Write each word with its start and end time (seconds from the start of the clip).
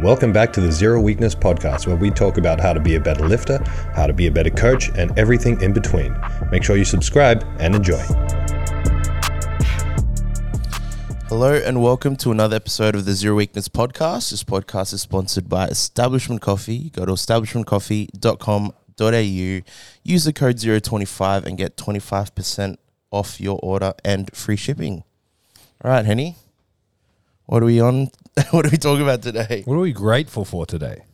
Welcome 0.00 0.32
back 0.32 0.54
to 0.54 0.62
the 0.62 0.72
Zero 0.72 1.02
Weakness 1.02 1.34
Podcast, 1.34 1.86
where 1.86 1.96
we 1.96 2.10
talk 2.10 2.38
about 2.38 2.58
how 2.58 2.72
to 2.72 2.80
be 2.80 2.94
a 2.94 3.00
better 3.00 3.28
lifter, 3.28 3.62
how 3.94 4.06
to 4.06 4.14
be 4.14 4.26
a 4.26 4.30
better 4.30 4.48
coach, 4.48 4.88
and 4.96 5.12
everything 5.18 5.60
in 5.60 5.74
between. 5.74 6.16
Make 6.50 6.64
sure 6.64 6.78
you 6.78 6.86
subscribe 6.86 7.44
and 7.60 7.74
enjoy. 7.74 8.00
Hello 11.28 11.52
and 11.54 11.82
welcome 11.82 12.16
to 12.16 12.32
another 12.32 12.56
episode 12.56 12.94
of 12.94 13.04
the 13.04 13.12
Zero 13.12 13.36
Weakness 13.36 13.68
Podcast. 13.68 14.30
This 14.30 14.42
podcast 14.42 14.94
is 14.94 15.02
sponsored 15.02 15.50
by 15.50 15.66
Establishment 15.66 16.40
Coffee. 16.40 16.88
Go 16.88 17.04
to 17.04 17.12
establishmentcoffee.com.au, 17.12 19.60
use 20.02 20.24
the 20.24 20.32
code 20.32 20.82
025 20.82 21.44
and 21.44 21.58
get 21.58 21.76
25% 21.76 22.78
off 23.10 23.42
your 23.42 23.60
order 23.62 23.92
and 24.02 24.34
free 24.34 24.56
shipping. 24.56 25.04
All 25.84 25.90
right, 25.90 26.06
Henny. 26.06 26.36
What 27.44 27.62
are 27.62 27.66
we 27.66 27.78
on? 27.78 28.08
what 28.50 28.66
are 28.66 28.70
we 28.70 28.76
talking 28.78 29.02
about 29.02 29.22
today? 29.22 29.62
What 29.64 29.74
are 29.74 29.80
we 29.80 29.92
grateful 29.92 30.44
for 30.44 30.64
today? 30.66 31.04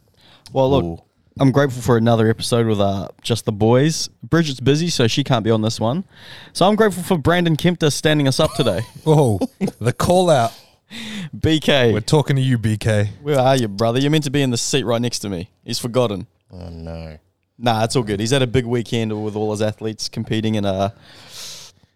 Well, 0.53 0.71
look, 0.71 0.85
Ooh. 0.85 1.03
I'm 1.41 1.51
grateful 1.53 1.83
for 1.83 1.97
another 1.97 2.29
episode 2.31 2.67
with 2.67 2.81
uh, 2.81 3.09
just 3.23 3.45
the 3.45 3.53
boys. 3.53 4.09
Bridget's 4.23 4.61
busy, 4.61 4.89
so 4.89 5.07
she 5.07 5.25
can't 5.25 5.45
be 5.45 5.51
on 5.51 5.63
this 5.63 5.81
one. 5.81 6.05
So 6.53 6.67
I'm 6.67 6.77
grateful 6.77 7.03
for 7.03 7.19
Brandon 7.19 7.57
Kempter 7.57 7.93
standing 7.93 8.29
us 8.29 8.41
up 8.41 8.53
today. 8.55 8.83
Oh, 9.07 9.39
the 9.81 9.93
call 9.93 10.31
out. 10.31 10.53
BK, 11.37 11.93
We're 11.93 12.01
talking 12.01 12.37
to 12.37 12.43
you, 12.43 12.59
BK. 12.59 13.09
where 13.23 13.39
are 13.39 13.57
you, 13.57 13.69
brother? 13.69 13.99
You're 14.01 14.11
meant 14.11 14.25
to 14.25 14.31
be 14.31 14.41
in 14.43 14.51
the 14.51 14.57
seat 14.57 14.85
right 14.85 15.01
next 15.01 15.19
to 15.21 15.29
me. 15.29 15.51
He's 15.65 15.79
forgotten. 15.79 16.27
Oh, 16.51 16.69
no. 16.71 17.19
Nah, 17.59 17.85
it's 17.85 17.95
all 17.97 18.03
good. 18.03 18.21
He's 18.21 18.31
had 18.31 18.41
a 18.43 18.47
big 18.47 18.65
weekend 18.65 19.23
with 19.25 19.35
all 19.37 19.51
his 19.51 19.61
athletes 19.61 20.09
competing 20.09 20.55
in 20.55 20.65
uh, 20.65 20.91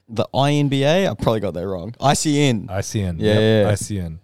the 0.09 0.27
INBA. 0.35 1.09
I 1.11 1.15
probably 1.15 1.41
got 1.41 1.55
that 1.55 1.67
wrong. 1.67 1.93
ICN. 2.01 2.67
ICN. 2.67 3.17
Yeah, 3.19 3.39
Yep, 3.39 3.41
yeah. 3.41 3.73
ICN. 3.73 4.19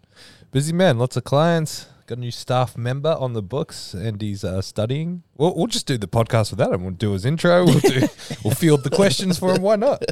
Busy 0.50 0.72
man. 0.72 0.98
Lots 0.98 1.16
of 1.16 1.24
clients. 1.24 1.86
Got 2.06 2.18
a 2.18 2.20
new 2.22 2.30
staff 2.30 2.76
member 2.76 3.14
on 3.20 3.34
the 3.34 3.42
books, 3.42 3.92
and 3.92 4.20
he's 4.20 4.42
uh, 4.42 4.62
studying. 4.62 5.22
We'll, 5.36 5.54
we'll 5.54 5.66
just 5.66 5.86
do 5.86 5.98
the 5.98 6.08
podcast 6.08 6.50
without 6.50 6.72
him. 6.72 6.82
We'll 6.82 6.92
do 6.94 7.12
his 7.12 7.26
intro. 7.26 7.66
We'll 7.66 7.80
do. 7.80 8.08
we'll 8.44 8.54
field 8.54 8.82
the 8.82 8.88
questions 8.90 9.38
for 9.38 9.54
him. 9.54 9.60
Why 9.60 9.76
not? 9.76 10.02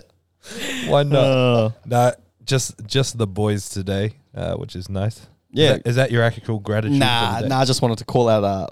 Why 0.88 1.04
not? 1.04 1.24
Uh, 1.24 1.70
nah, 1.86 2.12
just 2.44 2.74
just 2.86 3.16
the 3.16 3.26
boys 3.26 3.70
today, 3.70 4.12
uh, 4.34 4.56
which 4.56 4.76
is 4.76 4.90
nice. 4.90 5.26
Yeah. 5.50 5.64
Is 5.64 5.70
that, 5.70 5.86
is 5.88 5.96
that 5.96 6.10
your 6.10 6.22
actual 6.22 6.58
gratitude? 6.58 6.98
Nah, 6.98 7.28
for 7.28 7.36
the 7.36 7.42
day? 7.42 7.48
nah. 7.48 7.60
I 7.60 7.64
just 7.64 7.80
wanted 7.80 7.96
to 7.98 8.04
call 8.04 8.28
out 8.28 8.44
uh, 8.44 8.66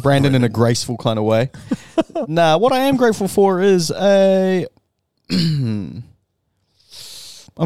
Brandon 0.00 0.36
in 0.36 0.44
a 0.44 0.48
graceful 0.48 0.96
kind 0.96 1.18
of 1.18 1.24
way. 1.24 1.50
nah, 2.28 2.56
what 2.56 2.72
I 2.72 2.78
am 2.84 2.96
grateful 2.96 3.26
for 3.26 3.60
is 3.60 3.90
a. 3.90 4.66
I'm 5.30 6.04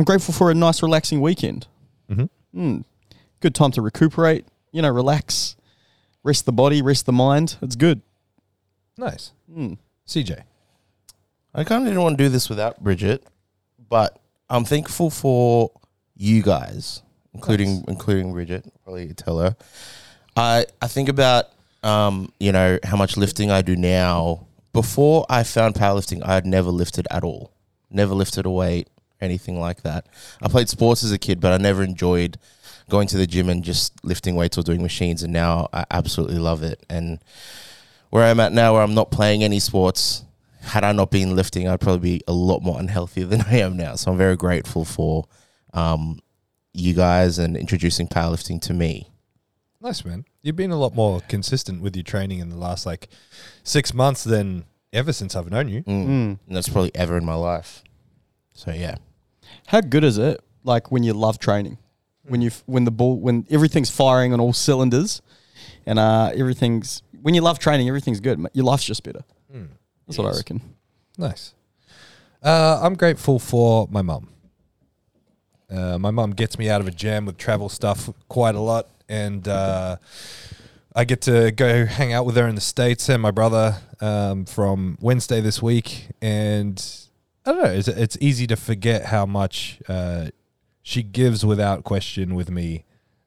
grateful 0.05 0.33
for 0.33 0.51
a 0.51 0.55
nice, 0.55 0.83
relaxing 0.83 1.21
weekend. 1.21 1.67
Mhm. 2.11 2.31
Mm. 2.55 2.85
Good 3.41 3.55
time 3.55 3.71
to 3.73 3.83
recuperate. 3.83 4.47
You 4.73 4.83
know, 4.83 4.91
relax, 4.91 5.57
rest 6.23 6.45
the 6.47 6.53
body, 6.53 6.83
rest 6.83 7.07
the 7.07 7.13
mind. 7.13 7.57
It's 7.63 7.77
good. 7.77 8.03
Nice. 8.97 9.33
Mm. 9.51 9.79
CJ. 10.07 10.43
I 11.55 11.65
kind 11.65 11.83
of 11.83 11.89
didn't 11.89 12.03
want 12.03 12.19
to 12.19 12.25
do 12.25 12.29
this 12.29 12.49
without 12.49 12.83
Bridget, 12.83 13.25
but 13.89 14.19
I'm 14.51 14.65
thankful 14.65 15.11
for 15.11 15.71
you 16.17 16.43
guys, 16.43 17.03
including 17.33 17.77
Nice. 17.77 17.85
including 17.89 18.33
Bridget. 18.33 18.71
Probably 18.85 19.13
tell 19.15 19.39
her. 19.39 19.57
I 20.37 20.67
I 20.83 20.89
think 20.89 21.09
about 21.09 21.47
um 21.83 22.33
you 22.41 22.53
know 22.53 22.79
how 22.85 22.97
much 22.97 23.17
lifting 23.17 23.51
I 23.51 23.63
do 23.63 23.77
now. 23.77 24.47
Before 24.73 25.25
I 25.29 25.43
found 25.45 25.75
powerlifting, 25.75 26.23
I 26.25 26.35
had 26.35 26.47
never 26.47 26.71
lifted 26.71 27.07
at 27.11 27.25
all. 27.25 27.53
Never 27.91 28.15
lifted 28.15 28.45
a 28.47 28.51
weight, 28.51 28.89
anything 29.21 29.59
like 29.59 29.83
that. 29.83 30.07
I 30.43 30.49
played 30.49 30.69
sports 30.69 31.03
as 31.03 31.11
a 31.13 31.19
kid, 31.19 31.41
but 31.41 31.53
I 31.53 31.57
never 31.57 31.83
enjoyed 31.83 32.39
going 32.89 33.09
to 33.09 33.17
the 33.17 33.27
gym 33.27 33.49
and 33.49 33.63
just 33.63 33.93
lifting 34.05 34.35
weights 34.35 34.59
or 34.59 34.63
doing 34.63 34.83
machines. 34.83 35.23
And 35.23 35.33
now 35.33 35.69
I 35.73 35.85
absolutely 35.91 36.39
love 36.39 36.63
it. 36.63 36.85
And 36.89 37.19
where 38.11 38.25
I'm 38.25 38.41
at 38.41 38.53
now, 38.53 38.75
where 38.75 38.83
I'm 38.83 38.95
not 38.95 39.11
playing 39.11 39.45
any 39.45 39.59
sports, 39.59 40.25
had 40.61 40.85
I 40.85 40.93
not 40.93 41.11
been 41.11 41.37
lifting, 41.37 41.69
I'd 41.69 41.81
probably 41.81 42.19
be 42.19 42.25
a 42.27 42.33
lot 42.33 42.63
more 42.63 42.79
unhealthy 42.79 43.23
than 43.25 43.43
I 43.43 43.59
am 43.59 43.77
now. 43.77 43.95
So 43.95 44.11
I'm 44.11 44.19
very 44.19 44.37
grateful 44.37 44.85
for 44.85 45.25
um, 45.75 46.21
you 46.73 46.95
guys 46.95 47.39
and 47.39 47.57
introducing 47.57 48.09
powerlifting 48.09 48.61
to 48.63 48.75
me. 48.75 49.11
Nice 49.81 50.05
man. 50.05 50.25
You've 50.43 50.57
been 50.57 50.73
a 50.73 50.79
lot 50.79 50.95
more 50.95 51.21
consistent 51.29 51.83
with 51.83 51.95
your 51.95 52.03
training 52.03 52.41
in 52.41 52.49
the 52.49 52.57
last 52.57 52.85
like 52.85 53.09
six 53.63 53.95
months 53.95 54.25
than 54.25 54.65
ever 54.93 55.13
since 55.13 55.37
I've 55.37 55.51
known 55.51 55.69
you. 55.69 55.83
Mm. 55.83 56.07
Mm. 56.07 56.39
And 56.47 56.57
that's 56.57 56.69
probably 56.69 56.91
ever 56.95 57.17
in 57.17 57.25
my 57.25 57.35
life. 57.35 57.85
So 58.55 58.73
yeah, 58.73 58.97
How 59.69 59.81
good 59.81 60.03
is 60.03 60.19
it? 60.19 60.41
Like 60.65 60.91
when 60.91 61.05
you 61.05 61.13
love 61.13 61.39
training, 61.39 61.79
when 62.29 62.41
you 62.43 62.51
when 62.67 62.85
the 62.85 62.91
ball 62.91 63.19
when 63.19 63.47
everything's 63.51 63.91
firing 63.91 64.33
on 64.33 64.41
all 64.41 64.53
cylinders, 64.53 65.23
and 65.87 65.99
uh, 65.99 66.31
everything's 66.35 67.03
when 67.23 67.35
you 67.35 67.41
love 67.41 67.59
training, 67.59 67.89
everything's 67.89 68.21
good. 68.21 68.45
Your 68.53 68.65
life's 68.65 68.85
just 68.85 69.03
better. 69.03 69.25
That's 70.07 70.19
what 70.19 70.33
I 70.33 70.37
reckon. 70.37 70.61
Nice. 71.19 71.55
Uh, 72.43 72.81
I'm 72.83 72.95
grateful 72.95 73.39
for 73.39 73.89
my 73.91 74.03
mum. 74.03 74.29
Uh, 75.71 75.99
my 75.99 76.11
mum 76.11 76.31
gets 76.31 76.59
me 76.59 76.71
out 76.71 76.81
of 76.81 76.87
a 76.89 76.91
jam 76.91 77.27
with 77.27 77.37
travel 77.37 77.69
stuff 77.69 78.09
quite 78.29 78.55
a 78.55 78.61
lot, 78.61 78.89
and 79.09 79.47
uh, 79.47 79.97
I 80.95 81.05
get 81.05 81.21
to 81.23 81.51
go 81.51 81.85
hang 81.85 82.13
out 82.13 82.25
with 82.25 82.37
her 82.37 82.47
in 82.49 82.55
the 82.55 82.61
states 82.63 83.09
and 83.09 83.21
my 83.21 83.31
brother 83.31 83.77
um, 84.01 84.47
from 84.47 84.97
Wednesday 85.01 85.41
this 85.43 85.61
week. 85.61 86.09
And 86.23 86.83
I 87.45 87.53
don't 87.53 87.63
know, 87.65 87.71
it's, 87.71 87.89
it's 87.89 88.17
easy 88.21 88.47
to 88.47 88.57
forget 88.57 89.05
how 89.07 89.27
much 89.27 89.81
uh, 89.89 90.29
she 90.89 91.03
gives 91.03 91.45
without 91.45 91.85
question 91.85 92.35
with 92.35 92.51
me, 92.51 92.87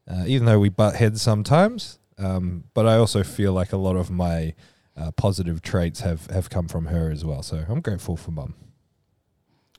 uh, 0.09 0.23
even 0.25 0.47
though 0.47 0.57
we 0.59 0.67
butt 0.67 0.95
heads 0.95 1.21
sometimes. 1.21 1.99
Um, 2.17 2.63
but 2.73 2.87
I 2.87 2.95
also 2.95 3.21
feel 3.21 3.53
like 3.53 3.71
a 3.71 3.77
lot 3.77 3.95
of 3.95 4.09
my 4.09 4.55
uh, 4.97 5.11
positive 5.11 5.61
traits 5.61 5.99
have, 5.99 6.25
have 6.31 6.49
come 6.49 6.67
from 6.67 6.85
her 6.87 7.11
as 7.11 7.23
well. 7.23 7.43
So 7.43 7.63
I'm 7.69 7.79
grateful 7.81 8.17
for 8.17 8.31
mum. 8.31 8.55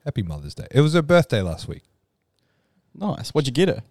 Happy 0.05 0.23
Mother's 0.23 0.55
Day. 0.55 0.69
It 0.71 0.81
was 0.81 0.95
her 0.95 1.03
birthday 1.03 1.43
last 1.43 1.67
week. 1.67 1.83
Nice. 2.95 3.31
What'd 3.31 3.49
you 3.49 3.53
get 3.53 3.69
her? 3.75 3.83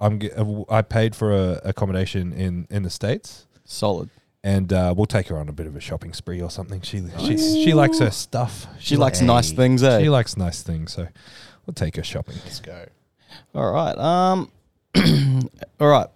I'm 0.00 0.20
ge- 0.20 0.30
uh, 0.36 0.64
I 0.68 0.82
paid 0.82 1.16
for 1.16 1.32
a 1.34 1.62
accommodation 1.64 2.34
in, 2.34 2.66
in 2.68 2.82
the 2.82 2.90
states, 2.90 3.46
Solid. 3.64 4.10
and 4.44 4.70
uh, 4.70 4.92
we'll 4.94 5.06
take 5.06 5.28
her 5.28 5.38
on 5.38 5.48
a 5.48 5.52
bit 5.52 5.66
of 5.66 5.76
a 5.76 5.80
shopping 5.80 6.12
spree 6.12 6.42
or 6.42 6.50
something. 6.50 6.82
She 6.82 7.02
she 7.18 7.38
she 7.38 7.72
likes 7.74 7.98
her 8.00 8.10
stuff. 8.10 8.66
She 8.78 8.96
likes 8.96 9.22
nice 9.22 9.50
things, 9.50 9.82
eh? 9.82 10.00
She 10.02 10.08
likes 10.10 10.36
nice 10.36 10.62
things, 10.62 10.92
so 10.92 11.08
we'll 11.66 11.74
take 11.74 11.96
her 11.96 12.04
shopping. 12.04 12.36
let's 12.44 12.60
go. 12.60 12.84
All 13.54 13.70
right. 13.72 13.96
Um. 13.98 14.50
all 15.80 15.88
right. 15.88 16.08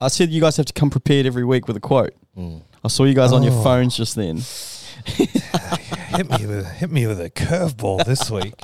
I 0.00 0.08
said 0.08 0.30
you 0.30 0.40
guys 0.40 0.56
have 0.56 0.66
to 0.66 0.72
come 0.72 0.90
prepared 0.90 1.26
every 1.26 1.44
week 1.44 1.66
with 1.66 1.76
a 1.76 1.80
quote. 1.80 2.14
Mm. 2.36 2.62
I 2.84 2.88
saw 2.88 3.04
you 3.04 3.14
guys 3.14 3.32
on 3.32 3.42
your 3.42 3.52
Oh. 3.52 3.62
phones 3.62 3.96
just 3.96 4.14
then. 4.14 4.36
hit 5.06 6.30
me 6.30 6.46
with 6.46 6.66
hit 6.66 6.90
me 6.90 7.06
with 7.06 7.20
a 7.20 7.30
curveball 7.30 8.04
this 8.04 8.30
week. 8.30 8.54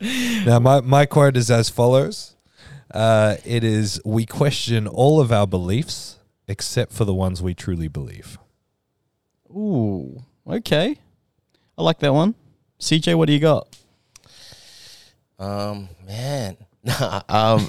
now 0.46 0.58
my 0.58 0.80
my 0.80 1.06
quote 1.06 1.36
is 1.36 1.50
as 1.50 1.68
follows. 1.68 2.36
Uh, 2.92 3.36
it 3.44 3.64
is 3.64 4.00
we 4.04 4.24
question 4.26 4.86
all 4.86 5.20
of 5.20 5.32
our 5.32 5.46
beliefs 5.46 6.18
except 6.48 6.92
for 6.92 7.04
the 7.04 7.14
ones 7.14 7.42
we 7.42 7.54
truly 7.54 7.88
believe. 7.88 8.38
Ooh. 9.50 10.22
Okay. 10.48 10.96
I 11.76 11.82
like 11.82 11.98
that 11.98 12.14
one. 12.14 12.34
CJ, 12.80 13.16
what 13.16 13.26
do 13.26 13.32
you 13.32 13.40
got? 13.40 13.76
Um, 15.38 15.88
man, 16.06 16.56
um, 17.28 17.66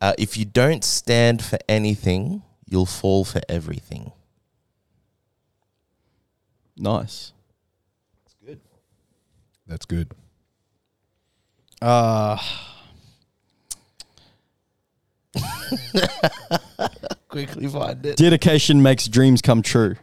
uh, 0.00 0.14
if 0.18 0.36
you 0.36 0.44
don't 0.44 0.82
stand 0.84 1.42
for 1.42 1.58
anything, 1.68 2.42
you'll 2.66 2.86
fall 2.86 3.24
for 3.24 3.40
everything. 3.48 4.12
Nice. 6.76 7.32
That's 8.24 8.34
good. 8.46 8.60
That's 9.66 9.86
good. 9.86 10.12
Uh 11.82 12.38
Quickly 17.28 17.68
find 17.68 18.04
it. 18.04 18.16
dedication 18.16 18.82
makes 18.82 19.06
dreams 19.08 19.40
come 19.40 19.62
true. 19.62 19.96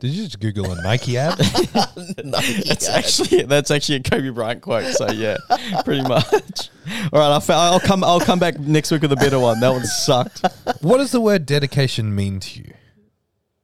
Did 0.00 0.12
you 0.12 0.24
just 0.24 0.38
Google 0.38 0.70
a 0.70 0.80
Nike 0.82 1.16
ad? 1.18 1.36
That's 1.38 2.88
actually 2.88 3.42
that's 3.42 3.70
actually 3.72 3.96
a 3.96 4.00
Kobe 4.02 4.30
Bryant 4.30 4.62
quote. 4.62 4.94
So 4.94 5.10
yeah, 5.10 5.36
pretty 5.84 6.02
much. 6.02 6.70
All 7.12 7.18
right, 7.20 7.50
I'll, 7.50 7.50
I'll 7.50 7.80
come. 7.80 8.04
I'll 8.04 8.20
come 8.20 8.38
back 8.38 8.58
next 8.60 8.90
week 8.92 9.02
with 9.02 9.12
a 9.12 9.16
better 9.16 9.38
one. 9.40 9.58
That 9.60 9.70
one 9.70 9.84
sucked. 9.84 10.42
what 10.82 10.98
does 10.98 11.10
the 11.10 11.20
word 11.20 11.46
dedication 11.46 12.14
mean 12.14 12.38
to 12.40 12.60
you? 12.60 12.72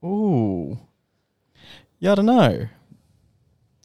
Ooh, 0.08 0.78
yeah, 2.00 2.12
I 2.12 2.14
don't 2.16 2.26
know. 2.26 2.68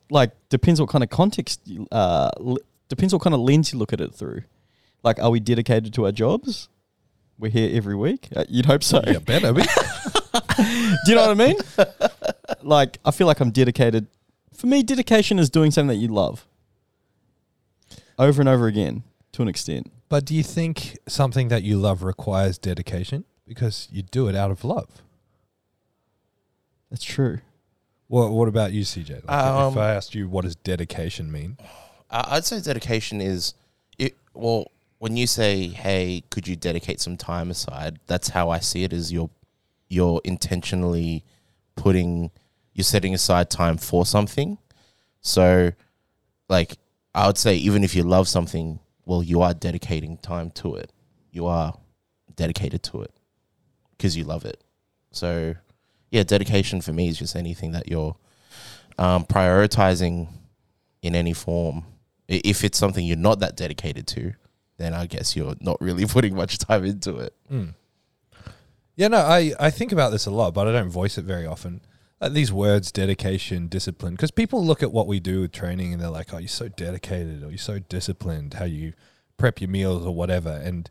Like 0.10 0.32
depends 0.50 0.82
what 0.82 0.90
kind 0.90 1.04
of 1.04 1.10
context. 1.12 1.62
you- 1.66 1.88
Uh, 1.92 2.32
l- 2.40 2.58
depends 2.88 3.14
what 3.14 3.22
kind 3.22 3.36
of 3.36 3.42
lens 3.42 3.72
you 3.72 3.78
look 3.78 3.94
at 3.94 4.02
it 4.02 4.14
through. 4.14 4.42
Like, 5.04 5.20
are 5.20 5.30
we 5.30 5.40
dedicated 5.40 5.94
to 5.94 6.06
our 6.06 6.12
jobs? 6.12 6.68
We're 7.40 7.50
here 7.52 7.70
every 7.76 7.96
week. 7.96 8.28
Uh, 8.36 8.44
you'd 8.50 8.66
hope 8.66 8.84
so. 8.84 9.02
Yeah, 9.08 9.20
better 9.20 9.54
be. 9.54 9.62
Do 10.58 11.12
you 11.12 11.16
know 11.16 11.28
what 11.28 11.30
I 11.30 11.34
mean? 11.36 11.56
like, 12.62 12.98
I 13.06 13.12
feel 13.12 13.28
like 13.28 13.40
I'm 13.40 13.52
dedicated. 13.52 14.08
For 14.54 14.68
me, 14.68 14.84
dedication 14.84 15.40
is 15.40 15.50
doing 15.50 15.72
something 15.72 15.88
that 15.88 16.02
you 16.02 16.10
love 16.10 16.46
over 18.18 18.42
and 18.42 18.50
over 18.50 18.68
again 18.68 19.04
to 19.32 19.42
an 19.42 19.48
extent. 19.48 19.90
But 20.10 20.26
do 20.26 20.36
you 20.36 20.44
think 20.44 20.98
something 21.08 21.48
that 21.48 21.64
you 21.64 21.78
love 21.78 22.04
requires 22.04 22.58
dedication? 22.58 23.24
Because 23.48 23.88
you 23.92 24.02
do 24.02 24.28
it 24.28 24.36
out 24.36 24.52
of 24.52 24.64
love. 24.66 25.02
That's 26.92 27.04
true. 27.06 27.40
What 28.08 28.32
What 28.32 28.48
about 28.50 28.74
you, 28.74 28.82
CJ? 28.84 29.26
Like, 29.26 29.30
Um, 29.30 29.72
if 29.72 29.78
I 29.78 29.94
asked 29.94 30.14
you, 30.14 30.28
what 30.28 30.44
does 30.44 30.56
dedication 30.58 31.32
mean? 31.32 31.58
I- 32.10 32.36
I'd 32.36 32.46
say 32.46 32.60
dedication 32.60 33.22
is 33.22 33.54
it. 33.98 34.18
Well, 34.34 34.72
when 35.00 35.18
you 35.18 35.28
say, 35.28 35.68
"Hey, 35.68 36.24
could 36.30 36.48
you 36.48 36.56
dedicate 36.56 37.02
some 37.02 37.18
time 37.18 37.50
aside?" 37.50 38.00
That's 38.08 38.30
how 38.30 38.50
I 38.50 38.60
see 38.60 38.84
it. 38.84 38.94
Is 38.94 39.12
you're 39.12 39.32
you're 39.88 40.22
intentionally 40.24 41.26
putting 41.76 42.32
you're 42.74 42.84
setting 42.84 43.14
aside 43.14 43.50
time 43.50 43.78
for 43.78 44.06
something. 44.06 44.58
So, 45.22 45.72
like 46.48 46.78
I 47.14 47.28
would 47.28 47.38
say, 47.38 47.56
even 47.56 47.84
if 47.84 47.96
you 47.96 48.04
love 48.04 48.28
something, 48.28 48.80
well, 49.06 49.24
you 49.24 49.42
are 49.42 49.54
dedicating 49.54 50.18
time 50.18 50.52
to 50.52 50.76
it. 50.76 50.92
You 51.32 51.48
are 51.48 51.74
dedicated 52.36 52.84
to 52.84 53.02
it 53.02 53.14
because 53.92 54.16
you 54.16 54.24
love 54.24 54.46
it. 54.46 54.64
So, 55.12 55.56
yeah, 56.12 56.24
dedication 56.24 56.82
for 56.82 56.94
me 56.94 57.10
is 57.10 57.18
just 57.18 57.36
anything 57.36 57.72
that 57.72 57.90
you're 57.90 58.16
um, 58.98 59.26
prioritizing 59.26 60.28
in 61.02 61.16
any 61.16 61.34
form. 61.34 61.84
If 62.28 62.64
it's 62.64 62.78
something 62.78 63.06
you're 63.06 63.18
not 63.18 63.40
that 63.40 63.58
dedicated 63.58 64.08
to, 64.08 64.34
then 64.80 64.96
I 64.96 65.06
guess 65.06 65.36
you're 65.36 65.56
not 65.60 65.80
really 65.80 66.06
putting 66.08 66.36
much 66.36 66.58
time 66.58 66.84
into 66.86 67.18
it. 67.18 67.34
Hmm. 67.48 67.70
Yeah, 68.96 69.08
no, 69.08 69.20
I, 69.20 69.54
I 69.60 69.70
think 69.70 69.92
about 69.92 70.12
this 70.12 70.26
a 70.26 70.32
lot, 70.32 70.54
but 70.54 70.68
I 70.68 70.72
don't 70.72 70.90
voice 70.90 71.18
it 71.18 71.24
very 71.24 71.46
often. 71.46 71.82
Like 72.20 72.34
these 72.34 72.52
words, 72.52 72.92
dedication, 72.92 73.68
discipline, 73.68 74.16
because 74.16 74.32
people 74.32 74.66
look 74.66 74.84
at 74.84 74.92
what 74.92 75.08
we 75.08 75.22
do 75.22 75.42
with 75.42 75.54
training 75.54 75.94
and 75.94 76.02
they're 76.02 76.10
like, 76.10 76.34
oh, 76.34 76.38
you're 76.38 76.50
so 76.50 76.68
dedicated 76.68 77.44
or 77.44 77.50
you're 77.50 77.58
so 77.58 77.80
disciplined, 77.80 78.56
how 78.56 78.66
you 78.66 78.94
prep 79.38 79.62
your 79.62 79.70
meals 79.70 80.06
or 80.06 80.14
whatever. 80.14 80.50
And 80.50 80.90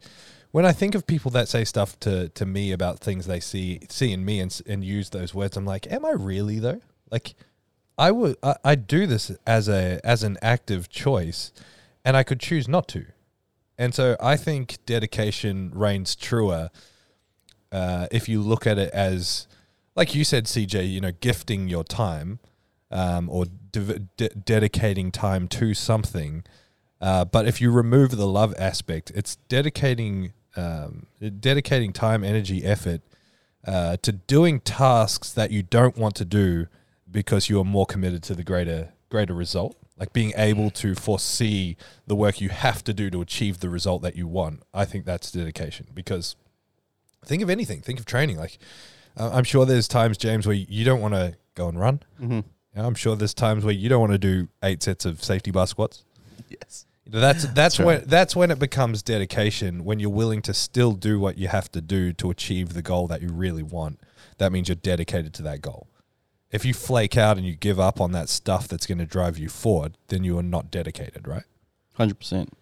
when 0.52 0.64
I 0.64 0.72
think 0.72 0.94
of 0.94 1.06
people 1.06 1.30
that 1.32 1.48
say 1.48 1.64
stuff 1.64 2.00
to, 2.00 2.30
to 2.30 2.46
me 2.46 2.72
about 2.72 3.00
things 3.00 3.26
they 3.26 3.40
see 3.40 3.80
see 3.90 4.12
in 4.12 4.24
me 4.24 4.40
and, 4.40 4.58
and 4.66 4.82
use 4.82 5.10
those 5.10 5.34
words, 5.34 5.56
I'm 5.56 5.66
like, 5.66 5.86
am 5.92 6.06
I 6.06 6.12
really 6.12 6.58
though? 6.58 6.80
Like, 7.10 7.34
I 7.98 8.10
would 8.10 8.36
I, 8.42 8.56
I 8.64 8.74
do 8.74 9.06
this 9.06 9.30
as 9.46 9.68
a 9.68 10.00
as 10.02 10.22
an 10.22 10.38
active 10.40 10.88
choice, 10.88 11.52
and 12.04 12.16
I 12.16 12.22
could 12.22 12.40
choose 12.40 12.68
not 12.68 12.88
to. 12.88 13.06
And 13.78 13.94
so 13.94 14.16
I 14.20 14.36
think 14.36 14.78
dedication 14.86 15.70
reigns 15.72 16.16
truer 16.16 16.70
uh, 17.70 18.06
if 18.10 18.28
you 18.28 18.40
look 18.40 18.66
at 18.66 18.78
it 18.78 18.90
as, 18.92 19.46
like 19.94 20.14
you 20.14 20.24
said, 20.24 20.46
CJ, 20.46 20.90
you 20.90 21.00
know, 21.00 21.12
gifting 21.12 21.68
your 21.68 21.84
time 21.84 22.40
um, 22.90 23.28
or 23.28 23.46
dev- 23.70 24.16
de- 24.16 24.30
dedicating 24.30 25.10
time 25.12 25.48
to 25.48 25.74
something. 25.74 26.44
Uh, 27.00 27.24
but 27.24 27.46
if 27.46 27.60
you 27.60 27.70
remove 27.70 28.16
the 28.16 28.26
love 28.26 28.54
aspect, 28.58 29.12
it's 29.14 29.36
dedicating 29.48 30.32
um, 30.56 31.06
dedicating 31.38 31.92
time, 31.92 32.24
energy, 32.24 32.64
effort 32.64 33.00
uh, 33.64 33.96
to 33.98 34.10
doing 34.10 34.58
tasks 34.60 35.30
that 35.32 35.52
you 35.52 35.62
don't 35.62 35.96
want 35.96 36.16
to 36.16 36.24
do 36.24 36.66
because 37.08 37.48
you 37.48 37.60
are 37.60 37.64
more 37.64 37.86
committed 37.86 38.22
to 38.24 38.34
the 38.34 38.42
greater 38.42 38.92
greater 39.08 39.34
result. 39.34 39.76
Like 39.98 40.12
being 40.12 40.32
able 40.36 40.70
to 40.70 40.94
foresee 40.94 41.76
the 42.06 42.14
work 42.14 42.40
you 42.40 42.50
have 42.50 42.84
to 42.84 42.94
do 42.94 43.10
to 43.10 43.20
achieve 43.20 43.60
the 43.60 43.68
result 43.68 44.02
that 44.02 44.14
you 44.14 44.28
want. 44.28 44.62
I 44.72 44.84
think 44.84 45.04
that's 45.04 45.32
dedication 45.32 45.88
because 45.92 46.36
think 47.24 47.42
of 47.42 47.50
anything. 47.50 47.80
Think 47.80 47.98
of 47.98 48.06
training. 48.06 48.36
Like 48.36 48.58
uh, 49.16 49.30
I'm 49.32 49.44
sure 49.44 49.66
there's 49.66 49.88
times, 49.88 50.16
James, 50.16 50.46
where 50.46 50.54
you 50.54 50.84
don't 50.84 51.00
want 51.00 51.14
to 51.14 51.36
go 51.54 51.68
and 51.68 51.78
run. 51.80 52.00
Mm-hmm. 52.20 52.40
I'm 52.80 52.94
sure 52.94 53.16
there's 53.16 53.34
times 53.34 53.64
where 53.64 53.74
you 53.74 53.88
don't 53.88 54.00
want 54.00 54.12
to 54.12 54.18
do 54.18 54.48
eight 54.62 54.82
sets 54.84 55.04
of 55.04 55.24
safety 55.24 55.50
bar 55.50 55.66
squats. 55.66 56.04
Yes. 56.48 56.86
That's 57.10 57.42
that's 57.42 57.54
That's 57.54 57.78
when 57.78 57.86
right. 57.86 58.06
that's 58.06 58.36
when 58.36 58.50
it 58.50 58.58
becomes 58.58 59.02
dedication. 59.02 59.84
When 59.84 59.98
you're 59.98 60.10
willing 60.10 60.42
to 60.42 60.54
still 60.54 60.92
do 60.92 61.18
what 61.18 61.38
you 61.38 61.48
have 61.48 61.72
to 61.72 61.80
do 61.80 62.12
to 62.12 62.30
achieve 62.30 62.74
the 62.74 62.82
goal 62.82 63.08
that 63.08 63.22
you 63.22 63.30
really 63.30 63.62
want. 63.62 63.98
That 64.36 64.52
means 64.52 64.68
you're 64.68 64.76
dedicated 64.76 65.34
to 65.34 65.42
that 65.42 65.62
goal. 65.62 65.88
If 66.50 66.64
you 66.64 66.72
flake 66.72 67.16
out 67.16 67.36
and 67.36 67.46
you 67.46 67.54
give 67.54 67.78
up 67.78 68.00
on 68.00 68.12
that 68.12 68.28
stuff 68.28 68.68
that's 68.68 68.86
going 68.86 68.98
to 68.98 69.06
drive 69.06 69.38
you 69.38 69.48
forward, 69.48 69.96
then 70.08 70.24
you 70.24 70.38
are 70.38 70.42
not 70.42 70.70
dedicated, 70.70 71.28
right? 71.28 71.44
Hundred 71.94 72.18
percent. 72.18 72.52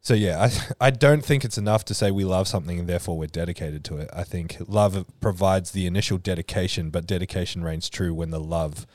So 0.00 0.14
yeah, 0.14 0.40
I 0.40 0.50
I 0.86 0.90
don't 0.90 1.24
think 1.24 1.44
it's 1.44 1.58
enough 1.58 1.84
to 1.86 1.94
say 1.94 2.10
we 2.10 2.24
love 2.24 2.48
something 2.48 2.78
and 2.78 2.88
therefore 2.88 3.16
we're 3.16 3.26
dedicated 3.26 3.84
to 3.84 3.98
it. 3.98 4.10
I 4.12 4.24
think 4.24 4.56
love 4.66 5.06
provides 5.20 5.70
the 5.70 5.86
initial 5.86 6.18
dedication, 6.18 6.90
but 6.90 7.06
dedication 7.06 7.62
reigns 7.62 7.88
true 7.88 8.12
when 8.12 8.30
the 8.30 8.40
love 8.40 8.86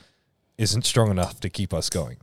isn't 0.56 0.84
strong 0.84 1.10
enough 1.10 1.40
to 1.40 1.48
keep 1.48 1.72
us 1.72 1.88
going. 1.88 2.18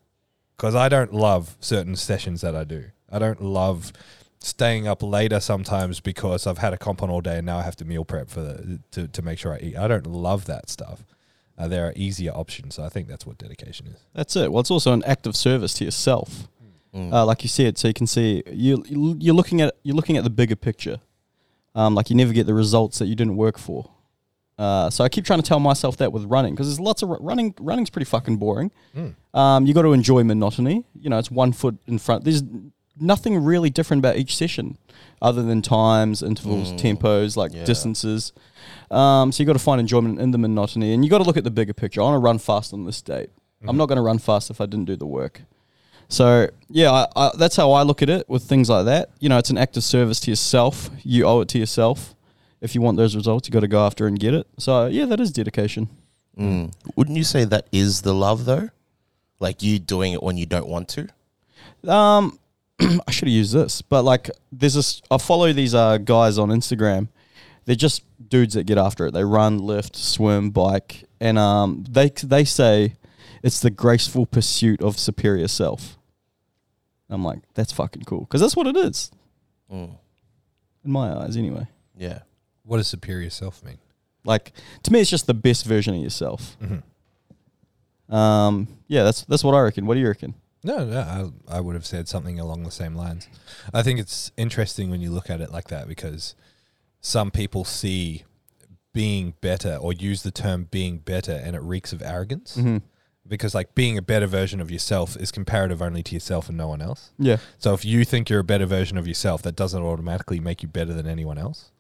Because 0.56 0.76
I 0.76 0.88
don't 0.88 1.14
love 1.14 1.58
certain 1.60 1.96
sessions 1.96 2.42
that 2.42 2.56
I 2.56 2.64
do. 2.64 2.86
I 3.10 3.20
don't 3.20 3.42
love 3.42 3.92
staying 4.40 4.88
up 4.88 5.02
later 5.02 5.40
sometimes 5.40 6.00
because 6.00 6.46
I've 6.46 6.60
had 6.60 6.74
a 6.74 6.78
comp 6.78 7.02
on 7.02 7.10
all 7.10 7.22
day 7.22 7.38
and 7.38 7.46
now 7.46 7.58
I 7.58 7.64
have 7.64 7.76
to 7.78 7.86
meal 7.86 8.06
prep 8.06 8.30
for 8.30 8.42
the, 8.42 8.80
to 8.92 9.08
to 9.08 9.22
make 9.22 9.40
sure 9.40 9.54
I 9.54 9.60
eat. 9.60 9.78
I 9.78 9.88
don't 9.88 10.08
love 10.08 10.46
that 10.46 10.70
stuff. 10.70 11.04
Uh, 11.58 11.68
there 11.70 11.88
are 11.88 11.94
easier 11.96 12.32
options. 12.32 12.76
So 12.76 12.84
I 12.84 12.90
think 12.90 13.08
that's 13.08 13.26
what 13.26 13.38
dedication 13.38 13.88
is. 13.88 14.00
That's 14.14 14.36
it. 14.36 14.52
Well, 14.52 14.60
it's 14.60 14.72
also 14.72 14.92
an 14.94 15.04
act 15.06 15.26
of 15.26 15.36
service 15.36 15.74
to 15.76 15.86
yourself, 15.86 16.48
Mm. 16.94 17.12
uh, 17.14 17.26
like 17.26 17.44
you 17.44 17.50
said. 17.50 17.78
So 17.78 17.88
you 17.90 17.94
can 17.94 18.08
see 18.08 18.44
you 18.52 18.84
you're 18.88 19.36
looking 19.36 19.62
at 19.62 19.76
you're 19.84 19.96
looking 19.96 20.18
at 20.18 20.24
the 20.24 20.30
bigger 20.30 20.56
picture. 20.56 21.00
Um, 21.74 21.94
like 21.96 22.10
you 22.10 22.16
never 22.16 22.32
get 22.34 22.46
the 22.48 22.54
results 22.54 23.00
that 23.00 23.08
you 23.08 23.16
didn't 23.16 23.36
work 23.36 23.58
for. 23.58 23.90
Uh, 24.58 24.90
so 24.90 25.04
I 25.04 25.10
keep 25.10 25.26
trying 25.26 25.42
to 25.42 25.46
tell 25.48 25.60
myself 25.60 25.98
that 25.98 26.14
with 26.14 26.24
running 26.24 26.54
because 26.56 26.68
there's 26.68 26.80
lots 26.80 27.02
of 27.04 27.10
ru- 27.10 27.18
running. 27.20 27.54
Running's 27.60 27.90
pretty 27.90 28.06
fucking 28.06 28.38
boring. 28.38 28.72
Um, 29.34 29.66
you 29.66 29.74
got 29.74 29.82
to 29.82 29.92
enjoy 29.92 30.24
monotony. 30.24 30.86
You 30.98 31.10
know, 31.10 31.18
it's 31.20 31.30
one 31.30 31.52
foot 31.52 31.78
in 31.88 32.00
front. 32.00 32.24
There's 32.24 32.44
nothing 32.98 33.44
really 33.44 33.70
different 33.70 34.00
about 34.00 34.16
each 34.16 34.34
session, 34.38 34.78
other 35.22 35.44
than 35.44 35.62
times, 35.62 36.24
intervals, 36.24 36.72
tempos, 36.74 37.36
like 37.36 37.54
Yeah. 37.54 37.66
distances. 37.66 38.32
Um, 38.92 39.32
so 39.32 39.42
you've 39.42 39.48
got 39.48 39.54
to 39.54 39.60
find 39.60 39.80
enjoyment 39.80 40.20
in 40.20 40.32
the 40.32 40.38
monotony, 40.38 40.94
and 40.94 41.04
you've 41.04 41.12
got 41.12 41.20
to 41.20 41.24
look 41.24 41.38
at 41.38 41.44
the 41.44 41.52
bigger 41.52 41.74
picture. 41.74 42.02
I 42.02 42.06
want 42.06 42.16
to 42.16 42.20
run 42.20 42.38
fast 42.38 42.74
on 42.74 42.86
this 42.86 43.02
date. 43.02 43.30
I'm 43.68 43.78
not 43.78 43.88
going 43.88 43.98
to 43.98 44.04
run 44.04 44.20
fast 44.20 44.52
if 44.52 44.62
I 44.62 44.66
didn't 44.66 44.86
do 44.86 44.96
the 44.96 45.08
work. 45.08 45.42
So 46.08 46.50
yeah, 46.70 46.92
I, 46.92 47.08
I, 47.16 47.32
that's 47.38 47.56
how 47.56 47.72
I 47.72 47.82
look 47.82 48.02
at 48.02 48.10
it 48.10 48.30
with 48.30 48.44
things 48.44 48.70
like 48.70 48.86
that. 48.86 49.10
You 49.20 49.30
know, 49.30 49.38
it's 49.38 49.50
an 49.50 49.58
act 49.58 49.76
of 49.78 49.84
service 49.84 50.20
to 50.22 50.32
yourself. 50.32 50.90
You 51.04 51.26
owe 51.26 51.42
it 51.42 51.50
to 51.50 51.58
yourself. 51.58 52.16
If 52.62 52.76
you 52.76 52.82
want 52.82 52.98
those 52.98 53.16
results, 53.16 53.48
you 53.48 53.52
got 53.52 53.62
to 53.62 53.68
go 53.68 53.86
after 53.86 54.08
and 54.08 54.20
get 54.20 54.34
it. 54.34 54.48
So 54.58 54.88
yeah, 54.88 55.06
that 55.06 55.20
is 55.20 55.32
dedication. 55.32 55.90
Mm. 56.38 56.74
Wouldn't 56.96 57.18
you 57.18 57.24
say 57.24 57.46
that 57.46 57.68
is 57.72 58.02
the 58.02 58.14
love 58.14 58.46
though? 58.46 58.70
Like 59.40 59.62
you 59.62 59.80
doing 59.80 60.14
it 60.14 60.24
when 60.24 60.38
you 60.38 60.46
don't 60.46 60.68
want 60.68 60.90
to? 60.90 61.08
Um, 61.92 62.40
I 62.80 63.12
should 63.12 63.28
have 63.28 63.36
used 63.36 63.54
this, 63.54 63.82
but 63.82 64.04
like, 64.04 64.30
there's 64.52 64.74
this. 64.74 65.02
I 65.10 65.18
follow 65.18 65.52
these 65.54 65.74
uh 65.74 65.98
guys 65.98 66.38
on 66.38 66.50
Instagram. 66.50 67.10
They're 67.66 67.76
just 67.76 68.04
dudes 68.30 68.54
that 68.54 68.66
get 68.66 68.78
after 68.78 69.08
it. 69.08 69.12
They 69.12 69.24
run, 69.24 69.58
lift, 69.60 69.96
swim, 69.96 70.52
bike, 70.52 71.06
and 71.20 71.38
um, 71.38 71.84
they 71.90 72.10
they 72.10 72.46
say 72.46 72.96
it's 73.44 73.60
the 73.60 73.70
graceful 73.72 74.26
pursuit 74.26 74.82
of 74.82 74.98
superior 75.00 75.48
self. 75.48 75.98
I'm 77.10 77.24
like, 77.24 77.40
that's 77.54 77.72
fucking 77.72 78.04
cool 78.04 78.22
because 78.22 78.42
that's 78.42 78.56
what 78.56 78.68
it 78.68 78.76
is 78.78 79.12
Mm. 79.72 79.98
in 80.84 80.92
my 80.92 81.12
eyes, 81.14 81.36
anyway. 81.38 81.68
Yeah. 81.98 82.20
What 82.64 82.78
does 82.78 82.88
superior 82.88 83.30
self 83.32 83.64
mean? 83.64 83.78
Like 84.24 84.52
to 84.84 84.92
me, 84.94 85.02
it's 85.02 85.10
just 85.10 85.26
the 85.28 85.34
best 85.34 85.66
version 85.66 85.96
of 85.96 86.02
yourself. 86.02 86.58
Mhm. 86.62 86.84
Um, 88.14 88.68
yeah, 88.88 89.04
that's 89.04 89.24
that's 89.26 89.44
what 89.44 89.56
I 89.56 89.62
reckon. 89.62 89.86
What 89.86 89.96
do 89.96 90.00
you 90.02 90.08
reckon? 90.08 90.36
No, 90.64 90.84
no, 90.84 91.32
I, 91.48 91.58
I 91.58 91.62
would 91.62 91.76
have 91.76 91.86
said 91.86 92.08
something 92.08 92.40
along 92.40 92.64
the 92.64 92.72
same 92.72 92.96
lines. 92.96 93.28
I 93.74 93.84
think 93.84 94.00
it's 94.00 94.32
interesting 94.36 94.90
when 94.90 95.00
you 95.02 95.12
look 95.12 95.30
at 95.30 95.40
it 95.42 95.52
like 95.52 95.68
that 95.68 95.88
because 95.88 96.34
some 97.06 97.30
people 97.30 97.64
see 97.64 98.24
being 98.94 99.34
better 99.42 99.76
or 99.76 99.94
use 99.94 100.24
the 100.24 100.32
term 100.32 100.68
being 100.72 100.98
better 100.98 101.34
and 101.34 101.56
it 101.56 101.62
reeks 101.62 101.94
of 101.94 102.02
arrogance 102.02 102.56
Mm-hmm. 102.58 102.78
because 103.28 103.54
like 103.54 103.76
being 103.76 103.98
a 103.98 104.02
better 104.02 104.26
version 104.28 104.60
of 104.62 104.72
yourself 104.72 105.16
is 105.18 105.32
comparative 105.32 105.82
only 105.82 106.02
to 106.04 106.14
yourself 106.16 106.48
and 106.50 106.58
no 106.58 106.68
one 106.68 106.82
else. 106.82 107.12
Yeah, 107.20 107.38
So 107.60 107.74
if 107.74 107.84
you 107.86 108.06
think 108.06 108.30
you're 108.30 108.40
a 108.40 108.44
better 108.54 108.66
version 108.66 108.98
of 108.98 109.08
yourself, 109.08 109.42
that 109.44 109.56
doesn't 109.56 109.84
automatically 109.84 110.40
make 110.40 110.64
you 110.64 110.68
better 110.70 110.94
than 110.94 111.06
anyone 111.08 111.38
else. 111.38 111.72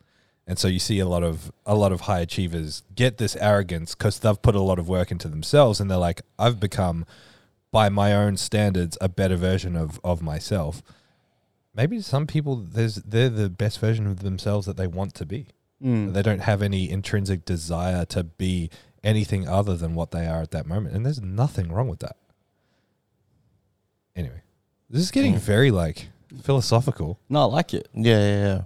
And 0.47 0.59
so 0.59 0.67
you 0.67 0.77
see 0.79 0.99
a 0.99 1.07
lot 1.07 1.23
of 1.23 1.51
a 1.65 1.73
lot 1.73 1.91
of 1.91 2.01
high 2.01 2.19
achievers 2.19 2.83
get 2.93 3.17
this 3.17 3.35
arrogance 3.37 3.95
because 3.95 4.19
they've 4.19 4.41
put 4.41 4.53
a 4.55 4.61
lot 4.61 4.77
of 4.77 4.87
work 4.87 5.09
into 5.09 5.27
themselves, 5.27 5.79
and 5.79 5.89
they're 5.89 5.97
like, 6.09 6.21
"I've 6.37 6.59
become, 6.59 7.03
by 7.71 7.89
my 7.89 8.13
own 8.13 8.37
standards, 8.37 8.95
a 9.01 9.09
better 9.09 9.37
version 9.37 9.75
of 9.75 9.99
of 10.03 10.21
myself." 10.21 10.83
Maybe 11.75 11.99
some 12.01 12.25
people 12.25 12.55
there's 12.55 12.95
they're 12.95 13.29
the 13.29 13.49
best 13.49 13.79
version 13.79 14.07
of 14.07 14.19
themselves 14.21 14.65
that 14.65 14.77
they 14.77 14.87
want 14.87 15.13
to 15.15 15.25
be. 15.25 15.47
Mm. 15.83 16.13
They 16.13 16.21
don't 16.21 16.39
have 16.39 16.61
any 16.61 16.89
intrinsic 16.89 17.43
desire 17.45 18.05
to 18.05 18.23
be 18.23 18.69
anything 19.03 19.47
other 19.47 19.75
than 19.75 19.93
what 19.93 20.11
they 20.11 20.25
are 20.25 20.41
at 20.41 20.51
that 20.51 20.65
moment, 20.65 20.95
and 20.95 21.05
there's 21.05 21.21
nothing 21.21 21.71
wrong 21.71 21.87
with 21.89 21.99
that. 21.99 22.15
Anyway, 24.15 24.41
this 24.89 25.01
is 25.01 25.11
getting 25.11 25.33
Mm. 25.35 25.39
very 25.39 25.71
like 25.71 26.07
philosophical. 26.43 27.19
no, 27.29 27.41
I 27.41 27.45
like 27.45 27.73
it. 27.73 27.87
Yeah, 27.93 28.17
yeah, 28.19 28.43
yeah. 28.45 28.61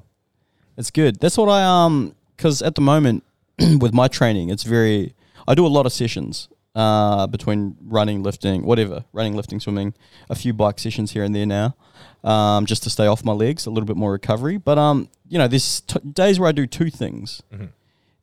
It's 0.78 0.92
good. 0.92 1.20
That's 1.20 1.38
what 1.38 1.50
I 1.50 1.64
um 1.64 2.16
because 2.38 2.62
at 2.62 2.76
the 2.76 2.82
moment 2.82 3.24
with 3.80 3.94
my 3.94 4.08
training, 4.08 4.50
it's 4.50 4.64
very 4.64 5.14
I 5.48 5.56
do 5.56 5.66
a 5.66 5.68
lot 5.78 5.86
of 5.86 5.94
sessions. 5.94 6.48
uh, 6.76 7.26
between 7.28 7.76
running, 7.82 8.22
lifting, 8.24 8.64
whatever, 8.64 9.04
running, 9.12 9.36
lifting, 9.36 9.60
swimming, 9.60 9.94
a 10.30 10.36
few 10.36 10.54
bike 10.54 10.80
sessions 10.80 11.12
here 11.12 11.24
and 11.24 11.36
there 11.36 11.46
now, 11.48 11.76
um, 12.24 12.66
just 12.66 12.84
to 12.84 12.90
stay 12.90 13.08
off 13.08 13.24
my 13.24 13.32
legs, 13.34 13.66
a 13.66 13.70
little 13.70 13.86
bit 13.88 13.96
more 13.98 14.12
recovery. 14.12 14.58
But 14.58 14.78
um, 14.78 15.10
you 15.28 15.38
know, 15.38 15.48
there's 15.48 15.82
t- 15.82 16.00
days 16.12 16.40
where 16.40 16.50
I 16.50 16.52
do 16.52 16.66
two 16.68 16.90
things, 16.90 17.42
Mhm. 17.54 17.70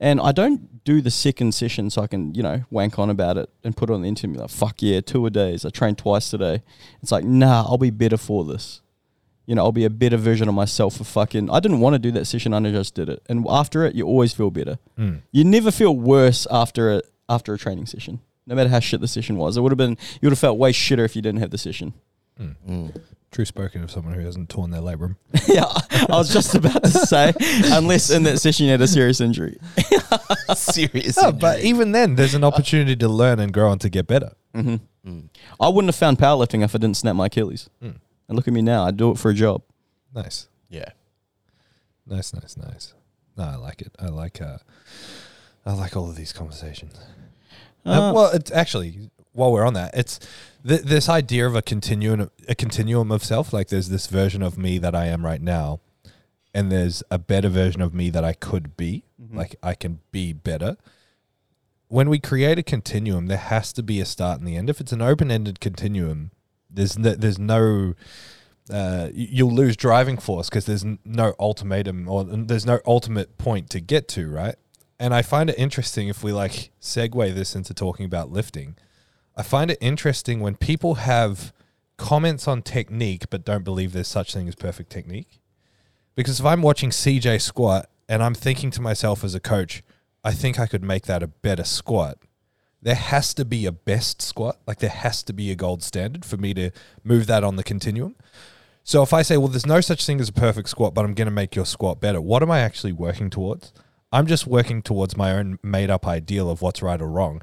and 0.01 0.21
I 0.21 0.33
don't 0.33 0.85
do 0.85 1.01
the 1.01 1.11
second 1.11 1.53
session 1.55 1.91
so 1.91 2.03
I 2.03 2.07
can 2.07 2.35
you 2.35 2.43
know 2.43 2.65
wank 2.71 2.99
on 2.99 3.11
about 3.11 3.37
it 3.39 3.49
and 3.65 3.77
put 3.77 3.91
it 3.91 3.93
on 3.95 4.03
the 4.03 4.09
internet. 4.09 4.41
Like 4.41 4.51
fuck 4.51 4.83
yeah, 4.83 5.01
two 5.01 5.25
a 5.27 5.31
days. 5.31 5.65
I 5.65 5.71
trained 5.71 5.99
twice 5.99 6.31
today. 6.31 6.63
It's 7.03 7.11
like 7.13 7.25
nah, 7.25 7.63
I'll 7.67 7.79
be 7.79 7.91
better 7.91 8.17
for 8.17 8.45
this. 8.45 8.81
You 9.47 9.55
know, 9.55 9.63
I'll 9.65 9.71
be 9.73 9.85
a 9.85 9.91
better 9.91 10.17
version 10.17 10.49
of 10.49 10.55
myself 10.57 10.97
for 10.97 11.05
fucking. 11.05 11.51
I 11.51 11.61
didn't 11.61 11.79
want 11.79 11.95
to 11.95 12.01
do 12.01 12.11
that 12.13 12.25
session, 12.27 12.53
I 12.53 12.61
just 12.73 12.95
did 12.97 13.09
it, 13.09 13.23
and 13.29 13.47
after 13.49 13.85
it, 13.87 13.95
you 13.95 14.05
always 14.05 14.33
feel 14.33 14.51
better. 14.51 14.79
Mm. 14.99 15.21
You 15.31 15.45
never 15.45 15.71
feel 15.71 15.95
worse 15.97 16.49
after 16.51 16.93
a 16.97 17.03
after 17.29 17.55
a 17.55 17.59
training 17.59 17.87
session, 17.87 18.19
no 18.47 18.55
matter 18.57 18.69
how 18.71 18.81
shit 18.81 19.01
the 19.01 19.07
session 19.09 19.37
was. 19.37 19.57
It 19.57 19.61
would 19.61 19.71
have 19.73 19.79
been 19.79 19.97
you 20.21 20.27
would 20.27 20.33
have 20.33 20.39
felt 20.41 20.59
way 20.59 20.73
shitter 20.73 21.05
if 21.05 21.15
you 21.15 21.23
didn't 21.23 21.41
have 21.41 21.51
the 21.51 21.59
session. 21.59 21.95
Mm. 22.41 22.93
True 23.33 23.45
spoken 23.45 23.83
of 23.83 23.91
someone 23.91 24.15
who 24.15 24.21
hasn't 24.21 24.49
torn 24.49 24.71
their 24.71 24.81
labrum. 24.81 25.17
yeah, 25.49 25.65
I 25.65 26.07
was 26.17 26.33
just 26.33 26.55
about 26.55 26.83
to 26.85 26.89
say, 26.91 27.33
unless 27.73 28.09
in 28.11 28.23
that 28.23 28.39
session 28.39 28.67
you 28.67 28.73
had 28.73 28.81
a 28.81 28.87
serious 28.87 29.21
injury. 29.21 29.59
Serious. 30.55 31.17
No, 31.23 31.33
but 31.33 31.61
even 31.61 31.93
then, 31.93 32.15
there's 32.15 32.35
an 32.35 32.45
opportunity 32.45 32.95
to 32.97 33.09
learn 33.09 33.41
and 33.41 33.53
grow 33.53 33.73
and 33.73 33.81
to 33.81 33.89
get 33.89 34.07
better. 34.07 34.33
hmm 34.55 34.77
Mm. 35.07 35.29
I 35.61 35.69
wouldn't 35.69 35.87
have 35.89 35.95
found 35.95 36.19
powerlifting 36.19 36.65
if 36.65 36.75
I 36.75 36.79
didn't 36.79 36.97
snap 36.97 37.15
my 37.15 37.27
Achilles. 37.27 37.71
Mm. 37.81 37.95
And 38.27 38.37
look 38.37 38.49
at 38.49 38.55
me 38.55 38.61
now, 38.61 38.85
I 38.85 38.91
do 38.91 39.13
it 39.13 39.19
for 39.19 39.31
a 39.31 39.35
job. 39.35 39.63
Nice, 40.13 40.49
yeah. 40.69 40.89
nice, 42.07 42.35
nice, 42.35 42.57
nice. 42.57 42.93
No, 43.37 43.45
I 43.45 43.55
like 43.55 43.83
it. 43.83 43.95
I 44.01 44.07
like. 44.09 44.41
Uh, 44.43 44.59
I 45.65 45.75
like 45.75 45.97
all 45.97 46.09
of 46.11 46.17
these 46.17 46.33
conversations. 46.33 46.99
Uh, 47.85 47.91
Uh, 47.91 48.13
well, 48.15 48.31
it's 48.33 48.51
actually 48.51 49.11
while 49.33 49.53
we're 49.53 49.65
on 49.67 49.75
that, 49.75 49.95
it's 49.95 50.19
th- 50.67 50.83
this 50.83 51.09
idea 51.09 51.47
of 51.47 51.55
a 51.55 51.63
continuum, 51.63 52.31
a 52.49 52.55
continuum 52.55 53.11
of 53.13 53.25
self. 53.25 53.53
Like 53.53 53.69
there's 53.69 53.89
this 53.89 54.07
version 54.07 54.43
of 54.43 54.59
me 54.59 54.79
that 54.79 54.95
I 54.95 55.07
am 55.07 55.25
right 55.25 55.41
now, 55.41 55.81
and 56.55 56.71
there's 56.71 57.03
a 57.11 57.19
better 57.19 57.49
version 57.49 57.83
of 57.83 57.95
me 57.95 58.11
that 58.11 58.25
I 58.25 58.33
could 58.33 58.77
be. 58.77 59.05
Mhm. 59.21 59.37
Like 59.37 59.57
I 59.63 59.75
can 59.75 60.01
be 60.13 60.33
better. 60.33 60.77
When 61.89 62.09
we 62.09 62.19
create 62.19 62.59
a 62.59 62.63
continuum, 62.63 63.27
there 63.27 63.39
has 63.39 63.73
to 63.75 63.83
be 63.83 64.01
a 64.01 64.05
start 64.05 64.39
and 64.41 64.49
the 64.49 64.57
end. 64.57 64.69
If 64.69 64.81
it's 64.81 64.93
an 64.93 65.03
open-ended 65.03 65.61
continuum, 65.61 66.33
there's 66.69 66.99
no, 66.99 67.15
there's 67.15 67.39
no 67.39 67.95
uh, 68.69 69.11
you'll 69.15 69.53
lose 69.53 69.77
driving 69.77 70.19
force 70.19 70.49
because 70.49 70.67
there's 70.67 70.85
no 71.05 71.35
ultimatum 71.39 72.09
or 72.09 72.25
there's 72.25 72.67
no 72.67 72.81
ultimate 72.85 73.39
point 73.39 73.71
to 73.71 73.81
get 73.81 74.09
to, 74.09 74.29
right? 74.29 74.57
And 74.99 75.15
I 75.15 75.23
find 75.23 75.51
it 75.51 75.59
interesting 75.59 76.09
if 76.09 76.25
we 76.25 76.33
like 76.33 76.71
segue 76.81 77.35
this 77.35 77.55
into 77.55 77.75
talking 77.75 78.07
about 78.07 78.33
lifting. 78.33 78.77
I 79.37 79.43
find 79.43 79.71
it 79.71 79.79
interesting 79.81 80.41
when 80.41 80.57
people 80.57 80.97
have 80.97 81.53
comments 81.97 82.47
on 82.47 82.63
technique 82.63 83.25
but 83.31 83.45
don't 83.45 83.65
believe 83.65 83.93
there's 83.93 84.09
such 84.09 84.33
thing 84.35 84.49
as 84.49 84.55
perfect 84.55 84.91
technique. 84.91 85.41
Because 86.15 86.41
if 86.41 86.47
I'm 86.47 86.63
watching 86.63 86.91
CJ 86.91 87.41
squat 87.43 87.91
and 88.09 88.23
I'm 88.23 88.35
thinking 88.35 88.71
to 88.73 88.81
myself 88.81 89.23
as 89.23 89.35
a 89.35 89.41
coach, 89.41 89.83
I 90.25 90.33
think 90.33 90.59
I 90.59 90.67
could 90.67 90.83
make 90.83 91.05
that 91.07 91.23
a 91.23 91.27
better 91.27 91.65
squat. 91.65 92.19
There 92.81 92.95
has 92.95 93.35
to 93.35 93.45
be 93.45 93.67
a 93.67 93.73
best 93.73 94.23
squat. 94.23 94.59
Like 94.67 94.79
there 94.79 94.91
has 94.91 95.23
to 95.25 95.33
be 95.33 95.51
a 95.51 95.57
gold 95.57 95.83
standard 95.83 96.25
for 96.25 96.37
me 96.37 96.55
to 96.55 96.71
move 97.05 97.27
that 97.27 97.45
on 97.45 97.57
the 97.57 97.65
continuum. 97.65 98.17
So 98.83 99.03
if 99.03 99.13
I 99.13 99.23
say, 99.23 99.37
well, 99.37 99.49
there's 99.49 99.67
no 99.67 99.81
such 99.81 100.07
thing 100.07 100.21
as 100.21 100.29
a 100.29 100.33
perfect 100.33 100.69
squat, 100.69 100.95
but 100.95 101.05
I'm 101.05 101.15
going 101.15 101.27
to 101.27 101.33
make 101.33 101.57
your 101.57 101.67
squat 101.67 102.01
better, 102.01 102.21
what 102.21 102.43
am 102.43 102.51
I 102.51 102.61
actually 102.61 102.93
working 102.93 103.31
towards? 103.31 103.73
I'm 104.13 104.27
just 104.27 104.47
working 104.47 104.81
towards 104.81 105.17
my 105.17 105.33
own 105.33 105.59
made 105.63 105.91
up 105.91 106.07
ideal 106.07 106.49
of 106.49 106.63
what's 106.63 106.83
right 106.83 107.01
or 107.03 107.09
wrong. 107.09 107.43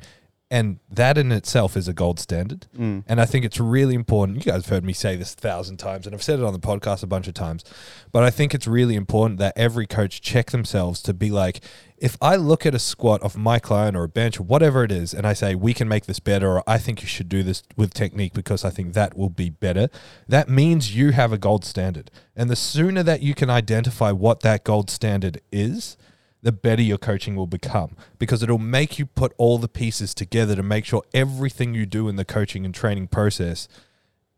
And 0.53 0.77
that 0.87 1.17
in 1.17 1.31
itself 1.31 1.75
is 1.75 1.87
a 1.87 1.93
gold 1.93 2.19
standard. 2.19 2.67
Mm. 2.77 3.05
And 3.07 3.19
I 3.19 3.25
think 3.25 3.43
it's 3.43 3.59
really 3.59 3.95
important. 3.95 4.37
You 4.37 4.51
guys 4.51 4.61
have 4.61 4.69
heard 4.69 4.83
me 4.83 4.93
say 4.93 5.15
this 5.15 5.33
a 5.33 5.37
thousand 5.37 5.77
times, 5.77 6.05
and 6.05 6.13
I've 6.13 6.21
said 6.21 6.37
it 6.37 6.45
on 6.45 6.53
the 6.53 6.59
podcast 6.59 7.01
a 7.01 7.07
bunch 7.07 7.27
of 7.27 7.33
times. 7.33 7.63
But 8.11 8.21
I 8.21 8.29
think 8.29 8.53
it's 8.53 8.67
really 8.67 8.93
important 8.93 9.39
that 9.39 9.53
every 9.57 9.87
coach 9.87 10.21
check 10.21 10.51
themselves 10.51 11.01
to 11.01 11.13
be 11.15 11.31
like, 11.31 11.61
if 11.97 12.17
I 12.21 12.35
look 12.35 12.67
at 12.67 12.75
a 12.75 12.79
squat 12.79 13.23
of 13.23 13.35
my 13.35 13.57
client 13.57 13.97
or 13.97 14.03
a 14.03 14.07
bench 14.07 14.39
or 14.39 14.43
whatever 14.43 14.83
it 14.83 14.91
is, 14.91 15.11
and 15.11 15.25
I 15.25 15.33
say, 15.33 15.55
we 15.55 15.73
can 15.73 15.87
make 15.87 16.05
this 16.05 16.19
better, 16.19 16.51
or 16.51 16.63
I 16.67 16.77
think 16.77 17.01
you 17.01 17.07
should 17.07 17.29
do 17.29 17.41
this 17.41 17.63
with 17.75 17.91
technique 17.95 18.33
because 18.33 18.63
I 18.63 18.69
think 18.69 18.93
that 18.93 19.17
will 19.17 19.31
be 19.31 19.49
better, 19.49 19.89
that 20.27 20.49
means 20.49 20.95
you 20.95 21.13
have 21.13 21.33
a 21.33 21.39
gold 21.39 21.65
standard. 21.65 22.11
And 22.35 22.47
the 22.47 22.55
sooner 22.55 23.01
that 23.01 23.23
you 23.23 23.33
can 23.33 23.49
identify 23.49 24.11
what 24.11 24.41
that 24.41 24.63
gold 24.63 24.91
standard 24.91 25.41
is, 25.51 25.97
the 26.43 26.51
better 26.51 26.81
your 26.81 26.97
coaching 26.97 27.35
will 27.35 27.47
become 27.47 27.95
because 28.19 28.43
it'll 28.43 28.59
make 28.59 28.99
you 28.99 29.05
put 29.05 29.33
all 29.37 29.57
the 29.57 29.69
pieces 29.69 30.13
together 30.13 30.55
to 30.55 30.61
make 30.61 30.85
sure 30.85 31.01
everything 31.13 31.73
you 31.73 31.85
do 31.85 32.07
in 32.09 32.17
the 32.17 32.25
coaching 32.25 32.65
and 32.65 32.75
training 32.75 33.07
process 33.07 33.67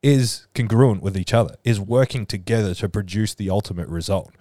is 0.04 0.46
congruent 0.54 1.02
with 1.02 1.18
each 1.18 1.34
other, 1.34 1.56
is 1.64 1.80
working 1.80 2.28
together 2.28 2.76
to 2.76 2.88
produce 2.88 3.34
the 3.34 3.50
ultimate 3.50 3.90
result. 3.90 4.32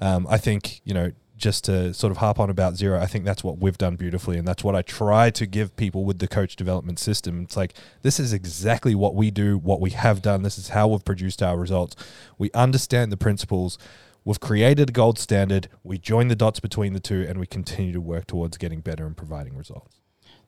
Um, 0.00 0.26
I 0.28 0.36
think, 0.36 0.80
you 0.84 0.92
know, 0.92 1.12
just 1.36 1.64
to 1.64 1.94
sort 1.94 2.10
of 2.10 2.16
harp 2.16 2.40
on 2.40 2.50
about 2.50 2.76
zero, 2.76 2.98
I 2.98 3.06
think 3.06 3.24
that's 3.24 3.44
what 3.44 3.58
we've 3.58 3.78
done 3.78 3.94
beautifully. 3.94 4.36
And 4.36 4.48
that's 4.48 4.64
what 4.64 4.74
I 4.74 4.82
try 4.82 5.30
to 5.30 5.46
give 5.46 5.76
people 5.76 6.04
with 6.04 6.18
the 6.18 6.26
coach 6.26 6.56
development 6.56 6.98
system. 6.98 7.42
It's 7.42 7.56
like, 7.56 7.74
this 8.02 8.18
is 8.18 8.32
exactly 8.32 8.94
what 8.96 9.14
we 9.14 9.30
do, 9.30 9.58
what 9.58 9.80
we 9.80 9.90
have 9.90 10.22
done. 10.22 10.42
This 10.42 10.58
is 10.58 10.70
how 10.70 10.88
we've 10.88 11.04
produced 11.04 11.42
our 11.42 11.56
results. 11.56 11.94
We 12.36 12.50
understand 12.52 13.12
the 13.12 13.16
principles. 13.16 13.78
We've 14.26 14.40
created 14.40 14.90
a 14.90 14.92
gold 14.92 15.20
standard. 15.20 15.68
We 15.84 15.98
join 15.98 16.26
the 16.26 16.34
dots 16.34 16.58
between 16.58 16.94
the 16.94 17.00
two, 17.00 17.24
and 17.28 17.38
we 17.38 17.46
continue 17.46 17.92
to 17.92 18.00
work 18.00 18.26
towards 18.26 18.58
getting 18.58 18.80
better 18.80 19.06
and 19.06 19.16
providing 19.16 19.56
results. 19.56 20.00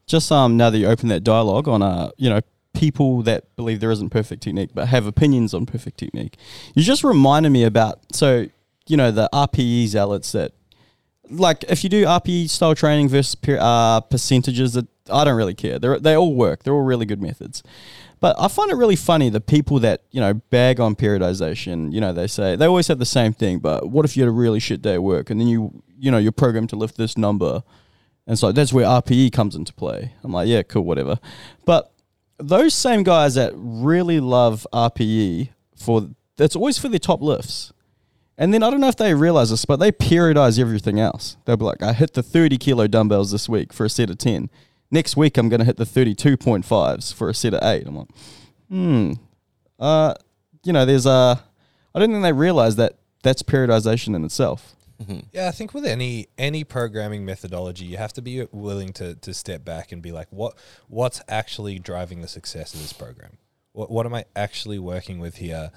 Just 0.05 0.33
um, 0.33 0.57
now 0.57 0.69
that 0.69 0.79
you 0.79 0.87
open 0.87 1.09
that 1.11 1.23
dialogue 1.23 1.69
on 1.69 1.81
uh, 1.81 2.11
you 2.17 2.29
know, 2.29 2.41
people 2.75 3.23
that 3.23 3.55
believe 3.55 3.79
there 3.79 3.93
isn't 3.93 4.11
perfect 4.11 4.43
technique 4.43 4.71
but 4.75 4.89
have 4.89 5.07
opinions 5.07 5.55
on 5.55 5.65
perfect 5.65 5.97
technique, 5.97 6.37
you 6.75 6.83
just 6.83 7.05
reminded 7.05 7.51
me 7.51 7.63
about 7.63 8.01
so 8.13 8.49
you 8.89 8.97
know 8.97 9.13
the 9.13 9.29
RPE 9.33 9.87
zealots 9.87 10.33
that 10.33 10.53
like 11.31 11.65
if 11.69 11.85
you 11.85 11.91
do 11.91 12.05
RPE 12.05 12.51
style 12.51 12.75
training 12.75 13.09
versus 13.09 13.37
per, 13.37 13.59
uh, 13.61 14.01
percentages 14.01 14.73
that 14.73 14.89
I 15.09 15.25
don't 15.25 15.37
really 15.37 15.55
care. 15.55 15.79
They 15.79 15.99
they 15.99 16.15
all 16.15 16.35
work. 16.35 16.65
They're 16.65 16.75
all 16.75 16.83
really 16.83 17.07
good 17.07 17.23
methods. 17.23 17.63
But 18.21 18.37
I 18.39 18.49
find 18.49 18.71
it 18.71 18.75
really 18.77 18.97
funny 18.97 19.31
the 19.31 19.41
people 19.41 19.79
that 19.81 20.03
you 20.11 20.21
know 20.21 20.35
bag 20.35 20.81
on 20.81 20.97
periodization. 20.97 21.93
You 21.93 22.01
know 22.01 22.13
they 22.13 22.27
say 22.27 22.57
they 22.57 22.67
always 22.67 22.89
have 22.89 22.99
the 22.99 23.07
same 23.07 23.33
thing. 23.33 23.59
But 23.59 23.89
what 23.89 24.05
if 24.05 24.17
you 24.17 24.23
had 24.23 24.29
a 24.29 24.33
really 24.33 24.61
shit 24.61 24.83
day 24.83 24.95
at 24.95 25.03
work 25.03 25.31
and 25.31 25.41
then 25.41 25.49
you 25.49 25.83
you 25.99 26.11
know 26.11 26.19
you're 26.19 26.33
programmed 26.33 26.71
to 26.71 26.77
lift 26.77 26.97
this 26.97 27.17
number, 27.17 27.63
and 28.27 28.39
so 28.39 28.53
that's 28.53 28.73
where 28.73 28.87
RPE 28.87 29.33
comes 29.33 29.55
into 29.55 29.73
play. 29.73 30.13
I'm 30.23 30.33
like, 30.33 30.49
yeah, 30.49 30.63
cool, 30.63 30.83
whatever. 30.83 31.19
But 31.65 31.93
those 32.39 32.75
same 32.75 33.03
guys 33.03 33.35
that 33.35 33.53
really 33.55 34.21
love 34.21 34.67
RPE 34.73 35.51
for 35.77 36.09
that's 36.37 36.57
always 36.57 36.79
for 36.79 36.89
their 36.89 36.99
top 36.99 37.21
lifts. 37.21 37.73
And 38.41 38.55
then 38.55 38.63
I 38.63 38.71
don't 38.71 38.81
know 38.81 38.89
if 38.89 38.97
they 38.97 39.15
realize 39.15 39.51
this, 39.51 39.65
but 39.65 39.81
they 39.81 39.91
periodize 39.91 40.61
everything 40.61 41.01
else. 41.01 41.37
They'll 41.45 41.57
be 41.57 41.65
like, 41.65 41.83
I 41.83 41.93
hit 41.93 42.15
the 42.15 42.23
30 42.23 42.57
kilo 42.57 42.87
dumbbells 42.87 43.33
this 43.33 43.49
week 43.49 43.73
for 43.73 43.85
a 43.85 43.91
set 43.91 44.11
of 44.11 44.19
10. 44.19 44.49
Next 44.91 45.17
week, 45.17 45.37
I'm 45.37 45.49
going 45.49 45.61
to 45.61 45.67
hit 45.67 45.77
the 45.77 45.85
32.5s 45.85 47.13
for 47.13 47.29
a 47.29 47.35
set 47.35 47.55
of 47.55 47.63
8. 47.63 47.87
I'm 47.87 47.97
like, 47.97 48.09
hmm. 48.69 49.13
Uh, 49.79 50.15
you 50.65 50.73
know, 50.73 50.85
there's 50.85 51.07
a. 51.07 51.43
I 51.95 51.99
don't 51.99 52.11
think 52.11 52.23
they 52.23 52.33
realize 52.33 52.77
that 52.77 52.99
that's 53.23 53.43
periodization 53.43 54.15
in 54.15 54.25
itself. 54.25 54.75
Yeah, 55.33 55.47
I 55.47 55.53
think 55.53 55.75
with 55.75 55.87
any 55.87 56.27
any 56.37 56.65
programming 56.65 57.25
methodology, 57.25 57.85
you 57.85 57.97
have 57.99 58.13
to 58.15 58.23
be 58.23 58.47
willing 58.51 58.93
to 58.95 59.15
to 59.15 59.33
step 59.33 59.65
back 59.65 59.93
and 59.93 60.03
be 60.03 60.11
like, 60.11 60.27
what 60.31 60.59
what's 60.89 61.23
actually 61.29 61.79
driving 61.79 62.21
the 62.21 62.29
success 62.29 62.75
of 62.75 62.81
this 62.81 62.93
program? 62.93 63.39
What 63.73 63.91
what 63.91 64.07
am 64.07 64.15
I 64.15 64.25
actually 64.35 64.79
working 64.79 65.21
with 65.21 65.37
here? 65.37 65.71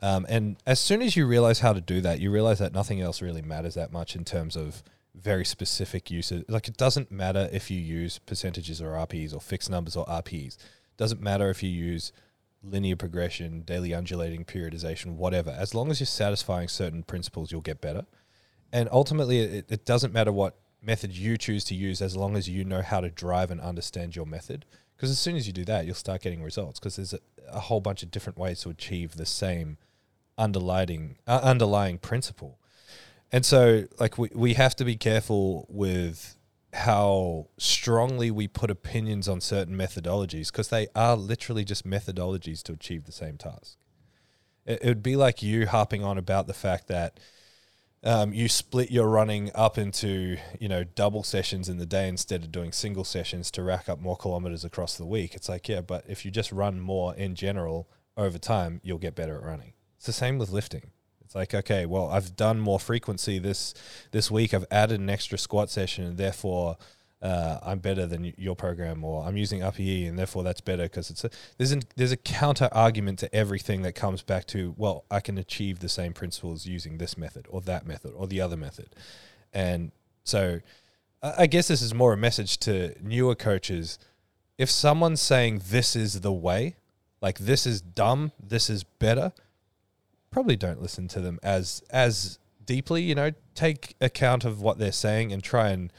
Um, 0.00 0.26
and 0.28 0.56
as 0.66 0.78
soon 0.78 1.00
as 1.00 1.16
you 1.16 1.26
realize 1.26 1.60
how 1.60 1.72
to 1.72 1.80
do 1.80 2.02
that, 2.02 2.20
you 2.20 2.30
realize 2.30 2.58
that 2.58 2.74
nothing 2.74 3.00
else 3.00 3.22
really 3.22 3.42
matters 3.42 3.74
that 3.74 3.90
much 3.90 4.14
in 4.14 4.24
terms 4.24 4.54
of 4.54 4.82
very 5.20 5.44
specific 5.44 6.10
uses. 6.10 6.44
Like 6.48 6.68
it 6.68 6.76
doesn't 6.76 7.10
matter 7.10 7.48
if 7.52 7.70
you 7.70 7.80
use 7.80 8.18
percentages 8.18 8.80
or 8.80 8.90
RPs 8.92 9.34
or 9.34 9.40
fixed 9.40 9.70
numbers 9.70 9.96
or 9.96 10.06
RPs. 10.06 10.56
doesn't 10.96 11.20
matter 11.20 11.50
if 11.50 11.62
you 11.62 11.70
use 11.70 12.12
linear 12.62 12.96
progression, 12.96 13.62
daily 13.62 13.94
undulating 13.94 14.44
periodization, 14.44 15.14
whatever. 15.16 15.50
As 15.50 15.74
long 15.74 15.90
as 15.90 16.00
you're 16.00 16.06
satisfying 16.06 16.68
certain 16.68 17.02
principles, 17.02 17.52
you'll 17.52 17.60
get 17.60 17.80
better. 17.80 18.04
And 18.72 18.88
ultimately, 18.92 19.38
it, 19.40 19.66
it 19.68 19.84
doesn't 19.84 20.12
matter 20.12 20.32
what 20.32 20.56
method 20.82 21.16
you 21.16 21.36
choose 21.36 21.64
to 21.64 21.74
use 21.74 22.00
as 22.00 22.16
long 22.16 22.36
as 22.36 22.48
you 22.48 22.64
know 22.64 22.82
how 22.82 23.00
to 23.00 23.10
drive 23.10 23.50
and 23.50 23.60
understand 23.60 24.14
your 24.14 24.26
method. 24.26 24.64
Because 24.96 25.10
as 25.10 25.18
soon 25.18 25.36
as 25.36 25.46
you 25.46 25.52
do 25.52 25.64
that, 25.64 25.86
you'll 25.86 25.94
start 25.94 26.22
getting 26.22 26.42
results 26.42 26.78
because 26.78 26.96
there's 26.96 27.14
a, 27.14 27.20
a 27.52 27.60
whole 27.60 27.80
bunch 27.80 28.02
of 28.02 28.10
different 28.10 28.38
ways 28.38 28.60
to 28.62 28.70
achieve 28.70 29.16
the 29.16 29.26
same 29.26 29.78
underlying 30.36 31.18
uh, 31.26 31.40
underlying 31.42 31.98
principle. 31.98 32.57
And 33.30 33.44
so, 33.44 33.84
like, 33.98 34.16
we, 34.16 34.30
we 34.34 34.54
have 34.54 34.74
to 34.76 34.84
be 34.84 34.96
careful 34.96 35.66
with 35.68 36.36
how 36.72 37.48
strongly 37.56 38.30
we 38.30 38.46
put 38.46 38.70
opinions 38.70 39.28
on 39.28 39.40
certain 39.40 39.76
methodologies 39.76 40.52
because 40.52 40.68
they 40.68 40.86
are 40.94 41.16
literally 41.16 41.64
just 41.64 41.86
methodologies 41.86 42.62
to 42.62 42.72
achieve 42.72 43.04
the 43.04 43.12
same 43.12 43.36
task. 43.36 43.76
It, 44.66 44.80
it 44.82 44.88
would 44.88 45.02
be 45.02 45.16
like 45.16 45.42
you 45.42 45.66
harping 45.66 46.04
on 46.04 46.18
about 46.18 46.46
the 46.46 46.54
fact 46.54 46.88
that 46.88 47.18
um, 48.04 48.32
you 48.32 48.48
split 48.48 48.90
your 48.90 49.08
running 49.08 49.50
up 49.54 49.76
into 49.76 50.36
you 50.60 50.68
know 50.68 50.84
double 50.84 51.24
sessions 51.24 51.68
in 51.68 51.78
the 51.78 51.86
day 51.86 52.06
instead 52.06 52.44
of 52.44 52.52
doing 52.52 52.70
single 52.70 53.04
sessions 53.04 53.50
to 53.52 53.62
rack 53.62 53.88
up 53.88 54.00
more 54.00 54.16
kilometers 54.16 54.64
across 54.64 54.96
the 54.96 55.06
week. 55.06 55.34
It's 55.34 55.48
like 55.48 55.68
yeah, 55.68 55.80
but 55.80 56.04
if 56.06 56.24
you 56.24 56.30
just 56.30 56.52
run 56.52 56.80
more 56.80 57.14
in 57.14 57.34
general 57.34 57.88
over 58.16 58.38
time, 58.38 58.80
you'll 58.84 58.98
get 58.98 59.16
better 59.16 59.36
at 59.36 59.42
running. 59.42 59.72
It's 59.96 60.06
the 60.06 60.12
same 60.12 60.38
with 60.38 60.50
lifting. 60.50 60.92
It's 61.28 61.34
like 61.34 61.52
okay, 61.52 61.84
well 61.84 62.08
I've 62.08 62.36
done 62.36 62.58
more 62.58 62.80
frequency 62.80 63.38
this 63.38 63.74
this 64.12 64.30
week. 64.30 64.54
I've 64.54 64.64
added 64.70 64.98
an 64.98 65.10
extra 65.10 65.36
squat 65.36 65.68
session, 65.68 66.06
and 66.06 66.16
therefore 66.16 66.78
uh, 67.20 67.58
I'm 67.62 67.80
better 67.80 68.06
than 68.06 68.32
your 68.38 68.56
program, 68.56 69.04
or 69.04 69.26
I'm 69.26 69.36
using 69.36 69.62
upper 69.62 69.82
E, 69.82 70.06
and 70.06 70.18
therefore 70.18 70.42
that's 70.42 70.62
better 70.62 70.84
because 70.84 71.10
it's 71.10 71.24
a, 71.24 71.30
there's 71.58 71.72
an, 71.72 71.82
there's 71.96 72.12
a 72.12 72.16
counter 72.16 72.70
argument 72.72 73.18
to 73.18 73.34
everything 73.34 73.82
that 73.82 73.92
comes 73.92 74.22
back 74.22 74.46
to 74.46 74.74
well, 74.78 75.04
I 75.10 75.20
can 75.20 75.36
achieve 75.36 75.80
the 75.80 75.90
same 75.90 76.14
principles 76.14 76.64
using 76.64 76.96
this 76.96 77.18
method 77.18 77.44
or 77.50 77.60
that 77.60 77.86
method 77.86 78.14
or 78.16 78.26
the 78.26 78.40
other 78.40 78.56
method, 78.56 78.88
and 79.52 79.92
so 80.24 80.60
I 81.22 81.46
guess 81.46 81.68
this 81.68 81.82
is 81.82 81.92
more 81.92 82.14
a 82.14 82.16
message 82.16 82.56
to 82.60 82.94
newer 83.02 83.34
coaches. 83.34 83.98
If 84.56 84.70
someone's 84.70 85.20
saying 85.20 85.60
this 85.68 85.94
is 85.94 86.22
the 86.22 86.32
way, 86.32 86.76
like 87.20 87.38
this 87.38 87.66
is 87.66 87.82
dumb, 87.82 88.32
this 88.42 88.70
is 88.70 88.82
better, 88.82 89.34
probably 90.30 90.56
don't 90.56 90.80
listen 90.80 91.08
to 91.08 91.20
them 91.20 91.38
as 91.42 91.82
as 91.90 92.38
deeply. 92.64 93.02
You 93.02 93.14
know, 93.14 93.30
take 93.54 93.96
account 94.00 94.44
of 94.44 94.60
what 94.60 94.78
they're 94.78 94.92
saying 94.92 95.32
and 95.32 95.42
try 95.42 95.70
and 95.70 95.92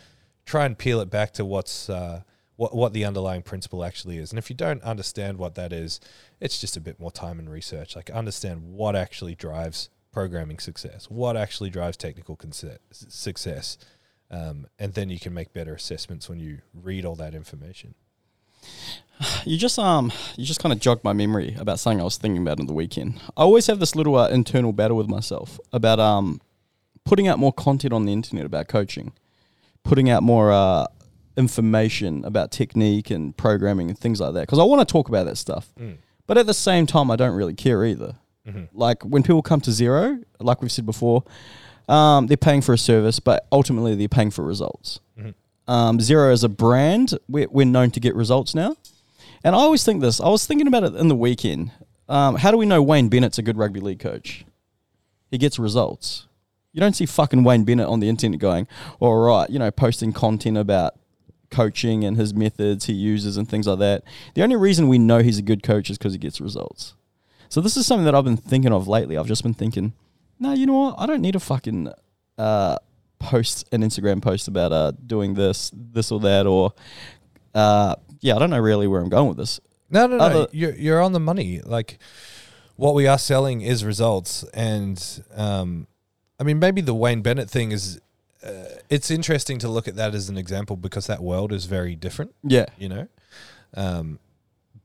try 0.46 0.66
and 0.66 0.78
peel 0.78 1.00
it 1.00 1.10
back 1.10 1.32
to 1.34 1.46
what's 1.46 1.90
uh, 1.90 2.22
what 2.56 2.76
what 2.76 2.94
the 2.94 3.06
underlying 3.06 3.42
principle 3.42 3.84
actually 3.84 4.18
is. 4.18 4.32
And 4.32 4.40
if 4.40 4.50
you 4.50 4.56
don't 4.56 4.82
understand 4.84 5.38
what 5.38 5.56
that 5.56 5.72
is, 5.72 6.00
it's 6.40 6.60
just 6.60 6.76
a 6.76 6.82
bit 6.82 7.00
more 7.00 7.12
time 7.12 7.40
and 7.40 7.50
research. 7.50 7.96
Like 7.96 8.10
understand 8.10 8.64
what 8.64 8.96
actually 8.96 9.36
drives 9.36 9.90
programming 10.12 10.60
success, 10.60 11.10
what 11.10 11.38
actually 11.38 11.70
drives 11.70 11.96
technical 11.96 12.38
success, 12.92 13.78
um, 14.32 14.68
and 14.78 14.94
then 14.94 15.10
you 15.10 15.20
can 15.20 15.34
make 15.34 15.54
better 15.54 15.74
assessments 15.74 16.28
when 16.28 16.40
you 16.40 16.60
read 16.74 17.06
all 17.06 17.16
that 17.16 17.36
information. 17.36 17.96
You 19.46 19.58
just 19.58 19.78
um 19.78 20.14
you 20.38 20.46
just 20.46 20.62
kind 20.62 20.72
of 20.72 20.80
jogged 20.80 21.04
my 21.04 21.12
memory 21.12 21.56
about 21.60 21.80
something 21.80 22.00
I 22.00 22.06
was 22.06 22.18
thinking 22.18 22.42
about 22.42 22.60
on 22.60 22.68
the 22.68 22.74
weekend. 22.74 23.20
I 23.36 23.42
always 23.42 23.68
have 23.68 23.80
this 23.80 23.94
little 23.96 24.16
uh, 24.16 24.30
internal 24.30 24.72
battle 24.72 24.96
with 24.96 25.10
myself 25.10 25.60
about 25.74 26.00
um 26.00 26.40
putting 27.04 27.28
out 27.28 27.38
more 27.40 27.52
content 27.52 27.92
on 27.94 28.06
the 28.06 28.14
internet 28.14 28.46
about 28.46 28.68
coaching, 28.70 29.12
putting 29.84 30.10
out 30.10 30.24
more 30.24 30.52
uh, 30.54 30.86
information 31.36 32.24
about 32.24 32.52
technique 32.52 33.10
and 33.10 33.36
programming 33.36 33.90
and 33.90 33.98
things 33.98 34.20
like 34.22 34.34
that 34.34 34.42
because 34.42 34.60
I 34.60 34.64
want 34.64 34.88
to 34.88 34.92
talk 34.92 35.10
about 35.10 35.26
that 35.26 35.38
stuff. 35.38 35.70
But 36.28 36.38
at 36.38 36.46
the 36.46 36.54
same 36.54 36.86
time, 36.86 37.10
I 37.12 37.16
don't 37.16 37.36
really 37.36 37.56
care 37.56 37.84
either. 37.86 38.16
Like 38.74 39.04
when 39.04 39.24
people 39.24 39.42
come 39.42 39.62
to 39.62 39.72
zero, 39.72 40.20
like 40.40 40.62
we've 40.62 40.72
said 40.72 40.86
before, 40.86 41.24
um, 41.88 42.28
they're 42.28 42.38
paying 42.38 42.62
for 42.62 42.74
a 42.74 42.78
service, 42.78 43.20
but 43.20 43.48
ultimately 43.52 43.96
they're 43.96 44.08
paying 44.08 44.32
for 44.32 44.44
results. 44.46 45.00
Um, 45.70 46.00
zero 46.00 46.32
as 46.32 46.44
a 46.44 46.50
brand, 46.50 47.16
we're, 47.28 47.48
we're 47.52 47.64
known 47.64 47.92
to 47.92 48.00
get 48.00 48.16
results 48.16 48.56
now. 48.56 48.76
And 49.44 49.56
I 49.56 49.60
always 49.60 49.84
think 49.84 50.02
this. 50.02 50.20
I 50.20 50.28
was 50.28 50.48
thinking 50.48 50.66
about 50.66 50.84
it 50.84 50.96
in 50.96 51.10
the 51.10 51.16
weekend. 51.16 51.72
Um, 52.10 52.38
how 52.38 52.50
do 52.50 52.58
we 52.58 52.66
know 52.66 52.82
Wayne 52.82 53.08
Bennett's 53.08 53.38
a 53.38 53.44
good 53.44 53.56
rugby 53.56 53.80
league 53.80 54.00
coach? 54.00 54.46
He 55.30 55.38
gets 55.38 55.60
results. 55.60 56.26
You 56.74 56.80
don't 56.80 56.96
see 56.96 57.06
fucking 57.06 57.44
Wayne 57.44 57.66
Bennett 57.66 57.86
on 57.86 58.00
the 58.00 58.10
internet 58.10 58.40
going, 58.40 58.68
all 59.00 59.16
right, 59.18 59.48
you 59.48 59.60
know, 59.60 59.70
posting 59.70 60.12
content 60.12 60.58
about 60.58 60.96
coaching 61.52 62.04
and 62.04 62.18
his 62.18 62.34
methods 62.34 62.86
he 62.86 62.94
uses 62.94 63.38
and 63.38 63.48
things 63.48 63.68
like 63.68 63.78
that. 63.78 64.04
The 64.34 64.42
only 64.42 64.56
reason 64.56 64.88
we 64.88 64.98
know 64.98 65.20
he's 65.20 65.38
a 65.38 65.44
good 65.44 65.62
coach 65.62 65.92
is 65.92 66.00
because 66.00 66.14
he 66.14 66.20
gets 66.20 66.42
results. 66.42 66.96
So 67.48 67.62
this 67.62 67.78
is 67.78 67.86
something 67.86 68.06
that 68.06 68.16
I've 68.16 68.24
been 68.24 68.38
thinking 68.38 68.74
of 68.74 68.88
lately. 68.88 69.20
I've 69.20 69.28
just 69.28 69.44
been 69.44 69.54
thinking, 69.54 69.94
no, 70.40 70.52
you 70.54 70.66
know 70.66 70.74
what? 70.74 70.96
I 70.98 71.06
don't 71.06 71.22
need 71.22 71.36
a 71.36 71.40
fucking 71.40 71.94
uh, 72.40 72.78
post 73.20 73.68
an 73.72 73.82
Instagram 73.82 74.22
post 74.22 74.48
about 74.48 74.72
uh, 74.72 74.92
doing 75.06 75.34
this, 75.34 75.72
this 75.74 76.12
or 76.12 76.20
that, 76.22 76.48
or 76.48 76.74
uh, 77.54 77.96
yeah, 78.22 78.36
I 78.36 78.40
don't 78.40 78.50
know 78.50 78.60
really 78.60 78.88
where 78.88 79.02
I'm 79.02 79.10
going 79.10 79.28
with 79.28 79.38
this. 79.38 79.60
No, 79.90 80.08
no, 80.08 80.18
no. 80.18 80.48
You're 80.52 80.76
you're 80.76 81.02
on 81.02 81.14
the 81.14 81.20
money. 81.20 81.62
Like 81.62 82.00
what 82.76 82.94
we 82.94 83.08
are 83.08 83.18
selling 83.18 83.62
is 83.62 83.84
results, 83.84 84.44
and 84.54 85.24
um, 85.36 85.88
I 86.40 86.44
mean 86.44 86.60
maybe 86.60 86.82
the 86.82 86.96
Wayne 86.96 87.22
Bennett 87.22 87.50
thing 87.50 87.72
is. 87.72 88.00
Uh, 88.42 88.64
it's 88.90 89.12
interesting 89.12 89.60
to 89.60 89.68
look 89.68 89.86
at 89.86 89.98
that 89.98 90.16
as 90.16 90.30
an 90.30 90.38
example 90.38 90.78
because 90.78 91.08
that 91.08 91.22
world 91.22 91.52
is 91.52 91.66
very 91.66 91.94
different, 91.94 92.34
Yeah, 92.42 92.68
you 92.78 92.88
know. 92.88 93.10
Um, 93.74 94.18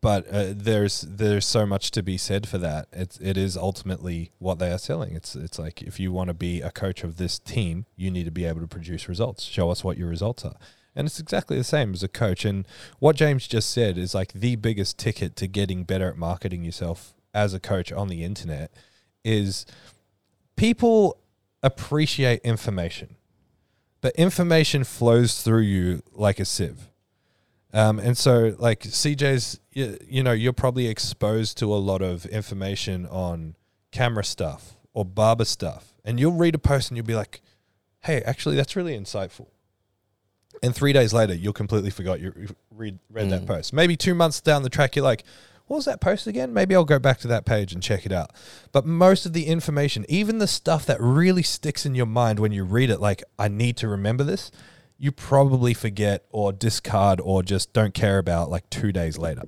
but 0.04 0.28
uh, 0.28 0.52
there's 0.54 1.00
there's 1.00 1.46
so 1.46 1.64
much 1.64 1.90
to 1.92 2.02
be 2.02 2.18
said 2.18 2.46
for 2.46 2.58
that. 2.58 2.88
It's 2.92 3.18
it 3.20 3.38
is 3.38 3.56
ultimately 3.56 4.32
what 4.38 4.58
they 4.58 4.70
are 4.70 4.76
selling. 4.76 5.16
It's 5.16 5.34
it's 5.34 5.58
like 5.58 5.80
if 5.80 5.98
you 5.98 6.12
want 6.12 6.28
to 6.28 6.34
be 6.34 6.60
a 6.60 6.70
coach 6.70 7.04
of 7.04 7.16
this 7.16 7.38
team, 7.38 7.86
you 7.96 8.10
need 8.10 8.24
to 8.24 8.30
be 8.30 8.44
able 8.44 8.60
to 8.60 8.66
produce 8.66 9.08
results. 9.08 9.44
Show 9.44 9.70
us 9.70 9.82
what 9.82 9.96
your 9.96 10.08
results 10.08 10.44
are. 10.44 10.56
And 10.94 11.06
it's 11.06 11.18
exactly 11.18 11.56
the 11.56 11.64
same 11.64 11.94
as 11.94 12.02
a 12.02 12.08
coach. 12.08 12.44
And 12.44 12.68
what 12.98 13.16
James 13.16 13.48
just 13.48 13.70
said 13.70 13.96
is 13.96 14.14
like 14.14 14.34
the 14.34 14.56
biggest 14.56 14.98
ticket 14.98 15.36
to 15.36 15.46
getting 15.46 15.84
better 15.84 16.10
at 16.10 16.18
marketing 16.18 16.64
yourself 16.64 17.14
as 17.32 17.54
a 17.54 17.58
coach 17.58 17.90
on 17.90 18.08
the 18.08 18.24
internet 18.24 18.72
is 19.24 19.64
people 20.54 21.18
appreciate 21.62 22.42
information, 22.42 23.16
but 24.02 24.14
information 24.16 24.84
flows 24.84 25.40
through 25.40 25.62
you 25.62 26.02
like 26.12 26.38
a 26.38 26.44
sieve. 26.44 26.90
Um, 27.74 27.98
and 27.98 28.16
so, 28.16 28.54
like 28.58 28.82
CJ's, 28.84 29.58
you, 29.72 29.98
you 30.08 30.22
know, 30.22 30.30
you're 30.30 30.52
probably 30.52 30.86
exposed 30.86 31.58
to 31.58 31.74
a 31.74 31.76
lot 31.76 32.02
of 32.02 32.24
information 32.26 33.04
on 33.06 33.56
camera 33.90 34.24
stuff 34.24 34.76
or 34.92 35.04
barber 35.04 35.44
stuff, 35.44 35.92
and 36.04 36.20
you'll 36.20 36.32
read 36.34 36.54
a 36.54 36.58
post 36.58 36.90
and 36.90 36.96
you'll 36.96 37.04
be 37.04 37.16
like, 37.16 37.42
"Hey, 38.04 38.22
actually, 38.22 38.54
that's 38.54 38.76
really 38.76 38.96
insightful." 38.96 39.48
And 40.62 40.72
three 40.72 40.92
days 40.92 41.12
later, 41.12 41.34
you'll 41.34 41.52
completely 41.52 41.90
forgot 41.90 42.20
you 42.20 42.54
read 42.70 43.00
read 43.10 43.28
that 43.30 43.44
post. 43.44 43.72
Maybe 43.72 43.96
two 43.96 44.14
months 44.14 44.40
down 44.40 44.62
the 44.62 44.70
track, 44.70 44.94
you're 44.94 45.04
like, 45.04 45.24
"What 45.66 45.78
was 45.78 45.84
that 45.86 46.00
post 46.00 46.28
again?" 46.28 46.52
Maybe 46.54 46.76
I'll 46.76 46.84
go 46.84 47.00
back 47.00 47.18
to 47.20 47.28
that 47.28 47.44
page 47.44 47.72
and 47.72 47.82
check 47.82 48.06
it 48.06 48.12
out. 48.12 48.30
But 48.70 48.86
most 48.86 49.26
of 49.26 49.32
the 49.32 49.46
information, 49.46 50.06
even 50.08 50.38
the 50.38 50.46
stuff 50.46 50.86
that 50.86 51.00
really 51.00 51.42
sticks 51.42 51.84
in 51.84 51.96
your 51.96 52.06
mind 52.06 52.38
when 52.38 52.52
you 52.52 52.62
read 52.62 52.88
it, 52.88 53.00
like, 53.00 53.24
"I 53.36 53.48
need 53.48 53.76
to 53.78 53.88
remember 53.88 54.22
this," 54.22 54.52
you 54.98 55.12
probably 55.12 55.74
forget 55.74 56.24
or 56.30 56.52
discard 56.52 57.20
or 57.20 57.42
just 57.42 57.72
don't 57.72 57.94
care 57.94 58.18
about 58.18 58.50
like 58.50 58.68
two 58.70 58.92
days 58.92 59.18
later. 59.18 59.42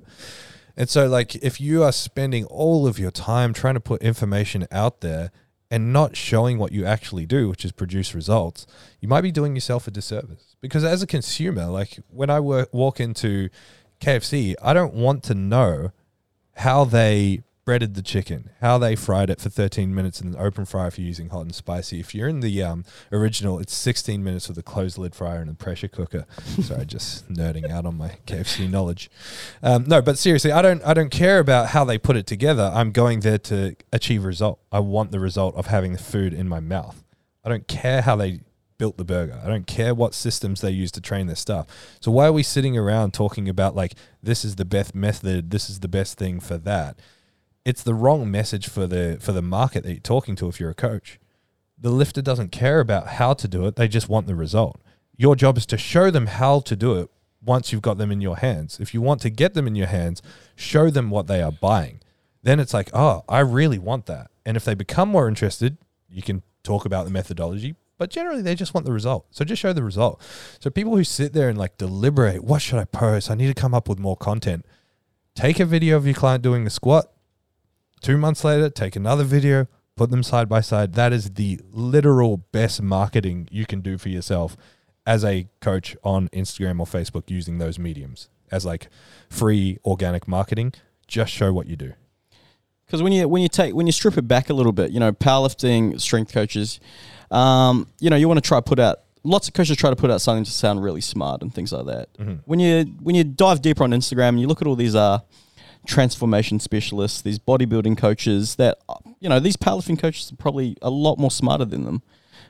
And 0.75 0.87
so, 0.87 1.07
like, 1.07 1.35
if 1.35 1.59
you 1.59 1.83
are 1.83 1.91
spending 1.91 2.45
all 2.45 2.85
of 2.85 2.99
your 2.99 3.09
time 3.09 3.51
trying 3.51 3.73
to 3.73 3.79
put 3.79 4.03
information 4.03 4.67
out 4.71 5.01
there 5.01 5.31
and 5.71 5.91
not 5.91 6.15
showing 6.15 6.59
what 6.59 6.71
you 6.71 6.85
actually 6.85 7.25
do, 7.25 7.49
which 7.49 7.65
is 7.65 7.71
produce 7.71 8.13
results, 8.13 8.67
you 9.01 9.07
might 9.07 9.21
be 9.21 9.31
doing 9.31 9.55
yourself 9.55 9.87
a 9.87 9.91
disservice. 9.91 10.55
Because 10.61 10.83
as 10.83 11.01
a 11.01 11.07
consumer, 11.07 11.65
like 11.65 11.99
when 12.09 12.29
I 12.29 12.39
work, 12.39 12.69
walk 12.71 12.99
into 12.99 13.49
KFC, 13.99 14.53
I 14.61 14.73
don't 14.73 14.93
want 14.93 15.23
to 15.23 15.33
know 15.33 15.91
how 16.57 16.85
they 16.85 17.41
breaded 17.67 17.95
the 17.95 18.01
chicken, 18.01 18.49
how 18.61 18.77
they 18.77 18.95
fried 18.95 19.29
it 19.29 19.41
for 19.41 19.49
13 19.49 19.93
minutes 19.93 20.21
in 20.21 20.29
an 20.29 20.37
open 20.39 20.63
fryer 20.63 20.87
if 20.87 20.97
you're 20.97 21.05
using 21.05 21.27
hot 21.27 21.41
and 21.41 21.53
spicy. 21.53 21.99
If 21.99 22.15
you're 22.15 22.29
in 22.29 22.39
the 22.39 22.63
um, 22.63 22.85
original, 23.11 23.59
it's 23.59 23.75
16 23.75 24.23
minutes 24.23 24.47
with 24.47 24.57
a 24.57 24.63
closed 24.63 24.97
lid 24.97 25.13
fryer 25.13 25.41
and 25.41 25.49
a 25.49 25.53
pressure 25.53 25.89
cooker. 25.89 26.25
Sorry, 26.61 26.85
just 26.85 27.27
nerding 27.27 27.69
out 27.69 27.85
on 27.85 27.97
my 27.97 28.19
KFC 28.25 28.69
knowledge. 28.69 29.11
Um, 29.61 29.83
no, 29.85 30.01
but 30.01 30.17
seriously, 30.17 30.49
I 30.49 30.61
don't 30.61 30.81
I 30.85 30.93
don't 30.93 31.09
care 31.09 31.39
about 31.39 31.71
how 31.71 31.83
they 31.83 31.97
put 31.97 32.15
it 32.15 32.25
together. 32.25 32.71
I'm 32.73 32.93
going 32.93 33.19
there 33.19 33.37
to 33.37 33.75
achieve 33.91 34.23
a 34.23 34.27
result. 34.27 34.61
I 34.71 34.79
want 34.79 35.11
the 35.11 35.19
result 35.19 35.53
of 35.55 35.67
having 35.67 35.91
the 35.91 35.99
food 35.99 36.33
in 36.33 36.47
my 36.47 36.61
mouth. 36.61 37.03
I 37.43 37.49
don't 37.49 37.67
care 37.67 38.01
how 38.01 38.15
they 38.15 38.39
built 38.77 38.95
the 38.95 39.03
burger. 39.03 39.41
I 39.43 39.49
don't 39.49 39.67
care 39.67 39.93
what 39.93 40.13
systems 40.13 40.61
they 40.61 40.71
use 40.71 40.93
to 40.93 41.01
train 41.01 41.27
their 41.27 41.35
stuff. 41.35 41.67
So 41.99 42.11
why 42.11 42.27
are 42.27 42.31
we 42.31 42.43
sitting 42.43 42.77
around 42.77 43.13
talking 43.13 43.49
about 43.49 43.75
like 43.75 43.95
this 44.23 44.45
is 44.45 44.55
the 44.55 44.63
best 44.63 44.95
method, 44.95 45.51
this 45.51 45.69
is 45.69 45.81
the 45.81 45.89
best 45.89 46.17
thing 46.17 46.39
for 46.39 46.57
that? 46.59 46.97
It's 47.67 47.83
the 47.83 47.93
wrong 47.93 48.31
message 48.31 48.69
for 48.69 48.87
the 48.87 49.17
for 49.19 49.33
the 49.33 49.41
market 49.41 49.83
that 49.83 49.91
you're 49.91 49.99
talking 49.99 50.37
to 50.37 50.47
if 50.47 50.57
you're 50.57 50.69
a 50.69 50.73
coach. 50.73 51.19
The 51.77 51.89
lifter 51.89 52.21
doesn't 52.21 52.53
care 52.53 52.79
about 52.79 53.07
how 53.19 53.33
to 53.33 53.45
do 53.45 53.65
it, 53.65 53.75
they 53.75 53.89
just 53.89 54.07
want 54.07 54.25
the 54.25 54.35
result. 54.35 54.79
Your 55.17 55.35
job 55.35 55.57
is 55.57 55.65
to 55.65 55.77
show 55.77 56.09
them 56.09 56.27
how 56.27 56.61
to 56.61 56.77
do 56.77 56.97
it 56.97 57.09
once 57.43 57.73
you've 57.73 57.81
got 57.81 57.97
them 57.97 58.09
in 58.09 58.21
your 58.21 58.37
hands. 58.37 58.79
If 58.79 58.93
you 58.93 59.01
want 59.01 59.19
to 59.23 59.29
get 59.29 59.53
them 59.53 59.67
in 59.67 59.75
your 59.75 59.87
hands, 59.87 60.21
show 60.55 60.89
them 60.89 61.09
what 61.09 61.27
they 61.27 61.41
are 61.41 61.51
buying. 61.51 61.99
Then 62.41 62.61
it's 62.61 62.73
like, 62.73 62.89
oh, 62.93 63.25
I 63.27 63.39
really 63.39 63.79
want 63.79 64.05
that. 64.05 64.31
And 64.45 64.55
if 64.55 64.63
they 64.63 64.73
become 64.73 65.09
more 65.09 65.27
interested, 65.27 65.77
you 66.07 66.21
can 66.21 66.43
talk 66.63 66.85
about 66.85 67.03
the 67.03 67.11
methodology, 67.11 67.75
but 67.97 68.09
generally 68.09 68.41
they 68.41 68.55
just 68.55 68.73
want 68.73 68.85
the 68.85 68.93
result. 68.93 69.25
So 69.31 69.43
just 69.43 69.61
show 69.61 69.73
the 69.73 69.83
result. 69.83 70.21
So 70.61 70.69
people 70.69 70.95
who 70.95 71.03
sit 71.03 71.33
there 71.33 71.49
and 71.49 71.57
like 71.57 71.77
deliberate, 71.77 72.45
what 72.45 72.61
should 72.61 72.79
I 72.79 72.85
post? 72.85 73.29
I 73.29 73.35
need 73.35 73.53
to 73.53 73.61
come 73.61 73.73
up 73.73 73.89
with 73.89 73.99
more 73.99 74.15
content. 74.15 74.65
Take 75.35 75.59
a 75.59 75.65
video 75.65 75.97
of 75.97 76.05
your 76.05 76.15
client 76.15 76.43
doing 76.43 76.65
a 76.65 76.69
squat. 76.69 77.11
Two 78.01 78.17
months 78.17 78.43
later, 78.43 78.69
take 78.69 78.95
another 78.95 79.23
video, 79.23 79.67
put 79.95 80.11
them 80.11 80.23
side 80.23 80.47
by 80.47 80.61
side. 80.61 80.93
That 80.93 81.13
is 81.13 81.31
the 81.31 81.59
literal 81.71 82.37
best 82.37 82.81
marketing 82.81 83.47
you 83.51 83.65
can 83.65 83.81
do 83.81 83.97
for 83.97 84.09
yourself 84.09 84.55
as 85.05 85.23
a 85.23 85.47
coach 85.61 85.95
on 86.03 86.27
Instagram 86.29 86.79
or 86.79 86.85
Facebook 86.85 87.29
using 87.29 87.57
those 87.57 87.79
mediums 87.79 88.29
as 88.51 88.65
like 88.65 88.89
free 89.29 89.79
organic 89.85 90.27
marketing. 90.27 90.73
Just 91.07 91.31
show 91.33 91.53
what 91.53 91.67
you 91.67 91.75
do. 91.75 91.93
Because 92.85 93.03
when 93.03 93.11
you 93.11 93.27
when 93.27 93.41
you 93.41 93.49
take 93.49 93.73
when 93.73 93.85
you 93.85 93.91
strip 93.91 94.17
it 94.17 94.27
back 94.27 94.49
a 94.49 94.53
little 94.53 94.71
bit, 94.71 94.91
you 94.91 94.99
know, 94.99 95.11
powerlifting, 95.11 95.99
strength 95.99 96.31
coaches, 96.31 96.79
um, 97.31 97.87
you 97.99 98.09
know, 98.09 98.15
you 98.15 98.27
want 98.27 98.37
to 98.37 98.47
try 98.47 98.61
put 98.61 98.79
out. 98.79 98.99
Lots 99.23 99.49
of 99.49 99.53
coaches 99.53 99.75
try 99.75 99.89
to 99.89 99.95
put 99.97 100.09
out 100.09 100.21
something 100.21 100.45
to 100.45 100.51
sound 100.51 100.81
really 100.81 101.01
smart 101.01 101.41
and 101.41 101.53
things 101.53 101.73
like 101.73 101.85
that. 101.87 102.07
When 102.45 102.59
you 102.59 102.83
when 103.01 103.15
you 103.15 103.25
dive 103.25 103.61
deeper 103.61 103.83
on 103.83 103.91
Instagram 103.91 104.29
and 104.29 104.39
you 104.39 104.47
look 104.47 104.61
at 104.61 104.67
all 104.67 104.75
these 104.77 104.95
uh, 104.95 105.19
transformation 105.87 106.59
specialists, 106.59 107.21
these 107.21 107.39
bodybuilding 107.39 107.97
coaches 107.97 108.55
that 108.57 108.77
you 109.19 109.27
know 109.29 109.39
these 109.39 109.57
powerlifting 109.57 109.97
coaches 109.97 110.31
are 110.31 110.35
probably 110.35 110.77
a 110.81 110.89
lot 110.89 111.17
more 111.17 111.31
smarter 111.31 111.65
than 111.65 111.85
them, 111.85 112.03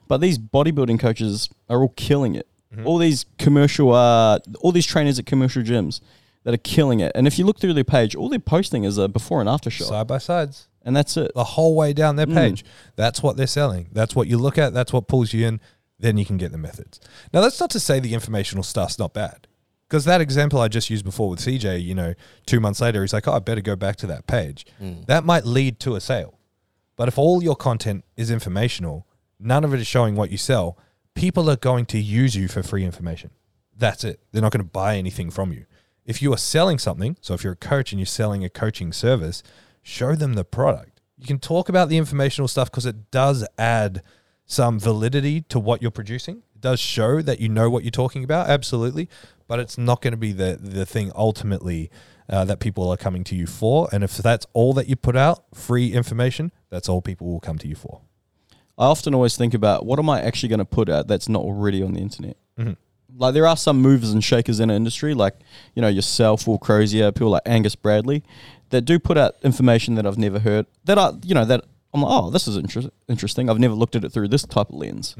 but 0.07 0.19
these 0.19 0.37
bodybuilding 0.37 0.99
coaches 0.99 1.49
are 1.69 1.81
all 1.81 1.93
killing 1.95 2.35
it. 2.35 2.47
All 2.85 2.97
these 2.99 3.25
commercial, 3.39 3.93
uh, 3.93 4.37
all 4.59 4.71
these 4.71 4.85
trainers 4.85 5.17
at 5.17 5.25
commercial 5.25 5.63
gyms 5.63 5.99
that 6.43 6.53
are 6.53 6.57
killing 6.57 6.99
it. 6.99 7.11
And 7.15 7.25
if 7.25 7.39
you 7.39 7.45
look 7.45 7.59
through 7.59 7.73
their 7.73 7.83
page, 7.85 8.13
all 8.13 8.29
they're 8.29 8.37
posting 8.39 8.83
is 8.83 8.97
a 8.99 9.07
before 9.07 9.39
and 9.39 9.49
after 9.49 9.71
shot, 9.71 9.87
Side 9.87 10.05
by 10.07 10.17
sides. 10.19 10.67
and 10.83 10.95
that's 10.95 11.17
it. 11.17 11.31
the 11.33 11.43
whole 11.43 11.75
way 11.75 11.91
down 11.93 12.17
their 12.17 12.27
page. 12.27 12.63
That's 12.95 13.23
what 13.23 13.35
they're 13.35 13.47
selling. 13.47 13.87
That's 13.93 14.15
what 14.15 14.27
you 14.27 14.37
look 14.37 14.57
at. 14.59 14.73
That's 14.75 14.93
what 14.93 15.07
pulls 15.07 15.33
you 15.33 15.47
in. 15.47 15.59
Then 15.97 16.17
you 16.17 16.25
can 16.25 16.37
get 16.37 16.51
the 16.51 16.57
methods. 16.59 16.99
Now, 17.33 17.41
that's 17.41 17.59
not 17.59 17.71
to 17.71 17.79
say 17.79 17.99
the 17.99 18.13
informational 18.13 18.63
stuff's 18.63 18.99
not 18.99 19.13
bad. 19.13 19.46
Because 19.87 20.05
that 20.05 20.19
example 20.19 20.59
I 20.59 20.67
just 20.67 20.89
used 20.89 21.05
before 21.05 21.29
with 21.29 21.39
CJ, 21.39 21.81
you 21.81 21.95
know, 21.95 22.13
two 22.45 22.59
months 22.59 22.81
later, 22.81 23.01
he's 23.01 23.13
like, 23.13 23.27
oh, 23.27 23.33
I 23.33 23.39
better 23.39 23.61
go 23.61 23.75
back 23.75 23.95
to 23.97 24.07
that 24.07 24.27
page. 24.27 24.65
Mm. 24.81 25.05
That 25.05 25.23
might 25.23 25.45
lead 25.45 25.79
to 25.81 25.95
a 25.95 26.01
sale. 26.01 26.37
But 26.97 27.07
if 27.07 27.17
all 27.17 27.41
your 27.41 27.55
content 27.55 28.03
is 28.17 28.29
informational, 28.29 29.07
none 29.39 29.63
of 29.63 29.73
it 29.73 29.79
is 29.79 29.87
showing 29.87 30.15
what 30.15 30.31
you 30.31 30.37
sell, 30.37 30.77
people 31.15 31.49
are 31.49 31.55
going 31.55 31.85
to 31.85 31.99
use 31.99 32.35
you 32.35 32.47
for 32.47 32.63
free 32.63 32.83
information. 32.83 33.31
That's 33.77 34.03
it. 34.03 34.19
They're 34.31 34.41
not 34.41 34.51
going 34.51 34.63
to 34.63 34.69
buy 34.69 34.97
anything 34.97 35.29
from 35.29 35.53
you. 35.53 35.65
If 36.05 36.21
you 36.21 36.33
are 36.33 36.37
selling 36.37 36.79
something, 36.79 37.17
so 37.21 37.33
if 37.33 37.43
you're 37.43 37.53
a 37.53 37.57
coach 37.57 37.91
and 37.91 37.99
you're 37.99 38.05
selling 38.05 38.43
a 38.43 38.49
coaching 38.49 38.91
service, 38.91 39.43
show 39.83 40.15
them 40.15 40.33
the 40.33 40.43
product. 40.43 41.01
You 41.17 41.27
can 41.27 41.39
talk 41.39 41.69
about 41.69 41.89
the 41.89 41.97
informational 41.97 42.47
stuff 42.47 42.71
because 42.71 42.85
it 42.85 43.11
does 43.11 43.45
add 43.57 44.01
some 44.45 44.79
validity 44.79 45.41
to 45.41 45.59
what 45.59 45.81
you're 45.81 45.91
producing. 45.91 46.37
It 46.55 46.61
does 46.61 46.79
show 46.79 47.21
that 47.21 47.39
you 47.39 47.49
know 47.49 47.69
what 47.69 47.83
you're 47.83 47.91
talking 47.91 48.23
about, 48.23 48.49
absolutely, 48.49 49.09
but 49.47 49.59
it's 49.59 49.77
not 49.77 50.01
going 50.01 50.11
to 50.11 50.17
be 50.17 50.31
the 50.31 50.57
the 50.61 50.85
thing 50.85 51.11
ultimately 51.15 51.89
uh, 52.29 52.45
that 52.45 52.59
people 52.59 52.89
are 52.89 52.97
coming 52.97 53.23
to 53.25 53.35
you 53.35 53.47
for. 53.47 53.87
And 53.91 54.03
if 54.03 54.17
that's 54.17 54.45
all 54.53 54.73
that 54.73 54.87
you 54.87 54.95
put 54.95 55.15
out, 55.15 55.43
free 55.53 55.93
information, 55.93 56.51
that's 56.69 56.89
all 56.89 57.01
people 57.01 57.27
will 57.27 57.39
come 57.39 57.57
to 57.59 57.67
you 57.67 57.75
for. 57.75 58.01
I 58.77 58.85
often 58.85 59.15
always 59.15 59.35
think 59.37 59.53
about 59.53 59.85
what 59.85 59.97
am 59.97 60.09
I 60.09 60.21
actually 60.21 60.49
going 60.49 60.59
to 60.59 60.65
put 60.65 60.89
out 60.89 61.07
that's 61.07 61.29
not 61.29 61.41
already 61.41 61.81
on 61.81 61.93
the 61.93 61.99
internet. 62.01 62.37
Like 63.15 63.33
there 63.33 63.47
are 63.47 63.57
some 63.57 63.81
movers 63.81 64.11
and 64.11 64.23
shakers 64.23 64.59
in 64.59 64.67
the 64.67 64.75
industry, 64.75 65.13
like 65.13 65.35
you 65.73 65.81
know 65.81 65.87
yourself, 65.87 66.45
Will 66.45 66.59
Crozier, 66.59 67.11
people 67.11 67.29
like 67.29 67.41
Angus 67.45 67.75
Bradley, 67.75 68.23
that 68.69 68.81
do 68.81 68.99
put 68.99 69.17
out 69.17 69.35
information 69.43 69.95
that 69.95 70.05
I've 70.05 70.17
never 70.17 70.39
heard. 70.39 70.67
That 70.83 70.99
I, 70.99 71.13
you 71.23 71.33
know, 71.33 71.45
that 71.45 71.63
I'm 71.97 72.03
like, 72.03 72.11
oh, 72.11 72.29
this 72.29 72.47
is 72.47 72.57
inter- 72.57 72.89
interesting. 73.07 73.49
I've 73.49 73.59
never 73.59 73.73
looked 73.73 73.95
at 73.95 74.03
it 74.03 74.11
through 74.11 74.27
this 74.27 74.43
type 74.43 74.69
of 74.69 74.75
lens. 74.75 75.15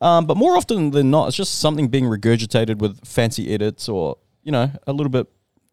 Um, 0.00 0.26
but 0.26 0.36
more 0.36 0.56
often 0.56 0.90
than 0.90 1.10
not, 1.10 1.28
it's 1.28 1.36
just 1.36 1.58
something 1.58 1.88
being 1.88 2.04
regurgitated 2.04 2.78
with 2.78 3.06
fancy 3.06 3.52
edits 3.52 3.88
or 3.88 4.18
you 4.42 4.52
know 4.52 4.70
a 4.86 4.92
little 4.92 5.10
bit, 5.10 5.26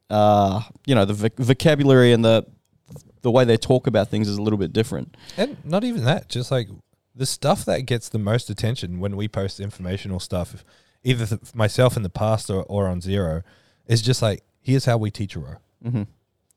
uh, 0.09 0.61
you 0.85 0.95
know, 0.95 1.05
the 1.05 1.13
voc- 1.13 1.37
vocabulary 1.37 2.13
and 2.13 2.23
the 2.23 2.45
the 3.21 3.31
way 3.31 3.45
they 3.45 3.57
talk 3.57 3.87
about 3.87 4.09
things 4.09 4.27
is 4.27 4.37
a 4.37 4.41
little 4.41 4.59
bit 4.59 4.73
different. 4.73 5.15
And 5.37 5.57
not 5.65 5.83
even 5.83 6.03
that, 6.05 6.29
just 6.29 6.51
like 6.51 6.67
the 7.15 7.25
stuff 7.25 7.65
that 7.65 7.81
gets 7.85 8.09
the 8.09 8.19
most 8.19 8.49
attention 8.49 8.99
when 8.99 9.15
we 9.15 9.27
post 9.27 9.59
informational 9.59 10.19
stuff, 10.19 10.63
either 11.03 11.25
th- 11.25 11.55
myself 11.55 11.95
in 11.95 12.03
the 12.03 12.09
past 12.09 12.49
or, 12.49 12.63
or 12.63 12.87
on 12.87 13.01
Zero, 13.01 13.41
is 13.87 14.01
just 14.01 14.21
like, 14.21 14.43
here's 14.61 14.85
how 14.85 14.97
we 14.97 15.11
teach 15.11 15.35
a 15.35 15.39
row. 15.39 15.55
Mm-hmm. 15.85 16.03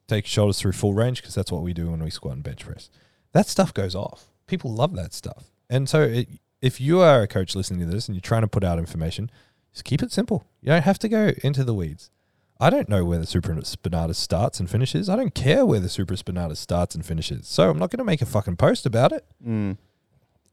Take 0.08 0.26
shoulders 0.26 0.60
through 0.60 0.72
full 0.72 0.94
range 0.94 1.20
because 1.20 1.34
that's 1.34 1.52
what 1.52 1.62
we 1.62 1.72
do 1.72 1.90
when 1.90 2.02
we 2.02 2.10
squat 2.10 2.34
and 2.34 2.42
bench 2.42 2.64
press. 2.64 2.90
That 3.36 3.48
stuff 3.48 3.74
goes 3.74 3.94
off. 3.94 4.30
People 4.46 4.72
love 4.72 4.96
that 4.96 5.12
stuff. 5.12 5.50
And 5.68 5.90
so 5.90 6.00
it, 6.00 6.26
if 6.62 6.80
you 6.80 7.00
are 7.00 7.20
a 7.20 7.28
coach 7.28 7.54
listening 7.54 7.80
to 7.80 7.86
this 7.86 8.08
and 8.08 8.14
you're 8.14 8.22
trying 8.22 8.40
to 8.40 8.48
put 8.48 8.64
out 8.64 8.78
information, 8.78 9.30
just 9.74 9.84
keep 9.84 10.02
it 10.02 10.10
simple. 10.10 10.46
You 10.62 10.70
don't 10.70 10.84
have 10.84 10.98
to 11.00 11.08
go 11.10 11.32
into 11.44 11.62
the 11.62 11.74
weeds. 11.74 12.10
I 12.58 12.70
don't 12.70 12.88
know 12.88 13.04
where 13.04 13.18
the 13.18 13.26
supraspinatus 13.26 14.14
starts 14.14 14.58
and 14.58 14.70
finishes. 14.70 15.10
I 15.10 15.16
don't 15.16 15.34
care 15.34 15.66
where 15.66 15.80
the 15.80 15.88
supraspinatus 15.88 16.56
starts 16.56 16.94
and 16.94 17.04
finishes. 17.04 17.46
So 17.46 17.68
I'm 17.68 17.78
not 17.78 17.90
going 17.90 17.98
to 17.98 18.04
make 18.04 18.22
a 18.22 18.26
fucking 18.26 18.56
post 18.56 18.86
about 18.86 19.12
it. 19.12 19.26
Mm. 19.46 19.76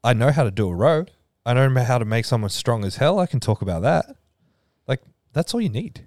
I 0.04 0.12
know 0.12 0.30
how 0.30 0.44
to 0.44 0.50
do 0.50 0.68
a 0.68 0.74
row. 0.74 1.06
I 1.46 1.54
know 1.54 1.82
how 1.84 1.96
to 1.96 2.04
make 2.04 2.26
someone 2.26 2.50
strong 2.50 2.84
as 2.84 2.96
hell. 2.96 3.18
I 3.18 3.24
can 3.24 3.40
talk 3.40 3.62
about 3.62 3.80
that. 3.80 4.14
Like 4.86 5.00
that's 5.32 5.54
all 5.54 5.60
you 5.62 5.70
need. 5.70 6.04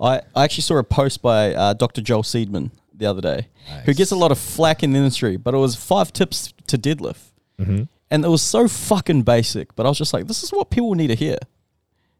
I, 0.00 0.22
I 0.34 0.42
actually 0.42 0.62
saw 0.62 0.78
a 0.78 0.82
post 0.82 1.22
by 1.22 1.54
uh, 1.54 1.74
Dr. 1.74 2.02
Joel 2.02 2.24
Seedman 2.24 2.72
the 2.96 3.06
other 3.06 3.20
day, 3.20 3.48
who 3.84 3.94
gets 3.94 4.10
a 4.10 4.16
lot 4.16 4.32
of 4.32 4.38
flack 4.38 4.82
in 4.82 4.92
the 4.92 4.98
industry, 4.98 5.36
but 5.36 5.54
it 5.54 5.58
was 5.58 5.74
five 5.76 6.12
tips 6.12 6.52
to 6.66 6.78
deadlift. 6.78 7.32
Mm-hmm. 7.58 7.84
And 8.10 8.24
it 8.24 8.28
was 8.28 8.42
so 8.42 8.68
fucking 8.68 9.22
basic, 9.22 9.74
but 9.74 9.86
I 9.86 9.88
was 9.88 9.98
just 9.98 10.12
like, 10.12 10.26
this 10.26 10.42
is 10.42 10.52
what 10.52 10.70
people 10.70 10.94
need 10.94 11.08
to 11.08 11.14
hear. 11.14 11.38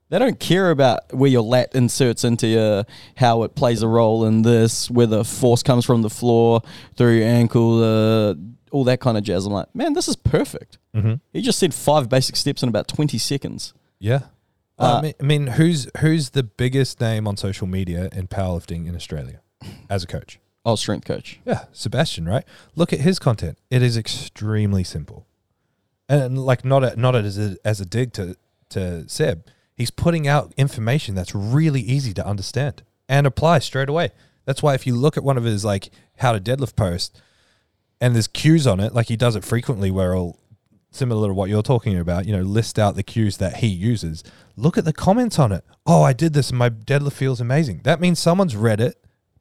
They 0.09 0.19
don't 0.19 0.39
care 0.39 0.71
about 0.71 1.12
where 1.12 1.31
your 1.31 1.43
lat 1.43 1.75
inserts 1.75 2.23
into 2.25 2.47
your, 2.47 2.85
how 3.17 3.43
it 3.43 3.55
plays 3.55 3.83
a 3.83 3.89
role 3.89 4.25
in 4.25 4.43
this, 4.43 4.91
where 4.91 5.07
the 5.07 5.25
force 5.25 5.62
comes 5.62 5.85
from 5.85 6.03
the 6.03 6.11
floor, 6.11 6.62
through 6.97 7.19
your 7.19 7.27
ankle, 7.27 7.83
uh, 7.83 8.35
all 8.71 8.85
that 8.85 9.01
kind 9.01 9.19
of 9.19 9.25
jazz. 9.25 9.47
I'm 9.47 9.53
like, 9.53 9.75
man, 9.75 9.95
this 9.95 10.07
is 10.07 10.15
perfect. 10.15 10.79
Mm-hmm. 10.95 11.15
He 11.33 11.43
just 11.43 11.59
said 11.59 11.75
five 11.75 12.09
basic 12.09 12.37
steps 12.37 12.62
in 12.62 12.69
about 12.69 12.87
20 12.89 13.19
seconds. 13.19 13.75
Yeah. 13.99 14.21
Uh, 14.79 14.99
I, 14.99 15.03
mean, 15.03 15.15
I 15.21 15.23
mean, 15.25 15.47
who's 15.49 15.89
who's 16.01 16.31
the 16.31 16.43
biggest 16.43 17.01
name 17.01 17.27
on 17.27 17.37
social 17.37 17.67
media 17.67 18.11
in 18.12 18.29
powerlifting 18.29 18.87
in 18.87 18.95
Australia 18.95 19.41
as 19.89 20.05
a 20.05 20.07
coach? 20.07 20.39
Oh, 20.66 20.74
strength 20.74 21.07
coach. 21.07 21.38
Yeah, 21.44 21.66
Sebastian, 21.72 22.29
right? 22.29 22.44
Look 22.74 22.92
at 22.92 22.98
his 22.98 23.20
content. 23.20 23.57
It 23.70 23.83
is 23.83 23.96
extremely 23.96 24.83
simple, 24.83 25.24
and 26.09 26.37
like 26.37 26.64
not 26.64 26.83
a, 26.83 27.00
not 27.00 27.14
as 27.14 27.38
a, 27.38 27.57
as 27.64 27.81
a 27.81 27.87
dig 27.87 28.12
to 28.14 28.37
to 28.70 29.09
Seb. 29.09 29.46
He's 29.76 29.92
putting 29.92 30.26
out 30.26 30.52
information 30.57 31.14
that's 31.14 31.37
really 31.37 31.81
easy 31.81 32.12
to 32.14 32.26
understand 32.26 32.83
and 33.09 33.29
apply 33.29 33.61
straight 33.61 33.88
away. 33.88 34.11
That's 34.44 34.61
why 34.61 34.74
if 34.74 34.88
you 34.88 34.96
look 34.96 35.16
at 35.16 35.22
one 35.22 35.38
of 35.38 35.44
his 35.44 35.64
like 35.64 35.90
how 36.16 36.33
to 36.33 36.40
deadlift 36.40 36.74
post, 36.74 37.22
and 38.00 38.16
there's 38.16 38.26
cues 38.26 38.66
on 38.66 38.81
it, 38.81 38.92
like 38.92 39.07
he 39.07 39.16
does 39.16 39.37
it 39.37 39.44
frequently, 39.44 39.92
where 39.92 40.14
he'll 40.14 40.37
similar 40.90 41.29
to 41.29 41.35
what 41.35 41.48
you're 41.48 41.62
talking 41.62 41.96
about, 41.96 42.26
you 42.26 42.37
know, 42.37 42.42
list 42.42 42.76
out 42.76 42.96
the 42.96 43.05
cues 43.05 43.37
that 43.37 43.59
he 43.59 43.68
uses. 43.68 44.24
Look 44.57 44.76
at 44.76 44.85
the 44.85 44.92
comments 44.92 45.38
on 45.38 45.52
it. 45.52 45.62
Oh, 45.87 46.02
I 46.02 46.12
did 46.12 46.33
this 46.33 46.50
and 46.50 46.59
my 46.59 46.70
deadlift 46.70 47.12
feels 47.12 47.40
amazing. 47.40 47.83
That 47.85 48.00
means 48.00 48.18
someone's 48.18 48.57
read 48.57 48.81
it, 48.81 48.96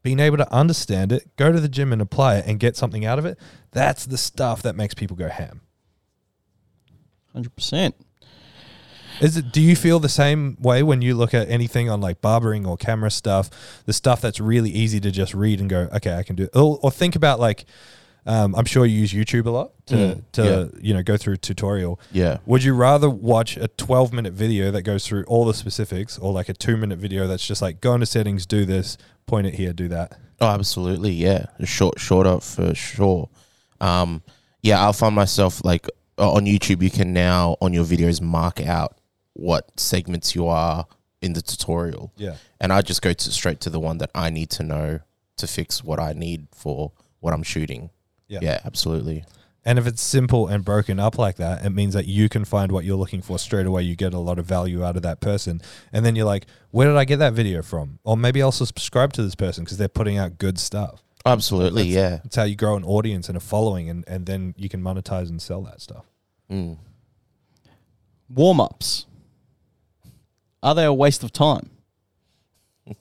been 0.06 0.20
able 0.20 0.38
to 0.38 0.54
understand 0.54 1.12
it, 1.12 1.36
go 1.36 1.52
to 1.52 1.60
the 1.60 1.68
gym 1.68 1.91
and 1.91 2.00
apply 2.00 2.36
it 2.36 2.46
and 2.46 2.60
get 2.60 2.78
something 2.78 3.04
out 3.04 3.18
of 3.18 3.26
it. 3.26 3.39
That's 3.72 4.06
the 4.06 4.20
stuff 4.20 4.62
that 4.62 4.76
makes 4.76 4.94
people 4.94 5.18
go 5.18 5.28
ham. 5.28 5.62
100%. 7.36 7.94
Is 9.20 9.36
it 9.36 9.52
do 9.52 9.60
you 9.60 9.76
feel 9.76 10.00
the 10.00 10.08
same 10.08 10.58
way 10.60 10.84
when 10.84 11.02
you 11.02 11.15
look 11.15 11.34
at 11.34 11.50
anything 11.50 11.89
on 11.89 12.02
like 12.02 12.22
barbering 12.22 12.68
or 12.68 12.78
camera 12.78 13.10
stuff, 13.10 13.50
the 13.86 13.94
stuff 13.94 14.22
that's 14.22 14.39
really 14.39 14.70
easy 14.70 15.00
to 15.00 15.10
just 15.10 15.34
read 15.34 15.60
and 15.60 15.70
go, 15.70 15.89
okay, 15.96 16.15
I 16.15 16.22
can 16.22 16.36
do 16.36 16.44
it. 16.44 16.56
Or, 16.56 16.80
or 16.84 16.91
think 16.91 17.15
about 17.15 17.39
like 17.39 17.65
um, 18.25 18.55
I'm 18.55 18.65
sure 18.65 18.85
you 18.85 18.99
use 18.99 19.13
YouTube 19.13 19.45
a 19.45 19.51
lot 19.51 19.71
to, 19.88 19.95
Mm, 19.95 20.23
to 20.33 20.71
you 20.81 20.93
know 20.93 21.03
go 21.03 21.15
through 21.17 21.35
a 21.35 21.38
tutorial. 21.38 21.99
Yeah. 22.11 22.38
Would 22.45 22.63
you 22.63 22.73
rather 22.73 23.09
watch 23.09 23.55
a 23.57 23.67
12 23.67 24.13
minute 24.13 24.33
video 24.33 24.71
that 24.71 24.81
goes 24.81 25.05
through 25.05 25.23
all 25.25 25.45
the 25.45 25.53
specifics 25.53 26.17
or 26.17 26.33
like 26.33 26.49
a 26.49 26.53
two 26.53 26.75
minute 26.77 26.97
video 26.97 27.27
that's 27.27 27.45
just 27.45 27.61
like 27.61 27.81
go 27.81 27.93
into 27.93 28.05
settings, 28.05 28.45
do 28.45 28.65
this, 28.65 28.97
point 29.27 29.47
it 29.47 29.53
here, 29.55 29.73
do 29.73 29.88
that? 29.89 30.17
Oh, 30.41 30.47
absolutely. 30.47 31.11
Yeah. 31.11 31.45
Short, 31.63 31.99
shorter 31.99 32.39
for 32.39 32.73
sure. 32.73 33.29
Um, 33.79 34.23
yeah, 34.61 34.81
I'll 34.81 34.93
find 34.93 35.13
myself 35.13 35.63
like 35.63 35.88
uh, 36.17 36.31
on 36.31 36.45
YouTube, 36.45 36.81
you 36.81 36.89
can 36.89 37.13
now 37.13 37.57
on 37.61 37.73
your 37.73 37.85
videos 37.85 38.21
mark 38.21 38.59
out 38.65 38.97
what 39.33 39.79
segments 39.79 40.33
you 40.33 40.47
are 40.47 40.88
in 41.21 41.33
the 41.33 41.41
tutorial. 41.41 42.11
Yeah. 42.17 42.35
And 42.59 42.73
I 42.73 42.81
just 42.81 43.01
go 43.01 43.13
to 43.13 43.31
straight 43.31 43.59
to 43.61 43.69
the 43.69 43.79
one 43.79 43.99
that 43.99 44.09
I 44.15 44.29
need 44.29 44.49
to 44.51 44.63
know 44.63 44.99
to 45.38 45.47
fix 45.47 45.83
what 45.83 45.99
I 45.99 46.13
need 46.13 46.47
for 46.55 46.91
what 47.19 47.33
I'm 47.33 47.43
shooting. 47.43 47.89
Yeah. 48.27 48.39
Yeah, 48.41 48.59
absolutely. 48.65 49.25
And 49.67 49.79
if 49.79 49.88
it's 49.88 50.01
simple 50.01 50.47
and 50.47 50.63
broken 50.63 50.99
up 50.99 51.17
like 51.17 51.38
that, 51.38 51.65
it 51.65 51.71
means 51.71 51.95
that 51.95 52.05
you 52.05 52.29
can 52.29 52.45
find 52.45 52.71
what 52.71 52.85
you're 52.85 52.97
looking 52.97 53.23
for 53.23 53.39
straight 53.39 53.65
away. 53.65 53.81
You 53.81 53.95
get 53.95 54.13
a 54.13 54.19
lot 54.19 54.38
of 54.38 54.45
value 54.45 54.83
out 54.83 54.95
of 54.95 55.01
that 55.01 55.21
person. 55.21 55.59
And 55.91 56.05
then 56.05 56.15
you're 56.15 56.25
like, 56.25 56.45
where 56.69 56.88
did 56.88 56.97
I 56.97 57.05
get 57.05 57.17
that 57.17 57.33
video 57.33 57.63
from? 57.63 57.97
Or 58.03 58.15
maybe 58.15 58.43
I'll 58.43 58.51
subscribe 58.51 59.11
to 59.13 59.23
this 59.23 59.33
person 59.33 59.63
because 59.63 59.79
they're 59.79 59.88
putting 59.88 60.19
out 60.19 60.38
good 60.38 60.59
stuff. 60.59 61.01
Absolutely. 61.25 61.83
Yeah. 61.85 62.19
That's 62.23 62.35
how 62.35 62.43
you 62.43 62.55
grow 62.55 62.75
an 62.75 62.83
audience 62.83 63.27
and 63.27 63.35
a 63.35 63.39
following, 63.39 63.89
and, 63.89 64.03
and 64.07 64.27
then 64.27 64.53
you 64.55 64.69
can 64.69 64.83
monetize 64.83 65.29
and 65.29 65.41
sell 65.41 65.63
that 65.63 65.81
stuff. 65.81 66.05
Mm. 66.51 66.77
Warm 68.29 68.59
ups. 68.59 69.07
Are 70.61 70.75
they 70.75 70.85
a 70.85 70.93
waste 70.93 71.23
of 71.23 71.31
time? 71.31 71.71
I 72.88 72.93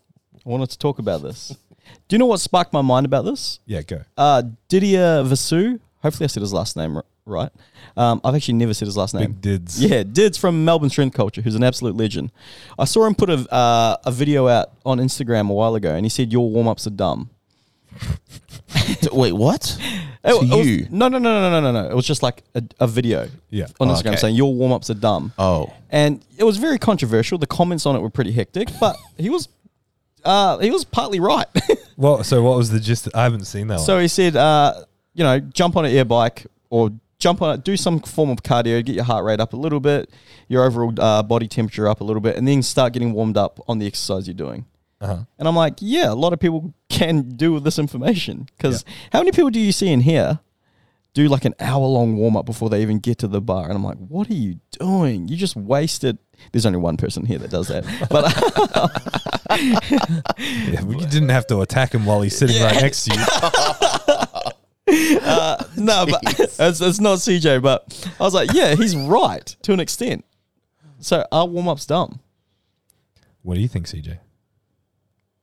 wanted 0.44 0.70
to 0.70 0.78
talk 0.78 0.98
about 0.98 1.22
this. 1.22 1.54
Do 2.08 2.14
you 2.14 2.18
know 2.18 2.26
what 2.26 2.40
sparked 2.40 2.72
my 2.72 2.82
mind 2.82 3.06
about 3.06 3.24
this? 3.24 3.60
Yeah, 3.66 3.82
go. 3.82 4.02
Uh, 4.16 4.42
Didier 4.68 5.22
Vasu. 5.24 5.80
Hopefully, 6.02 6.24
I 6.24 6.26
said 6.28 6.42
his 6.42 6.52
last 6.52 6.76
name 6.76 6.96
r- 6.96 7.04
right. 7.24 7.50
Um, 7.96 8.20
I've 8.24 8.34
actually 8.34 8.54
never 8.54 8.74
said 8.74 8.86
his 8.86 8.96
last 8.96 9.14
name. 9.14 9.32
Big 9.32 9.40
dids. 9.40 9.82
Yeah, 9.82 10.02
Dids 10.02 10.36
from 10.36 10.64
Melbourne 10.64 10.90
Strength 10.90 11.14
Culture, 11.16 11.40
who's 11.40 11.54
an 11.54 11.64
absolute 11.64 11.96
legend. 11.96 12.30
I 12.78 12.84
saw 12.84 13.06
him 13.06 13.14
put 13.14 13.30
a 13.30 13.50
uh, 13.52 13.96
a 14.04 14.10
video 14.12 14.48
out 14.48 14.72
on 14.84 14.98
Instagram 14.98 15.48
a 15.48 15.54
while 15.54 15.74
ago, 15.76 15.94
and 15.94 16.04
he 16.04 16.10
said 16.10 16.30
your 16.32 16.50
warm 16.50 16.68
ups 16.68 16.86
are 16.86 16.90
dumb. 16.90 17.30
Wait, 19.12 19.32
what? 19.32 19.78
It- 20.26 20.30
To 20.40 20.54
it 20.54 20.56
was- 20.56 20.66
you? 20.66 20.86
no, 20.90 21.08
no, 21.08 21.18
no, 21.18 21.50
no, 21.50 21.60
no, 21.60 21.70
no, 21.70 21.82
no. 21.82 21.90
It 21.90 21.94
was 21.94 22.06
just 22.06 22.22
like 22.22 22.42
a, 22.54 22.62
a 22.80 22.86
video 22.86 23.28
Yeah. 23.50 23.66
on 23.78 23.90
Oh, 23.90 23.92
Instagram 23.92 24.12
okay. 24.12 24.16
saying 24.16 24.36
your 24.36 24.54
warm 24.54 24.72
ups 24.72 24.88
are 24.88 24.94
dumb. 24.94 25.34
Oh, 25.38 25.70
and 25.90 26.24
it 26.38 26.44
was 26.44 26.56
very 26.56 26.78
controversial. 26.78 27.36
The 27.36 27.46
comments 27.46 27.84
on 27.84 27.94
it 27.94 27.98
were 28.00 28.08
pretty 28.08 28.32
hectic, 28.32 28.68
but 28.80 28.96
he 29.18 29.28
was 29.28 29.48
uh, 30.24 30.58
he 30.58 30.70
was 30.70 30.84
partly 30.84 31.20
right. 31.20 31.46
Well, 31.96 32.24
so 32.24 32.42
what 32.42 32.56
was 32.56 32.70
the 32.70 32.80
gist? 32.80 33.08
I 33.14 33.22
haven't 33.22 33.44
seen 33.44 33.68
that 33.68 33.78
so 33.78 34.00
he 34.00 34.08
said, 34.08 34.34
uh, 34.34 34.82
you 35.14 35.22
know, 35.22 35.38
jump 35.38 35.76
on 35.76 35.84
an 35.84 35.92
air 35.92 36.04
bike 36.04 36.44
or 36.68 36.90
jump 37.18 37.40
on 37.40 37.54
it, 37.54 37.64
do 37.64 37.76
some 37.76 38.00
form 38.00 38.30
of 38.30 38.42
cardio, 38.42 38.84
get 38.84 38.96
your 38.96 39.04
heart 39.04 39.24
rate 39.24 39.38
up 39.38 39.52
a 39.52 39.56
little 39.56 39.80
bit, 39.80 40.10
your 40.48 40.64
overall 40.64 40.92
uh, 40.98 41.22
body 41.22 41.46
temperature 41.46 41.86
up 41.86 42.00
a 42.00 42.04
little 42.04 42.20
bit, 42.20 42.36
and 42.36 42.48
then 42.48 42.62
start 42.62 42.92
getting 42.92 43.12
warmed 43.12 43.36
up 43.36 43.60
on 43.68 43.78
the 43.78 43.86
exercise 43.86 44.26
you're 44.26 44.34
doing. 44.34 44.66
Uh-huh. 45.00 45.18
And 45.38 45.46
I'm 45.46 45.54
like, 45.54 45.74
yeah, 45.78 46.10
a 46.10 46.14
lot 46.14 46.32
of 46.32 46.40
people 46.40 46.74
can 46.88 47.28
do 47.28 47.52
with 47.52 47.64
this 47.64 47.78
information 47.78 48.48
because 48.56 48.84
how 49.12 49.20
many 49.20 49.30
people 49.30 49.50
do 49.50 49.60
you 49.60 49.72
see 49.72 49.88
in 49.88 50.00
here 50.00 50.40
do 51.14 51.28
like 51.28 51.44
an 51.44 51.54
hour 51.60 51.86
long 51.86 52.16
warm 52.16 52.36
up 52.36 52.44
before 52.44 52.68
they 52.68 52.82
even 52.82 52.98
get 52.98 53.18
to 53.18 53.28
the 53.28 53.40
bar? 53.40 53.64
And 53.64 53.72
I'm 53.72 53.84
like, 53.84 53.98
what 53.98 54.28
are 54.28 54.34
you 54.34 54.60
doing? 54.78 55.28
You 55.28 55.36
just 55.36 55.56
wasted. 55.56 56.18
There's 56.52 56.66
only 56.66 56.78
one 56.80 56.96
person 56.96 57.24
here 57.24 57.38
that 57.38 57.50
does 57.50 57.68
that, 57.68 57.84
but 58.10 58.24
Yeah, 60.38 60.82
we 60.84 60.96
didn't 60.96 61.28
have 61.30 61.46
to 61.48 61.60
attack 61.60 61.94
him 61.94 62.04
while 62.04 62.20
he's 62.22 62.36
sitting 62.36 62.60
right 62.62 62.80
next 62.82 63.04
to 63.04 63.14
you. 63.14 63.24
uh, 65.22 65.64
no, 65.76 66.06
but 66.06 66.20
it's, 66.24 66.80
it's 66.80 67.00
not 67.00 67.18
CJ. 67.18 67.62
But 67.62 68.08
I 68.18 68.22
was 68.24 68.34
like, 68.34 68.52
yeah, 68.52 68.74
he's 68.74 68.96
right 68.96 69.46
to 69.62 69.72
an 69.72 69.80
extent. 69.80 70.24
So 70.98 71.24
our 71.30 71.46
warm 71.46 71.68
up's 71.68 71.86
dumb. 71.86 72.20
What 73.42 73.54
do 73.54 73.60
you 73.60 73.68
think, 73.68 73.86
CJ? 73.86 74.18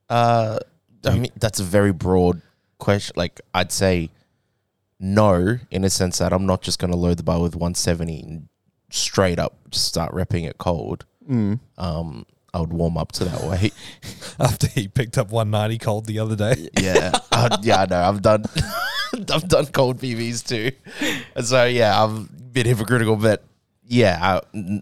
uh, 0.09 0.59
I 1.05 1.15
mean 1.17 1.31
that's 1.37 1.59
a 1.59 1.63
very 1.63 1.93
broad 1.93 2.41
question. 2.79 3.13
Like 3.15 3.39
I'd 3.53 3.71
say 3.71 4.09
no, 5.01 5.57
in 5.71 5.83
a 5.83 5.89
sense 5.89 6.19
that 6.19 6.31
I'm 6.31 6.45
not 6.45 6.61
just 6.61 6.79
going 6.79 6.91
to 6.91 6.97
load 6.97 7.17
the 7.17 7.23
bar 7.23 7.41
with 7.41 7.55
170 7.55 8.21
and 8.21 8.47
straight 8.91 9.39
up 9.39 9.57
just 9.71 9.85
start 9.85 10.13
repping 10.13 10.47
it 10.47 10.59
cold. 10.59 11.05
Mm. 11.27 11.59
Um, 11.77 12.25
I 12.53 12.59
would 12.59 12.71
warm 12.71 12.97
up 12.97 13.11
to 13.13 13.25
that 13.25 13.43
weight. 13.49 13.73
After 14.39 14.67
he 14.67 14.87
picked 14.87 15.17
up 15.17 15.31
190 15.31 15.79
cold 15.79 16.05
the 16.05 16.19
other 16.19 16.35
day. 16.35 16.69
Yeah, 16.79 17.11
uh, 17.31 17.57
yeah, 17.63 17.81
I 17.81 17.85
know. 17.87 18.01
I've 18.01 18.21
done, 18.21 18.45
I've 19.33 19.47
done 19.47 19.65
cold 19.67 19.99
PBs 19.99 20.47
too, 20.47 20.71
and 21.35 21.45
so 21.45 21.65
yeah, 21.65 22.01
I've 22.01 22.53
been 22.53 22.67
hypocritical, 22.67 23.15
but 23.15 23.43
yeah, 23.83 24.41
I, 24.53 24.81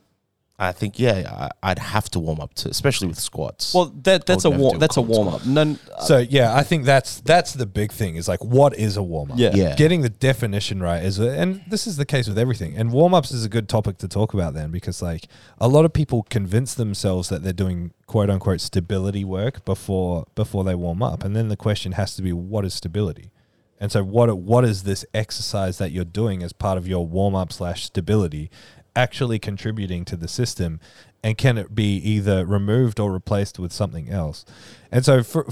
I 0.62 0.74
think 0.74 1.00
yeah, 1.00 1.50
I, 1.64 1.72
I'd 1.72 1.80
have 1.80 2.10
to 2.12 2.20
warm 2.20 2.42
up 2.42 2.54
to, 2.56 2.70
especially 2.70 3.08
with 3.08 3.18
squats. 3.18 3.74
Well, 3.74 3.94
that 4.04 4.26
that's 4.26 4.44
a 4.44 4.50
would 4.50 4.60
warm 4.60 4.80
that's 4.80 4.98
a 4.98 5.02
warm 5.02 5.30
up. 5.30 5.46
None. 5.46 5.80
Uh, 5.96 6.02
so 6.02 6.18
yeah, 6.18 6.54
I 6.54 6.64
think 6.64 6.84
that's 6.84 7.22
that's 7.22 7.54
the 7.54 7.66
big 7.66 7.94
thing 7.94 8.18
is 8.18 8.28
like 8.28 8.44
what 8.44 8.78
is 8.78 8.98
a 8.98 9.04
warm 9.04 9.32
up? 9.32 9.40
Yeah. 9.40 9.52
Yeah. 9.54 9.76
Getting 9.76 10.02
the 10.02 10.10
definition 10.10 10.84
right 10.84 11.02
is 11.02 11.18
and 11.18 11.64
this 11.70 11.88
is 11.88 11.96
the 11.96 12.06
case 12.06 12.28
with 12.28 12.38
everything. 12.38 12.76
And 12.76 12.92
warm 12.92 13.14
ups 13.14 13.32
is 13.32 13.46
a 13.46 13.50
good 13.50 13.70
topic 13.70 14.00
to 14.00 14.10
talk 14.10 14.34
about 14.34 14.54
then 14.54 14.70
because 14.70 15.02
like 15.02 15.28
a 15.60 15.70
lot 15.70 15.86
of 15.86 15.94
people 15.94 16.24
convince 16.30 16.74
themselves 16.74 17.30
that 17.30 17.42
they're 17.42 17.54
doing 17.54 17.94
quote 18.06 18.30
unquote 18.30 18.60
stability 18.60 19.24
work 19.24 19.64
before 19.64 20.26
before 20.36 20.66
they 20.66 20.76
warm 20.76 21.02
up. 21.02 21.24
And 21.24 21.38
then 21.38 21.48
the 21.48 21.58
question 21.58 21.94
has 21.94 22.18
to 22.18 22.22
be 22.22 22.34
what 22.34 22.66
is 22.66 22.74
stability? 22.74 23.32
And 23.80 23.94
so 23.94 24.04
what 24.04 24.38
what 24.38 24.66
is 24.66 24.84
this 24.84 25.06
exercise 25.14 25.78
that 25.78 25.92
you're 25.92 26.04
doing 26.04 26.44
as 26.44 26.52
part 26.52 26.78
of 26.78 26.86
your 26.86 27.08
warm 27.08 27.34
up 27.34 27.54
slash 27.54 27.86
stability 27.86 28.52
actually 29.00 29.40
contributing 29.40 30.04
to 30.06 30.18
the 30.18 30.28
system 30.28 30.80
and 31.24 31.38
can 31.38 31.58
it 31.58 31.74
be 31.74 31.96
either 31.98 32.46
removed 32.46 33.00
or 33.00 33.12
replaced 33.12 33.58
with 33.60 33.72
something 33.72 34.10
else? 34.10 34.46
And 34.92 35.06
so 35.06 35.24
for, 35.24 35.48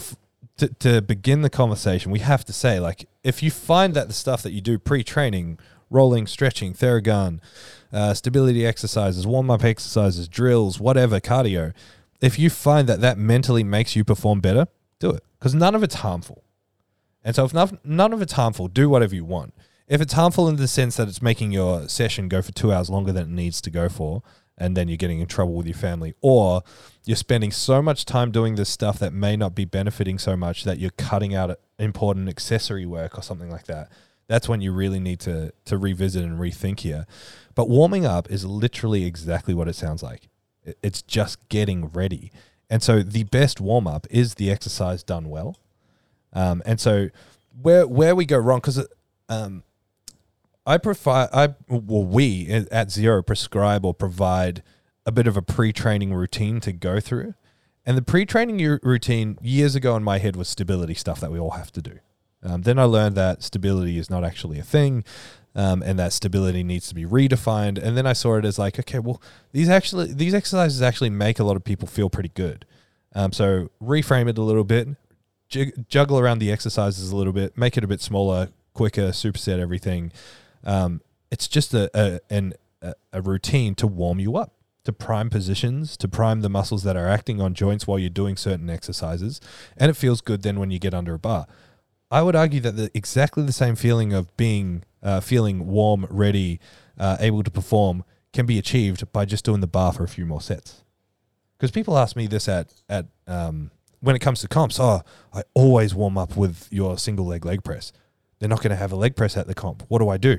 to, 0.57 0.67
to 0.67 1.01
begin 1.01 1.41
the 1.41 1.49
conversation, 1.49 2.11
we 2.11 2.19
have 2.19 2.43
to 2.45 2.53
say 2.53 2.79
like 2.79 3.07
if 3.23 3.41
you 3.41 3.49
find 3.51 3.93
that 3.93 4.07
the 4.07 4.13
stuff 4.13 4.43
that 4.43 4.51
you 4.51 4.61
do 4.61 4.77
pre-training, 4.77 5.59
rolling, 5.89 6.27
stretching, 6.27 6.73
theragun, 6.73 7.39
uh, 7.93 8.13
stability 8.13 8.65
exercises, 8.65 9.25
warm-up 9.25 9.63
exercises, 9.63 10.27
drills, 10.27 10.79
whatever, 10.79 11.19
cardio, 11.19 11.73
if 12.19 12.37
you 12.37 12.49
find 12.49 12.89
that 12.89 12.99
that 13.01 13.17
mentally 13.17 13.63
makes 13.63 13.95
you 13.95 14.03
perform 14.03 14.41
better, 14.41 14.67
do 14.99 15.09
it 15.11 15.23
because 15.39 15.55
none 15.55 15.75
of 15.75 15.83
it's 15.83 15.95
harmful. 15.95 16.43
And 17.23 17.35
so 17.35 17.45
if 17.45 17.53
none, 17.53 17.79
none 17.83 18.13
of 18.13 18.21
it's 18.21 18.33
harmful, 18.33 18.67
do 18.67 18.89
whatever 18.89 19.15
you 19.15 19.25
want. 19.25 19.53
If 19.87 20.01
it's 20.01 20.13
harmful 20.13 20.49
in 20.49 20.57
the 20.57 20.67
sense 20.67 20.97
that 20.97 21.07
it's 21.07 21.21
making 21.21 21.53
your 21.53 21.87
session 21.87 22.27
go 22.27 22.41
for 22.41 22.51
two 22.51 22.73
hours 22.73 22.89
longer 22.89 23.13
than 23.13 23.23
it 23.23 23.35
needs 23.35 23.61
to 23.61 23.69
go 23.69 23.87
for, 23.87 24.21
and 24.57 24.75
then 24.75 24.87
you're 24.87 24.97
getting 24.97 25.19
in 25.19 25.27
trouble 25.27 25.53
with 25.53 25.65
your 25.65 25.75
family, 25.75 26.13
or 26.19 26.63
you're 27.05 27.15
spending 27.15 27.51
so 27.51 27.81
much 27.81 28.03
time 28.03 28.31
doing 28.31 28.55
this 28.55 28.69
stuff 28.69 28.99
that 28.99 29.13
may 29.13 29.37
not 29.37 29.55
be 29.55 29.65
benefiting 29.65 30.17
so 30.17 30.35
much 30.35 30.63
that 30.63 30.79
you're 30.79 30.91
cutting 30.97 31.33
out 31.33 31.57
important 31.79 32.27
accessory 32.27 32.85
work 32.85 33.17
or 33.17 33.21
something 33.21 33.49
like 33.49 33.65
that. 33.67 33.89
That's 34.27 34.49
when 34.49 34.59
you 34.59 34.73
really 34.73 34.99
need 34.99 35.21
to 35.21 35.53
to 35.65 35.77
revisit 35.77 36.23
and 36.23 36.37
rethink 36.37 36.81
here. 36.81 37.05
But 37.55 37.69
warming 37.69 38.05
up 38.05 38.29
is 38.29 38.45
literally 38.45 39.05
exactly 39.05 39.53
what 39.53 39.69
it 39.69 39.75
sounds 39.75 40.03
like. 40.03 40.27
It's 40.83 41.01
just 41.01 41.47
getting 41.47 41.87
ready. 41.87 42.31
And 42.69 42.83
so 42.83 43.01
the 43.03 43.23
best 43.23 43.61
warm 43.61 43.87
up 43.87 44.05
is 44.09 44.35
the 44.35 44.51
exercise 44.51 45.01
done 45.01 45.29
well. 45.29 45.57
Um, 46.33 46.61
and 46.65 46.79
so 46.81 47.09
where 47.61 47.87
where 47.87 48.15
we 48.15 48.25
go 48.25 48.37
wrong 48.37 48.59
because 48.59 48.85
um, 49.29 49.63
I 50.67 50.77
provide 50.77 51.29
I 51.33 51.55
well 51.69 52.03
we 52.03 52.47
at 52.49 52.91
Zero 52.91 53.23
prescribe 53.23 53.85
or 53.85 53.93
provide 53.93 54.61
a 55.05 55.11
bit 55.11 55.25
of 55.25 55.37
a 55.37 55.41
pre-training 55.41 56.13
routine 56.13 56.59
to 56.59 56.73
go 56.73 56.99
through, 56.99 57.33
and 57.85 57.97
the 57.97 58.01
pre-training 58.01 58.79
routine 58.83 59.37
years 59.41 59.75
ago 59.75 59.95
in 59.95 60.03
my 60.03 60.17
head 60.17 60.35
was 60.35 60.49
stability 60.49 60.93
stuff 60.93 61.21
that 61.21 61.31
we 61.31 61.39
all 61.39 61.51
have 61.51 61.71
to 61.71 61.81
do. 61.81 61.99
Um, 62.43 62.63
then 62.63 62.77
I 62.77 62.83
learned 62.83 63.15
that 63.15 63.43
stability 63.43 63.97
is 63.97 64.09
not 64.09 64.25
actually 64.25 64.59
a 64.59 64.63
thing, 64.63 65.05
um, 65.55 65.81
and 65.81 65.97
that 65.97 66.11
stability 66.11 66.63
needs 66.63 66.89
to 66.89 66.95
be 66.95 67.05
redefined. 67.05 67.81
And 67.81 67.97
then 67.97 68.05
I 68.05 68.13
saw 68.13 68.35
it 68.35 68.43
as 68.43 68.59
like, 68.59 68.77
okay, 68.77 68.99
well, 68.99 69.21
these 69.53 69.69
actually 69.69 70.13
these 70.13 70.33
exercises 70.33 70.81
actually 70.81 71.11
make 71.11 71.39
a 71.39 71.45
lot 71.45 71.55
of 71.55 71.63
people 71.63 71.87
feel 71.87 72.09
pretty 72.09 72.31
good. 72.35 72.65
Um, 73.15 73.31
so 73.31 73.71
reframe 73.81 74.29
it 74.29 74.37
a 74.37 74.43
little 74.43 74.65
bit, 74.65 74.89
juggle 75.49 76.19
around 76.19 76.39
the 76.39 76.51
exercises 76.51 77.09
a 77.09 77.15
little 77.15 77.33
bit, 77.33 77.57
make 77.57 77.77
it 77.77 77.85
a 77.85 77.87
bit 77.87 78.01
smaller, 78.01 78.49
quicker, 78.73 79.09
superset 79.09 79.59
everything. 79.59 80.11
Um, 80.67 81.01
it's 81.31 81.47
just 81.47 81.73
a, 81.73 81.89
a 81.95 82.19
an 82.29 82.53
a, 83.11 83.21
routine 83.21 83.73
to 83.75 83.87
warm 83.87 84.19
you 84.19 84.35
up, 84.35 84.53
to 84.83 84.93
prime 84.93 85.29
positions, 85.29 85.97
to 85.97 86.07
prime 86.07 86.41
the 86.41 86.49
muscles 86.49 86.83
that 86.83 86.95
are 86.95 87.07
acting 87.07 87.41
on 87.41 87.53
joints 87.53 87.87
while 87.87 87.97
you're 87.97 88.09
doing 88.09 88.35
certain 88.37 88.69
exercises, 88.69 89.41
and 89.77 89.89
it 89.89 89.95
feels 89.95 90.21
good 90.21 90.43
then 90.43 90.59
when 90.59 90.69
you 90.69 90.77
get 90.77 90.93
under 90.93 91.15
a 91.15 91.19
bar. 91.19 91.47
I 92.11 92.21
would 92.21 92.35
argue 92.35 92.59
that 92.61 92.75
the, 92.75 92.91
exactly 92.93 93.43
the 93.43 93.51
same 93.51 93.75
feeling 93.75 94.13
of 94.13 94.35
being 94.37 94.83
uh, 95.01 95.19
feeling 95.19 95.67
warm, 95.67 96.05
ready, 96.09 96.59
uh, 96.97 97.17
able 97.19 97.43
to 97.43 97.51
perform 97.51 98.03
can 98.33 98.45
be 98.45 98.57
achieved 98.57 99.11
by 99.11 99.25
just 99.25 99.45
doing 99.45 99.61
the 99.61 99.67
bar 99.67 99.93
for 99.93 100.03
a 100.03 100.07
few 100.07 100.25
more 100.25 100.41
sets. 100.41 100.83
Because 101.57 101.71
people 101.71 101.97
ask 101.97 102.15
me 102.15 102.27
this 102.27 102.47
at 102.47 102.73
at 102.87 103.07
um, 103.25 103.71
when 103.99 104.15
it 104.15 104.19
comes 104.19 104.41
to 104.41 104.47
comps. 104.47 104.79
Oh, 104.79 105.01
I 105.33 105.43
always 105.53 105.95
warm 105.95 106.17
up 106.17 106.37
with 106.37 106.67
your 106.71 106.97
single 106.97 107.25
leg 107.25 107.45
leg 107.45 107.63
press. 107.63 107.91
They're 108.39 108.49
not 108.49 108.61
going 108.61 108.69
to 108.71 108.75
have 108.75 108.91
a 108.91 108.95
leg 108.95 109.15
press 109.15 109.35
at 109.35 109.47
the 109.47 109.55
comp. 109.55 109.83
What 109.87 109.99
do 109.99 110.09
I 110.09 110.17
do? 110.17 110.37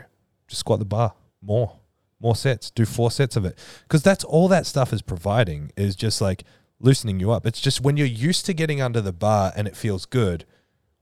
Just 0.48 0.60
squat 0.60 0.80
the 0.80 0.84
bar 0.84 1.14
more, 1.40 1.78
more 2.20 2.34
sets. 2.34 2.70
Do 2.70 2.84
four 2.84 3.10
sets 3.10 3.36
of 3.36 3.44
it 3.44 3.58
because 3.84 4.02
that's 4.02 4.24
all 4.24 4.48
that 4.48 4.66
stuff 4.66 4.92
is 4.92 5.02
providing 5.02 5.72
is 5.76 5.94
just 5.94 6.20
like 6.20 6.44
loosening 6.80 7.20
you 7.20 7.30
up. 7.30 7.46
It's 7.46 7.60
just 7.60 7.80
when 7.80 7.96
you're 7.96 8.06
used 8.06 8.46
to 8.46 8.54
getting 8.54 8.80
under 8.80 9.00
the 9.00 9.12
bar 9.12 9.52
and 9.56 9.68
it 9.68 9.76
feels 9.76 10.06
good. 10.06 10.44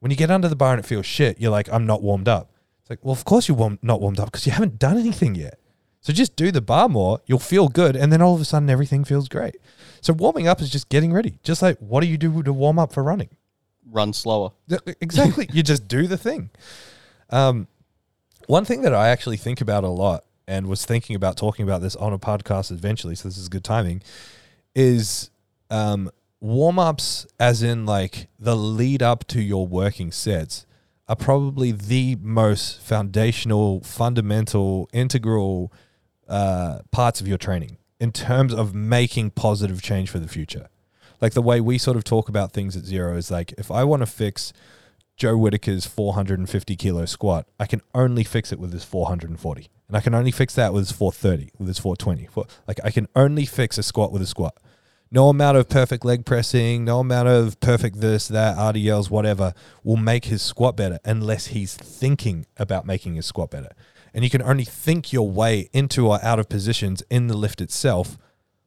When 0.01 0.11
you 0.11 0.17
get 0.17 0.31
under 0.31 0.49
the 0.49 0.57
bar 0.57 0.73
and 0.73 0.81
it 0.81 0.87
feels 0.87 1.07
shit, 1.07 1.41
you're 1.41 1.51
like, 1.51 1.69
I'm 1.73 1.87
not 1.87 2.03
warmed 2.03 2.29
up. 2.29 2.53
It's 2.81 2.91
like, 2.91 2.99
well, 3.03 3.13
of 3.13 3.25
course 3.25 3.49
you're 3.49 3.57
warm, 3.57 3.79
not 3.83 4.01
warmed 4.01 4.21
up 4.21 4.27
because 4.27 4.47
you 4.47 4.53
haven't 4.53 4.79
done 4.79 4.99
anything 4.99 5.35
yet. 5.35 5.59
So 6.01 6.13
just 6.13 6.37
do 6.37 6.53
the 6.53 6.61
bar 6.61 6.89
more, 6.89 7.21
you'll 7.27 7.41
feel 7.41 7.69
good, 7.69 7.97
and 7.97 8.13
then 8.13 8.23
all 8.23 8.35
of 8.35 8.41
a 8.41 8.45
sudden 8.45 8.71
everything 8.71 9.03
feels 9.03 9.29
great. 9.29 9.57
So 10.01 10.13
warming 10.13 10.47
up 10.47 10.61
is 10.61 10.71
just 10.71 10.89
getting 10.89 11.13
ready. 11.13 11.41
Just 11.43 11.63
like 11.63 11.79
what 11.79 12.03
do 12.03 12.07
you 12.07 12.17
do 12.17 12.43
to 12.43 12.53
warm 12.53 12.79
up 12.79 12.93
for 12.93 13.03
running? 13.03 13.31
Run 13.91 14.13
slower. 14.13 14.53
Exactly. 15.01 15.49
you 15.53 15.63
just 15.63 15.89
do 15.89 16.07
the 16.07 16.17
thing. 16.17 16.51
Um, 17.31 17.67
one 18.47 18.65
thing 18.65 18.83
that 18.83 18.95
I 18.95 19.09
actually 19.09 19.37
think 19.37 19.61
about 19.61 19.85
a 19.85 19.89
lot 19.89 20.25
and 20.49 20.67
was 20.67 20.85
thinking 20.85 21.17
about 21.17 21.37
talking 21.37 21.65
about 21.65 21.83
this 21.83 21.97
on 21.97 22.13
a 22.13 22.19
podcast 22.19 22.71
eventually, 22.71 23.15
so 23.15 23.29
this 23.29 23.39
is 23.39 23.49
good 23.49 23.65
timing, 23.65 24.03
is 24.75 25.31
um, 25.71 26.11
warm 26.41 26.79
ups, 26.79 27.27
as 27.41 27.63
in 27.63 27.87
like 27.87 28.29
the 28.39 28.57
lead 28.57 29.03
up 29.03 29.27
to 29.29 29.43
your 29.43 29.67
working 29.67 30.13
sets, 30.13 30.67
are 31.09 31.17
probably 31.17 31.73
the 31.73 32.17
most 32.21 32.81
foundational, 32.81 33.81
fundamental, 33.81 34.89
integral 34.93 35.73
uh, 36.29 36.81
parts 36.91 37.21
of 37.21 37.29
your 37.29 37.39
training 37.39 37.79
in 38.01 38.13
terms 38.13 38.53
of 38.53 38.75
making 38.75 39.31
positive 39.31 39.81
change 39.81 40.11
for 40.11 40.19
the 40.19 40.29
future. 40.29 40.69
Like 41.21 41.33
the 41.33 41.43
way 41.43 41.61
we 41.61 41.79
sort 41.79 41.97
of 41.97 42.05
talk 42.05 42.29
about 42.29 42.53
things 42.53 42.77
at 42.77 42.85
zero 42.85 43.17
is 43.17 43.31
like 43.31 43.53
if 43.57 43.71
I 43.71 43.85
want 43.85 44.01
to 44.01 44.07
fix 44.07 44.53
Joe 45.17 45.37
Whitaker's 45.37 45.87
450 45.87 46.77
kilo 46.77 47.07
squat, 47.07 47.47
I 47.59 47.67
can 47.67 47.81
only 47.95 48.23
fix 48.23 48.53
it 48.53 48.59
with 48.59 48.73
his 48.73 48.85
440. 48.85 49.71
And 49.89 49.97
I 49.97 50.01
can 50.01 50.15
only 50.15 50.31
fix 50.31 50.55
that 50.57 50.75
with 50.75 50.89
his 50.89 50.93
430, 50.93 51.53
with 51.59 51.69
his 51.69 51.79
420. 51.79 52.27
For, 52.27 52.47
like 52.67 52.81
I 52.85 52.91
can 52.91 53.09
only 53.17 53.47
fix 53.47 53.79
a 53.79 53.83
squat 53.83 54.13
with 54.13 54.21
a 54.21 54.27
squat. 54.27 54.57
No 55.11 55.29
amount 55.29 55.57
of 55.57 55.69
perfect 55.69 56.05
leg 56.05 56.27
pressing, 56.27 56.85
no 56.85 56.99
amount 56.99 57.29
of 57.29 57.61
perfect 57.61 58.01
this, 58.01 58.27
that, 58.29 58.57
RDLs, 58.57 59.09
whatever, 59.09 59.55
will 59.85 59.97
make 59.97 60.27
his 60.27 60.43
squat 60.43 60.77
better 60.77 60.99
unless 61.05 61.49
he's 61.49 61.75
thinking 61.75 62.47
about 62.57 62.85
making 62.85 63.15
his 63.15 63.25
squat 63.25 63.51
better. 63.51 63.71
And 64.13 64.25
you 64.25 64.31
can 64.31 64.43
only 64.43 64.65
think 64.65 65.13
your 65.13 65.31
way 65.31 65.71
into 65.73 66.09
or 66.09 66.23
out 66.25 66.41
of 66.41 66.49
positions 66.49 67.03
in 67.09 67.29
the 67.29 67.37
lift 67.37 67.61
itself 67.61 68.19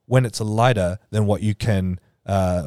when 0.05 0.25
it's 0.25 0.39
lighter 0.39 0.97
than 1.11 1.25
what 1.25 1.43
you 1.43 1.53
can, 1.53 1.99
uh, 2.25 2.63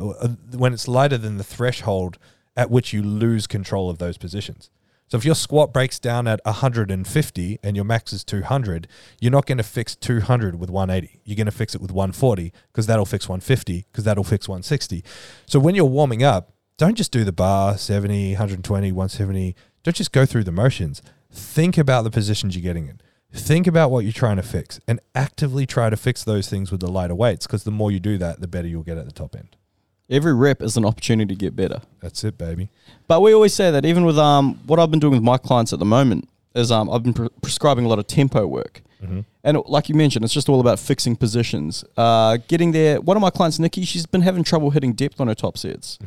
when 0.53 0.75
it's 0.75 0.87
lighter 0.87 1.16
than 1.16 1.38
the 1.38 1.45
threshold 1.45 2.18
at 2.57 2.71
which 2.71 2.93
you 2.93 3.03
lose 3.03 3.47
control 3.47 3.91
of 3.91 3.99
those 3.99 4.19
positions. 4.19 4.71
So 5.12 5.19
if 5.19 5.27
your 5.27 5.35
squat 5.35 5.75
breaks 5.75 5.99
down 5.99 6.27
at 6.27 6.41
150 6.47 7.59
and 7.62 7.77
your 7.77 7.85
max 7.85 8.15
is 8.15 8.25
200, 8.25 8.88
you're 9.21 9.31
not 9.31 9.45
going 9.45 9.59
to 9.59 9.65
fix 9.65 9.95
200 9.95 10.59
with 10.59 10.71
180. 10.71 11.21
You're 11.25 11.37
going 11.37 11.45
to 11.45 11.53
fix 11.53 11.75
it 11.75 11.83
with 11.83 11.93
140 11.93 12.51
because 12.73 12.87
that'll 12.87 13.05
fix 13.05 13.29
150 13.29 13.85
because 13.93 14.05
that'll 14.05 14.25
fix 14.25 14.49
160. 14.49 15.05
So 15.45 15.61
when 15.61 15.75
you're 15.75 15.85
warming 15.85 16.23
up, 16.23 16.55
don't 16.79 16.95
just 16.95 17.12
do 17.12 17.25
the 17.25 17.33
bar 17.33 17.77
70, 17.77 18.33
120, 18.33 18.91
170. 18.91 19.55
Don't 19.83 19.95
just 19.95 20.12
go 20.12 20.25
through 20.25 20.45
the 20.45 20.51
motions. 20.51 21.03
Think 21.31 21.77
about 21.77 22.05
the 22.05 22.11
positions 22.11 22.57
you're 22.57 22.62
getting 22.62 22.88
in. 22.88 22.99
Think 23.35 23.67
about 23.67 23.91
what 23.91 24.05
you're 24.05 24.12
trying 24.15 24.37
to 24.37 24.43
fix 24.43 24.81
and 24.88 24.99
actively 25.15 25.67
try 25.67 25.91
to 25.91 25.97
fix 25.99 26.25
those 26.25 26.49
things 26.49 26.71
with 26.71 26.81
the 26.81 26.91
lighter 26.91 27.15
weights 27.15 27.47
because 27.47 27.65
the 27.65 27.71
more 27.71 27.91
you 27.91 28.01
do 28.01 28.17
that, 28.17 28.41
the 28.41 28.49
better 28.49 28.67
you'll 28.67 28.83
get 28.83 28.97
at 28.97 29.05
the 29.05 29.12
top 29.12 29.37
end. 29.37 29.57
Every 30.12 30.35
rep 30.35 30.62
is 30.62 30.77
an 30.77 30.85
opportunity 30.85 31.35
to 31.35 31.38
get 31.38 31.57
better. 31.57 31.81
That's 32.01 32.22
it, 32.22 32.37
baby. 32.38 32.68
But 33.09 33.22
we 33.22 33.33
always 33.35 33.55
say 33.55 33.70
that 33.70 33.85
even 33.85 34.05
with 34.05 34.18
um 34.18 34.61
what 34.66 34.79
I've 34.79 34.90
been 34.90 35.01
doing 35.01 35.14
with 35.14 35.22
my 35.22 35.38
clients 35.38 35.72
at 35.72 35.79
the 35.79 35.85
moment 35.87 36.29
is 36.55 36.70
um 36.70 36.90
I've 36.90 37.03
been 37.03 37.14
pre- 37.14 37.31
prescribing 37.40 37.85
a 37.87 37.88
lot 37.88 37.98
of 37.98 38.07
tempo 38.07 38.46
work. 38.46 38.83
And 39.42 39.59
like 39.66 39.88
you 39.88 39.96
mentioned, 39.96 40.25
it's 40.25 40.33
just 40.33 40.48
all 40.48 40.61
about 40.61 40.79
fixing 40.79 41.16
positions. 41.16 41.85
Uh, 41.96 42.38
getting 42.46 42.70
there. 42.70 43.01
One 43.01 43.16
of 43.16 43.20
my 43.20 43.31
clients, 43.31 43.59
Nikki, 43.59 43.85
she's 43.85 44.07
been 44.07 44.20
having 44.22 44.44
trouble 44.44 44.70
hitting 44.70 44.92
depth 44.92 45.20
on 45.20 45.27
her 45.27 45.35
top 45.35 45.59
sets. 45.59 45.98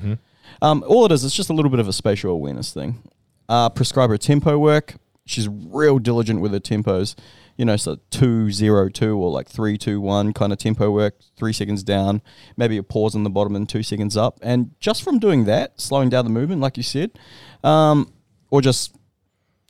Um, 0.62 0.82
all 0.88 1.06
it 1.06 1.12
is, 1.12 1.26
it's 1.26 1.36
just 1.36 1.50
a 1.50 1.54
little 1.54 1.70
bit 1.70 1.82
of 1.82 1.90
a 1.90 1.92
spatial 1.94 2.32
awareness 2.32 2.72
thing. 2.72 3.04
Uh, 3.50 3.68
prescribe 3.68 4.10
her 4.12 4.18
tempo 4.18 4.58
work. 4.58 4.96
She's 5.26 5.50
real 5.50 6.00
diligent 6.00 6.40
with 6.40 6.54
her 6.54 6.60
tempos. 6.62 7.16
You 7.58 7.66
know, 7.66 7.78
so 7.78 8.00
two 8.10 8.52
zero 8.52 8.90
two 8.90 9.18
or 9.18 9.32
like 9.32 9.48
three 9.48 9.78
two 9.78 10.02
one 10.02 10.34
kind 10.34 10.52
of 10.52 10.60
tempo 10.60 10.92
work. 10.92 11.16
Three 11.38 11.54
seconds 11.54 11.84
down, 11.84 12.22
maybe 12.58 12.78
a 12.78 12.84
pause 12.84 13.16
in 13.16 13.24
the 13.24 13.30
bottom 13.30 13.56
and 13.56 13.68
two 13.68 13.84
seconds 13.84 14.18
up. 14.18 14.40
And 14.42 14.72
just 14.80 15.04
from 15.04 15.20
doing 15.20 15.46
that, 15.46 15.80
slowing 15.80 16.10
down 16.10 16.26
the 16.26 16.32
movement, 16.32 16.62
like 16.62 16.78
you 16.78 16.84
said, 16.84 17.12
um, 17.64 18.12
or 18.50 18.62
just 18.62 18.96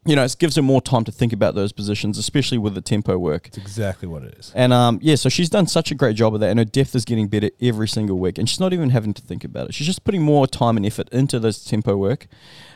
you 0.06 0.16
know, 0.16 0.24
it 0.24 0.36
gives 0.38 0.56
her 0.56 0.62
more 0.62 0.82
time 0.82 1.04
to 1.04 1.12
think 1.12 1.34
about 1.34 1.56
those 1.56 1.72
positions, 1.72 2.20
especially 2.20 2.60
with 2.60 2.76
the 2.76 2.82
tempo 2.82 3.18
work. 3.18 3.48
It's 3.48 3.58
exactly 3.58 4.08
what 4.08 4.24
it 4.24 4.36
is. 4.38 4.52
And 4.56 4.72
um, 4.72 5.00
yeah, 5.02 5.16
so 5.16 5.30
she's 5.30 5.50
done 5.50 5.66
such 5.66 5.90
a 5.90 5.96
great 5.96 6.16
job 6.16 6.36
of 6.36 6.42
that, 6.42 6.52
and 6.52 6.60
her 6.60 6.66
depth 6.66 6.96
is 6.96 7.06
getting 7.06 7.28
better 7.28 7.50
every 7.60 7.88
single 7.88 8.20
week. 8.20 8.38
And 8.38 8.48
she's 8.48 8.60
not 8.60 8.72
even 8.72 8.92
having 8.92 9.16
to 9.16 9.22
think 9.22 9.44
about 9.44 9.70
it. 9.70 9.74
She's 9.74 9.88
just 9.88 10.04
putting 10.04 10.22
more 10.22 10.46
time 10.46 10.78
and 10.78 10.86
effort 10.86 11.10
into 11.10 11.40
this 11.40 11.64
tempo 11.64 11.98
work, 11.98 12.28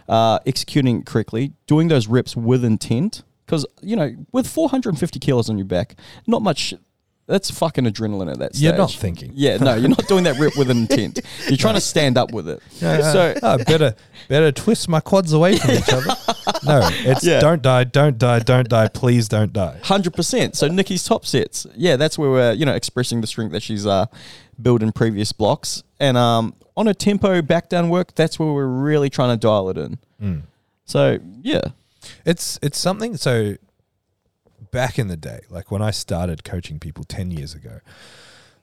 uh, 0.08 0.40
executing 0.48 1.02
it 1.02 1.06
correctly, 1.06 1.54
doing 1.68 1.88
those 1.88 2.08
reps 2.08 2.36
with 2.36 2.66
intent. 2.66 3.22
Because 3.50 3.66
you 3.82 3.96
know, 3.96 4.16
with 4.32 4.48
450 4.48 5.18
kilos 5.18 5.50
on 5.50 5.58
your 5.58 5.66
back, 5.66 5.96
not 6.28 6.44
much. 6.44 6.76
That's 7.26 7.50
fucking 7.52 7.86
adrenaline 7.86 8.32
at 8.32 8.40
that 8.40 8.56
stage. 8.56 8.64
You're 8.64 8.78
not 8.78 8.92
thinking. 8.92 9.32
Yeah, 9.36 9.58
no, 9.58 9.76
you're 9.76 9.90
not 9.90 10.08
doing 10.08 10.24
that 10.26 10.40
rep 10.40 10.54
with 10.56 10.70
an 10.72 10.78
intent. 10.80 11.20
You're 11.48 11.58
trying 11.58 11.76
to 11.76 11.82
stand 11.82 12.18
up 12.18 12.32
with 12.32 12.50
it. 12.50 12.60
no 12.82 13.02
So 13.02 13.36
oh, 13.44 13.58
better 13.66 13.94
better 14.28 14.52
twist 14.52 14.90
my 14.90 15.00
quads 15.00 15.32
away 15.32 15.58
from 15.58 15.72
each 15.72 15.90
other. 15.94 16.08
No, 16.66 16.80
it's 16.92 17.24
Yeah. 17.24 17.40
don't 17.40 17.62
die, 17.62 17.84
don't 17.84 18.18
die, 18.18 18.40
don't 18.40 18.68
die, 18.68 18.88
please 18.88 19.28
don't 19.28 19.54
die. 19.54 19.80
Hundred 19.84 20.16
percent. 20.16 20.56
So 20.56 20.68
Nikki's 20.68 21.04
top 21.04 21.24
sets, 21.24 21.68
yeah, 21.76 21.98
that's 21.98 22.18
where 22.18 22.32
we're 22.32 22.54
you 22.54 22.66
know 22.66 22.74
expressing 22.74 23.22
the 23.22 23.28
strength 23.28 23.52
that 23.52 23.62
she's 23.62 23.86
uh, 23.86 24.08
built 24.60 24.82
in 24.82 24.92
previous 24.92 25.32
blocks, 25.32 25.84
and 26.00 26.18
um, 26.18 26.56
on 26.76 26.88
a 26.88 26.96
tempo 26.96 27.44
back 27.44 27.70
down 27.70 27.90
work, 27.90 28.16
that's 28.16 28.40
where 28.40 28.52
we're 28.52 28.66
really 28.66 29.12
trying 29.12 29.38
to 29.38 29.38
dial 29.38 29.70
it 29.70 29.78
in. 29.78 30.44
So 30.86 31.20
yeah, 31.44 31.62
It's 32.26 32.60
it's 32.62 32.78
something 32.78 33.18
so 33.18 33.56
back 34.72 35.00
in 35.00 35.08
the 35.08 35.18
day, 35.18 35.42
like 35.50 35.72
when 35.72 35.82
I 35.82 35.92
started 35.92 36.44
coaching 36.44 36.80
people 36.80 37.04
10 37.04 37.32
years 37.32 37.54
ago, 37.54 37.80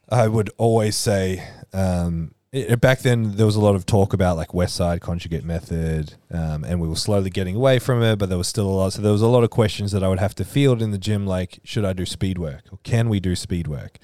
I 0.08 0.28
would 0.28 0.50
always 0.56 0.96
say 0.96 1.48
um, 1.72 2.34
back 2.78 3.00
then 3.00 3.36
there 3.36 3.46
was 3.46 3.56
a 3.56 3.60
lot 3.60 3.74
of 3.74 3.86
talk 3.86 4.12
about 4.12 4.36
like 4.36 4.48
Westside 4.48 5.00
conjugate 5.00 5.44
method, 5.44 6.14
um, 6.30 6.64
and 6.64 6.80
we 6.80 6.88
were 6.88 6.96
slowly 6.96 7.30
getting 7.30 7.56
away 7.56 7.78
from 7.78 8.02
it, 8.02 8.16
but 8.18 8.28
there 8.28 8.38
was 8.38 8.48
still 8.48 8.68
a 8.68 8.70
lot. 8.70 8.92
So 8.92 9.02
there 9.02 9.12
was 9.12 9.22
a 9.22 9.26
lot 9.26 9.44
of 9.44 9.50
questions 9.50 9.92
that 9.92 10.02
I 10.02 10.08
would 10.08 10.20
have 10.20 10.34
to 10.36 10.44
field 10.44 10.80
in 10.80 10.90
the 10.90 10.98
gym, 10.98 11.26
like 11.26 11.60
should 11.64 11.84
I 11.84 11.92
do 11.92 12.06
speed 12.06 12.38
work 12.38 12.64
or 12.70 12.78
can 12.84 13.08
we 13.08 13.20
do 13.20 13.34
speed 13.34 13.66
work? 13.66 13.98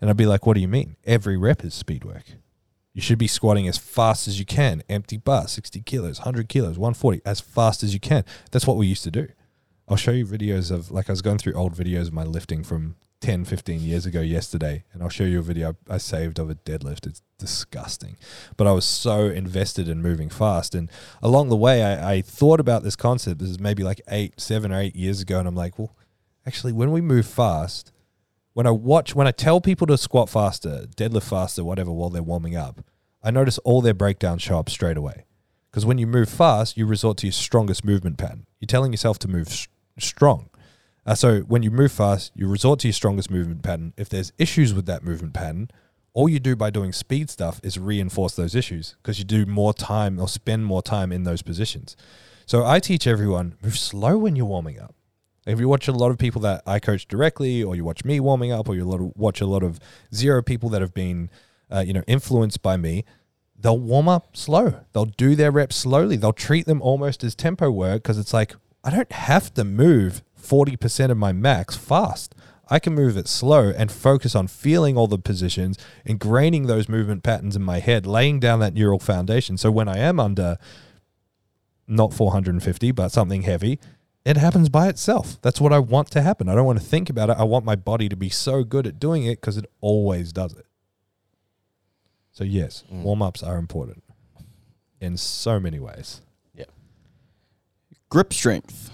And 0.00 0.10
I'd 0.10 0.16
be 0.16 0.26
like, 0.26 0.46
what 0.46 0.54
do 0.54 0.60
you 0.60 0.68
mean? 0.68 0.96
Every 1.04 1.36
rep 1.36 1.64
is 1.64 1.74
speed 1.74 2.04
work. 2.04 2.24
You 2.94 3.00
should 3.00 3.18
be 3.18 3.26
squatting 3.26 3.66
as 3.68 3.78
fast 3.78 4.28
as 4.28 4.38
you 4.38 4.44
can, 4.44 4.82
empty 4.88 5.16
bar, 5.16 5.48
60 5.48 5.80
kilos, 5.80 6.18
100 6.20 6.48
kilos, 6.48 6.78
140, 6.78 7.22
as 7.24 7.40
fast 7.40 7.82
as 7.82 7.94
you 7.94 8.00
can. 8.00 8.24
That's 8.50 8.66
what 8.66 8.76
we 8.76 8.86
used 8.86 9.04
to 9.04 9.10
do. 9.10 9.28
I'll 9.88 9.96
show 9.96 10.10
you 10.10 10.26
videos 10.26 10.70
of, 10.70 10.90
like, 10.90 11.08
I 11.08 11.12
was 11.12 11.22
going 11.22 11.38
through 11.38 11.54
old 11.54 11.74
videos 11.74 12.08
of 12.08 12.12
my 12.12 12.24
lifting 12.24 12.62
from 12.62 12.96
10, 13.22 13.44
15 13.44 13.80
years 13.80 14.04
ago 14.04 14.20
yesterday, 14.20 14.84
and 14.92 15.02
I'll 15.02 15.08
show 15.08 15.24
you 15.24 15.38
a 15.38 15.42
video 15.42 15.76
I 15.88 15.98
saved 15.98 16.38
of 16.38 16.50
a 16.50 16.56
deadlift. 16.56 17.06
It's 17.06 17.22
disgusting. 17.38 18.16
But 18.56 18.66
I 18.66 18.72
was 18.72 18.84
so 18.84 19.26
invested 19.26 19.88
in 19.88 20.02
moving 20.02 20.28
fast. 20.28 20.74
And 20.74 20.90
along 21.22 21.48
the 21.48 21.56
way, 21.56 21.82
I, 21.82 22.14
I 22.14 22.20
thought 22.20 22.60
about 22.60 22.82
this 22.82 22.96
concept. 22.96 23.38
This 23.38 23.48
is 23.48 23.60
maybe 23.60 23.84
like 23.84 24.00
eight, 24.08 24.40
seven 24.40 24.72
or 24.72 24.80
eight 24.80 24.96
years 24.96 25.20
ago. 25.20 25.38
And 25.38 25.48
I'm 25.48 25.54
like, 25.54 25.78
well, 25.78 25.94
actually, 26.46 26.72
when 26.72 26.90
we 26.90 27.00
move 27.00 27.26
fast, 27.26 27.92
when 28.54 28.66
I 28.66 28.70
watch, 28.70 29.14
when 29.14 29.26
I 29.26 29.30
tell 29.30 29.60
people 29.60 29.86
to 29.86 29.96
squat 29.96 30.28
faster, 30.28 30.86
deadlift 30.96 31.28
faster, 31.28 31.64
whatever, 31.64 31.90
while 31.90 32.10
they're 32.10 32.22
warming 32.22 32.56
up, 32.56 32.84
I 33.22 33.30
notice 33.30 33.58
all 33.58 33.80
their 33.80 33.94
breakdowns 33.94 34.42
show 34.42 34.58
up 34.58 34.68
straight 34.68 34.96
away. 34.96 35.24
Because 35.70 35.86
when 35.86 35.98
you 35.98 36.06
move 36.06 36.28
fast, 36.28 36.76
you 36.76 36.84
resort 36.86 37.16
to 37.18 37.26
your 37.26 37.32
strongest 37.32 37.84
movement 37.84 38.18
pattern. 38.18 38.46
You're 38.60 38.66
telling 38.66 38.92
yourself 38.92 39.18
to 39.20 39.28
move 39.28 39.48
s- 39.48 39.68
strong. 39.98 40.50
Uh, 41.06 41.14
so 41.14 41.40
when 41.40 41.62
you 41.62 41.70
move 41.70 41.92
fast, 41.92 42.30
you 42.34 42.46
resort 42.46 42.80
to 42.80 42.88
your 42.88 42.92
strongest 42.92 43.30
movement 43.30 43.62
pattern. 43.62 43.94
If 43.96 44.08
there's 44.08 44.32
issues 44.38 44.74
with 44.74 44.86
that 44.86 45.02
movement 45.02 45.32
pattern, 45.32 45.70
all 46.12 46.28
you 46.28 46.38
do 46.38 46.54
by 46.54 46.68
doing 46.68 46.92
speed 46.92 47.30
stuff 47.30 47.58
is 47.62 47.78
reinforce 47.78 48.36
those 48.36 48.54
issues 48.54 48.96
because 49.02 49.18
you 49.18 49.24
do 49.24 49.46
more 49.46 49.72
time 49.72 50.20
or 50.20 50.28
spend 50.28 50.66
more 50.66 50.82
time 50.82 51.10
in 51.10 51.24
those 51.24 51.40
positions. 51.40 51.96
So 52.44 52.66
I 52.66 52.78
teach 52.80 53.06
everyone 53.06 53.56
move 53.62 53.78
slow 53.78 54.18
when 54.18 54.36
you're 54.36 54.44
warming 54.44 54.78
up. 54.78 54.94
If 55.46 55.58
you 55.58 55.68
watch 55.68 55.88
a 55.88 55.92
lot 55.92 56.10
of 56.10 56.18
people 56.18 56.40
that 56.42 56.62
I 56.66 56.78
coach 56.78 57.08
directly, 57.08 57.62
or 57.62 57.74
you 57.74 57.84
watch 57.84 58.04
me 58.04 58.20
warming 58.20 58.52
up, 58.52 58.68
or 58.68 58.76
you 58.76 59.12
watch 59.16 59.40
a 59.40 59.46
lot 59.46 59.62
of 59.62 59.80
zero 60.14 60.42
people 60.42 60.68
that 60.70 60.80
have 60.80 60.94
been, 60.94 61.30
uh, 61.70 61.80
you 61.80 61.92
know, 61.92 62.04
influenced 62.06 62.62
by 62.62 62.76
me, 62.76 63.04
they'll 63.58 63.78
warm 63.78 64.08
up 64.08 64.36
slow. 64.36 64.80
They'll 64.92 65.06
do 65.06 65.34
their 65.34 65.50
reps 65.50 65.76
slowly. 65.76 66.16
They'll 66.16 66.32
treat 66.32 66.66
them 66.66 66.80
almost 66.80 67.24
as 67.24 67.34
tempo 67.34 67.70
work 67.70 68.02
because 68.02 68.18
it's 68.18 68.32
like 68.32 68.54
I 68.84 68.90
don't 68.90 69.12
have 69.12 69.52
to 69.54 69.64
move 69.64 70.22
forty 70.34 70.76
percent 70.76 71.10
of 71.10 71.18
my 71.18 71.32
max 71.32 71.76
fast. 71.76 72.34
I 72.68 72.78
can 72.78 72.94
move 72.94 73.16
it 73.16 73.28
slow 73.28 73.70
and 73.76 73.92
focus 73.92 74.34
on 74.34 74.46
feeling 74.46 74.96
all 74.96 75.06
the 75.06 75.18
positions, 75.18 75.76
ingraining 76.06 76.68
those 76.68 76.88
movement 76.88 77.22
patterns 77.22 77.56
in 77.56 77.62
my 77.62 77.80
head, 77.80 78.06
laying 78.06 78.40
down 78.40 78.60
that 78.60 78.74
neural 78.74 78.98
foundation. 78.98 79.58
So 79.58 79.70
when 79.70 79.88
I 79.88 79.98
am 79.98 80.18
under 80.18 80.56
not 81.86 82.14
450, 82.14 82.92
but 82.92 83.10
something 83.10 83.42
heavy, 83.42 83.78
it 84.24 84.36
happens 84.36 84.68
by 84.68 84.88
itself. 84.88 85.40
That's 85.42 85.60
what 85.60 85.72
I 85.72 85.78
want 85.78 86.10
to 86.12 86.22
happen. 86.22 86.48
I 86.48 86.54
don't 86.54 86.66
want 86.66 86.78
to 86.78 86.84
think 86.84 87.10
about 87.10 87.30
it. 87.30 87.36
I 87.38 87.44
want 87.44 87.64
my 87.64 87.76
body 87.76 88.08
to 88.08 88.16
be 88.16 88.28
so 88.28 88.62
good 88.64 88.86
at 88.86 88.98
doing 88.98 89.24
it 89.24 89.40
because 89.40 89.56
it 89.56 89.66
always 89.80 90.32
does 90.32 90.52
it. 90.54 90.66
So, 92.30 92.44
yes, 92.44 92.84
warm 92.90 93.20
ups 93.20 93.42
are 93.42 93.58
important 93.58 94.02
in 95.00 95.16
so 95.16 95.60
many 95.60 95.78
ways. 95.78 96.22
Yeah. 96.54 96.64
Grip 98.08 98.32
strength. 98.32 98.90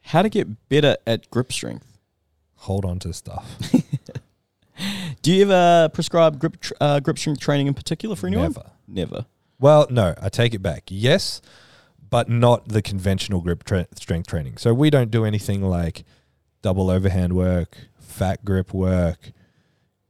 How 0.00 0.22
to 0.22 0.30
get 0.30 0.68
better 0.70 0.96
at 1.06 1.30
grip 1.30 1.52
strength? 1.52 1.98
Hold 2.62 2.84
on 2.86 2.98
to 3.00 3.12
stuff. 3.12 3.58
Do 5.22 5.32
you 5.32 5.42
ever 5.42 5.90
prescribe 5.90 6.38
grip 6.38 6.60
tr- 6.60 6.72
uh, 6.80 7.00
grip 7.00 7.18
strength 7.18 7.40
training 7.40 7.66
in 7.66 7.74
particular 7.74 8.16
for 8.16 8.28
anyone? 8.28 8.44
Never. 8.54 8.70
Never. 8.86 9.26
Well, 9.60 9.86
no, 9.90 10.14
I 10.20 10.28
take 10.28 10.54
it 10.54 10.62
back. 10.62 10.84
Yes, 10.88 11.42
but 12.10 12.28
not 12.28 12.68
the 12.68 12.82
conventional 12.82 13.40
grip 13.40 13.64
tra- 13.64 13.88
strength 13.94 14.28
training. 14.28 14.56
So 14.56 14.72
we 14.74 14.90
don't 14.90 15.10
do 15.10 15.24
anything 15.24 15.62
like 15.62 16.04
double 16.62 16.90
overhand 16.90 17.34
work, 17.34 17.76
fat 17.98 18.44
grip 18.44 18.72
work. 18.72 19.32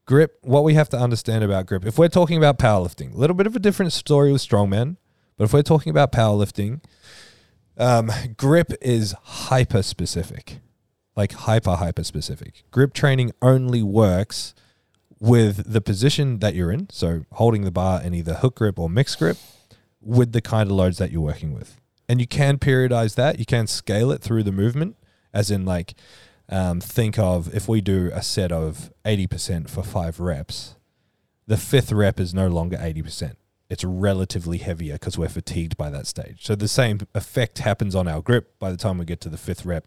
Grip, 0.07 0.39
what 0.43 0.65
we 0.65 0.75
have 0.75 0.89
to 0.89 0.97
understand 0.99 1.45
about 1.45 1.67
grip, 1.67 1.85
if 1.85 1.99
we're 1.99 2.09
talking 2.09 2.39
about 2.39 2.59
powerlifting, 2.59 3.13
a 3.13 3.17
little 3.17 3.37
bit 3.37 3.47
of 3.47 3.55
a 3.55 3.59
different 3.59 3.93
story 3.93 4.33
with 4.33 4.41
strongmen, 4.41 4.97
but 5.37 5.45
if 5.45 5.53
we're 5.53 5.63
talking 5.63 5.91
about 5.91 6.13
powerlifting, 6.13 6.83
um, 7.77 8.11
grip 8.37 8.73
is 8.81 9.15
hyper 9.23 9.83
specific, 9.83 10.61
like 11.15 11.33
hyper, 11.33 11.77
hyper 11.77 12.05
specific. 12.05 12.65
Grip 12.71 12.95
training 12.95 13.33
only 13.43 13.83
works 13.83 14.55
with 15.21 15.71
the 15.73 15.81
position 15.81 16.39
that 16.39 16.55
you're 16.55 16.73
in, 16.73 16.89
so 16.91 17.25
holding 17.33 17.63
the 17.63 17.71
bar 17.71 18.03
in 18.03 18.15
either 18.15 18.35
hook 18.35 18.57
grip 18.57 18.79
or 18.79 18.89
mixed 18.89 19.19
grip, 19.19 19.37
with 20.01 20.33
the 20.33 20.41
kind 20.41 20.71
of 20.71 20.77
loads 20.77 20.99
that 20.99 21.11
you're 21.11 21.21
working 21.21 21.53
with. 21.55 21.78
And 22.09 22.21
you 22.21 22.27
can 22.27 22.59
periodize 22.59 23.15
that. 23.17 23.39
You 23.39 23.45
can 23.45 23.67
scale 23.67 24.11
it 24.11 24.23
through 24.23 24.43
the 24.43 24.53
movement, 24.53 24.97
as 25.33 25.51
in, 25.51 25.65
like, 25.65 25.95
um, 26.49 26.81
think 26.81 27.19
of 27.19 27.55
if 27.55 27.69
we 27.69 27.81
do 27.81 28.11
a 28.15 28.23
set 28.23 28.51
of 28.51 28.91
80% 29.05 29.69
for 29.69 29.83
five 29.83 30.19
reps, 30.19 30.77
the 31.47 31.57
fifth 31.57 31.93
rep 31.93 32.19
is 32.19 32.33
no 32.33 32.49
longer 32.49 32.77
80%. 32.77 33.35
It's 33.69 33.85
relatively 33.85 34.59
heavier 34.59 34.95
because 34.95 35.19
we're 35.19 35.29
fatigued 35.29 35.77
by 35.77 35.91
that 35.91 36.07
stage. 36.07 36.47
So 36.47 36.55
the 36.55 36.69
same 36.69 37.01
effect 37.15 37.59
happens 37.59 37.95
on 37.95 38.09
our 38.09 38.23
grip. 38.23 38.59
By 38.59 38.71
the 38.71 38.79
time 38.79 38.97
we 38.97 39.05
get 39.05 39.21
to 39.23 39.29
the 39.29 39.37
fifth 39.37 39.67
rep, 39.67 39.87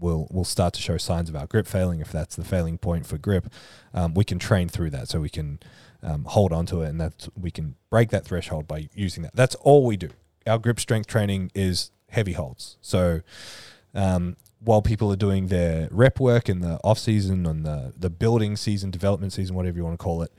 we'll, 0.00 0.26
we'll 0.30 0.44
start 0.44 0.74
to 0.74 0.80
show 0.80 0.96
signs 0.96 1.28
of 1.28 1.36
our 1.36 1.46
grip 1.46 1.68
failing. 1.68 2.00
If 2.00 2.10
that's 2.10 2.34
the 2.34 2.44
failing 2.44 2.78
point 2.78 3.06
for 3.06 3.16
grip, 3.16 3.48
um, 3.94 4.14
we 4.14 4.24
can 4.24 4.40
train 4.40 4.68
through 4.68 4.90
that 4.90 5.08
so 5.08 5.20
we 5.20 5.28
can 5.28 5.60
um, 6.02 6.24
hold 6.24 6.52
on 6.52 6.66
to 6.66 6.82
it 6.82 6.88
and 6.88 7.00
that 7.00 7.28
we 7.38 7.52
can 7.52 7.76
break 7.90 8.10
that 8.10 8.24
threshold 8.24 8.66
by 8.66 8.88
using 8.94 9.22
that. 9.22 9.36
That's 9.36 9.54
all 9.56 9.84
we 9.84 9.96
do. 9.96 10.10
Our 10.46 10.58
grip 10.58 10.80
strength 10.80 11.06
training 11.06 11.50
is 11.54 11.90
heavy 12.08 12.32
holds. 12.32 12.76
So 12.80 13.20
um, 13.94 14.36
while 14.58 14.82
people 14.82 15.12
are 15.12 15.16
doing 15.16 15.46
their 15.46 15.88
rep 15.90 16.20
work 16.20 16.48
in 16.48 16.60
the 16.60 16.78
off 16.84 16.98
season 16.98 17.46
and 17.46 17.64
the 17.64 17.92
the 17.96 18.10
building 18.10 18.56
season, 18.56 18.90
development 18.90 19.32
season, 19.32 19.56
whatever 19.56 19.76
you 19.76 19.84
want 19.84 19.98
to 19.98 20.02
call 20.02 20.22
it, 20.22 20.32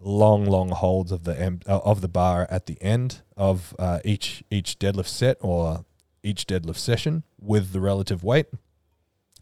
long 0.00 0.46
long 0.46 0.70
holds 0.70 1.12
of 1.12 1.24
the 1.24 1.38
em- 1.38 1.60
uh, 1.66 1.80
of 1.84 2.00
the 2.00 2.08
bar 2.08 2.46
at 2.50 2.66
the 2.66 2.80
end 2.82 3.22
of 3.36 3.74
uh, 3.78 4.00
each 4.04 4.42
each 4.50 4.78
deadlift 4.78 5.08
set 5.08 5.36
or 5.40 5.84
each 6.22 6.46
deadlift 6.46 6.78
session 6.78 7.22
with 7.38 7.72
the 7.72 7.80
relative 7.80 8.24
weight. 8.24 8.46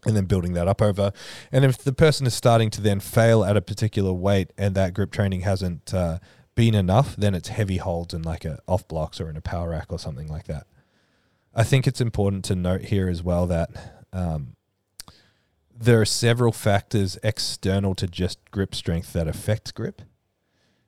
And 0.05 0.15
then 0.15 0.25
building 0.25 0.53
that 0.53 0.67
up 0.67 0.83
over, 0.83 1.11
and 1.51 1.65
if 1.65 1.79
the 1.79 1.91
person 1.91 2.27
is 2.27 2.35
starting 2.35 2.69
to 2.69 2.81
then 2.81 2.99
fail 2.99 3.43
at 3.43 3.57
a 3.57 3.61
particular 3.61 4.13
weight 4.13 4.53
and 4.55 4.75
that 4.75 4.93
grip 4.93 5.09
training 5.09 5.41
hasn't 5.41 5.95
uh, 5.95 6.19
been 6.55 6.75
enough, 6.75 7.15
then 7.15 7.35
it's 7.35 7.49
heavy 7.49 7.77
holds 7.77 8.13
in 8.13 8.21
like 8.23 8.45
a 8.45 8.59
off 8.67 8.87
blocks 8.87 9.19
or 9.19 9.29
in 9.29 9.37
a 9.37 9.41
power 9.41 9.69
rack 9.69 9.91
or 9.91 9.99
something 9.99 10.27
like 10.27 10.47
that. 10.47 10.67
I 11.53 11.63
think 11.63 11.87
it's 11.87 12.01
important 12.01 12.43
to 12.45 12.55
note 12.55 12.85
here 12.85 13.07
as 13.07 13.23
well 13.23 13.45
that 13.47 13.69
um, 14.11 14.55
there 15.77 16.01
are 16.01 16.05
several 16.05 16.51
factors 16.51 17.17
external 17.23 17.95
to 17.95 18.07
just 18.07 18.39
grip 18.51 18.73
strength 18.73 19.13
that 19.13 19.27
affect 19.27 19.73
grip. 19.73 20.01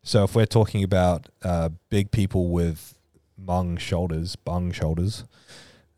So 0.03 0.24
if 0.24 0.36
we're 0.36 0.45
talking 0.45 0.84
about 0.84 1.28
uh, 1.43 1.70
big 1.89 2.11
people 2.11 2.49
with 2.49 2.97
mung 3.38 3.78
shoulders, 3.78 4.36
bung 4.36 4.72
shoulders, 4.72 5.26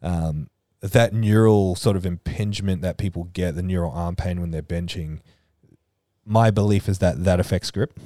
um, 0.01 0.49
that 0.81 1.13
neural 1.13 1.75
sort 1.75 1.95
of 1.95 2.05
impingement 2.05 2.81
that 2.81 2.97
people 2.97 3.25
get, 3.25 3.55
the 3.55 3.61
neural 3.61 3.91
arm 3.91 4.15
pain 4.15 4.41
when 4.41 4.51
they're 4.51 4.61
benching, 4.63 5.19
my 6.25 6.49
belief 6.51 6.87
is 6.87 6.99
that 6.99 7.23
that 7.23 7.39
affects 7.39 7.69
grip, 7.69 7.99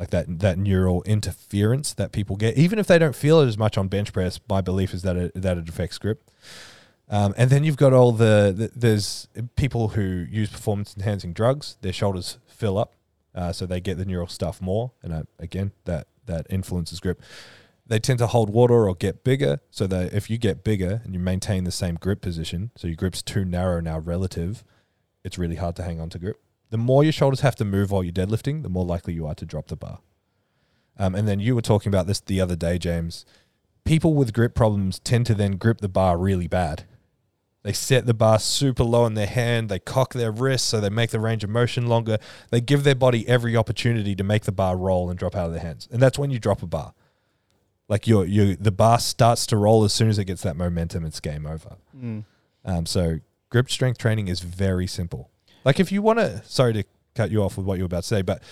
like 0.00 0.10
that 0.10 0.40
that 0.40 0.58
neural 0.58 1.02
interference 1.02 1.92
that 1.94 2.10
people 2.10 2.34
get, 2.34 2.56
even 2.56 2.78
if 2.78 2.86
they 2.86 2.98
don't 2.98 3.14
feel 3.14 3.40
it 3.40 3.46
as 3.46 3.58
much 3.58 3.76
on 3.76 3.86
bench 3.86 4.12
press. 4.14 4.40
My 4.48 4.62
belief 4.62 4.94
is 4.94 5.02
that 5.02 5.16
it 5.16 5.32
that 5.34 5.58
it 5.58 5.68
affects 5.68 5.98
grip. 5.98 6.28
Um, 7.10 7.34
and 7.36 7.50
then 7.50 7.64
you've 7.64 7.76
got 7.76 7.92
all 7.92 8.12
the, 8.12 8.54
the 8.56 8.70
there's 8.74 9.28
people 9.56 9.88
who 9.88 10.26
use 10.30 10.48
performance 10.48 10.94
enhancing 10.96 11.34
drugs. 11.34 11.76
Their 11.82 11.92
shoulders 11.92 12.38
fill 12.46 12.78
up, 12.78 12.94
uh, 13.34 13.52
so 13.52 13.66
they 13.66 13.80
get 13.80 13.98
the 13.98 14.04
neural 14.06 14.28
stuff 14.28 14.62
more, 14.62 14.92
and 15.02 15.12
uh, 15.12 15.22
again 15.38 15.72
that 15.84 16.06
that 16.24 16.46
influences 16.48 16.98
grip. 16.98 17.20
They 17.86 17.98
tend 17.98 18.20
to 18.20 18.28
hold 18.28 18.50
water 18.50 18.88
or 18.88 18.94
get 18.94 19.22
bigger, 19.22 19.60
so 19.70 19.86
that 19.88 20.14
if 20.14 20.30
you 20.30 20.38
get 20.38 20.64
bigger 20.64 21.02
and 21.04 21.12
you 21.12 21.20
maintain 21.20 21.64
the 21.64 21.72
same 21.72 21.96
grip 21.96 22.22
position, 22.22 22.70
so 22.74 22.86
your 22.86 22.96
grip's 22.96 23.20
too 23.20 23.44
narrow 23.44 23.80
now 23.80 23.98
relative, 23.98 24.64
it's 25.24 25.36
really 25.36 25.56
hard 25.56 25.76
to 25.76 25.82
hang 25.82 26.00
on 26.00 26.08
to 26.10 26.18
grip. 26.18 26.40
The 26.70 26.78
more 26.78 27.02
your 27.02 27.12
shoulders 27.12 27.40
have 27.40 27.56
to 27.56 27.64
move 27.64 27.90
while 27.90 28.02
you're 28.02 28.12
deadlifting, 28.12 28.62
the 28.62 28.68
more 28.68 28.84
likely 28.84 29.12
you 29.12 29.26
are 29.26 29.34
to 29.34 29.44
drop 29.44 29.66
the 29.66 29.76
bar. 29.76 29.98
Um, 30.98 31.14
and 31.14 31.26
then 31.26 31.40
you 31.40 31.54
were 31.54 31.62
talking 31.62 31.90
about 31.90 32.06
this 32.06 32.20
the 32.20 32.40
other 32.40 32.56
day, 32.56 32.78
James. 32.78 33.24
People 33.84 34.14
with 34.14 34.32
grip 34.32 34.54
problems 34.54 34.98
tend 34.98 35.26
to 35.26 35.34
then 35.34 35.56
grip 35.56 35.80
the 35.80 35.88
bar 35.88 36.16
really 36.18 36.46
bad. 36.46 36.84
They 37.62 37.72
set 37.72 38.06
the 38.06 38.14
bar 38.14 38.38
super 38.38 38.84
low 38.84 39.04
in 39.06 39.14
their 39.14 39.26
hand. 39.26 39.68
They 39.68 39.78
cock 39.78 40.14
their 40.14 40.30
wrist 40.30 40.66
so 40.66 40.80
they 40.80 40.88
make 40.88 41.10
the 41.10 41.20
range 41.20 41.44
of 41.44 41.50
motion 41.50 41.88
longer. 41.88 42.18
They 42.50 42.60
give 42.60 42.84
their 42.84 42.94
body 42.94 43.28
every 43.28 43.56
opportunity 43.56 44.14
to 44.14 44.24
make 44.24 44.44
the 44.44 44.52
bar 44.52 44.76
roll 44.76 45.10
and 45.10 45.18
drop 45.18 45.34
out 45.36 45.46
of 45.46 45.52
their 45.52 45.60
hands. 45.60 45.88
And 45.90 46.00
that's 46.00 46.18
when 46.18 46.30
you 46.30 46.38
drop 46.38 46.62
a 46.62 46.66
bar. 46.66 46.94
Like 47.88 48.06
your 48.06 48.24
your 48.24 48.54
the 48.54 48.70
bar 48.70 48.98
starts 49.00 49.46
to 49.46 49.56
roll 49.56 49.84
as 49.84 49.92
soon 49.92 50.08
as 50.08 50.18
it 50.18 50.24
gets 50.24 50.42
that 50.42 50.56
momentum. 50.56 51.04
It's 51.04 51.20
game 51.20 51.44
over. 51.44 51.76
Um, 52.64 52.86
so 52.86 53.18
grip 53.50 53.68
strength 53.70 53.98
training 53.98 54.28
is 54.28 54.40
very 54.40 54.86
simple. 54.86 55.30
Like 55.64 55.80
if 55.80 55.92
you 55.92 56.02
want 56.02 56.18
to, 56.18 56.42
sorry 56.44 56.72
to 56.74 56.84
cut 57.14 57.30
you 57.30 57.42
off 57.42 57.56
with 57.56 57.66
what 57.66 57.78
you 57.78 57.84
were 57.84 57.86
about 57.86 58.02
to 58.02 58.08
say, 58.08 58.22
but 58.22 58.42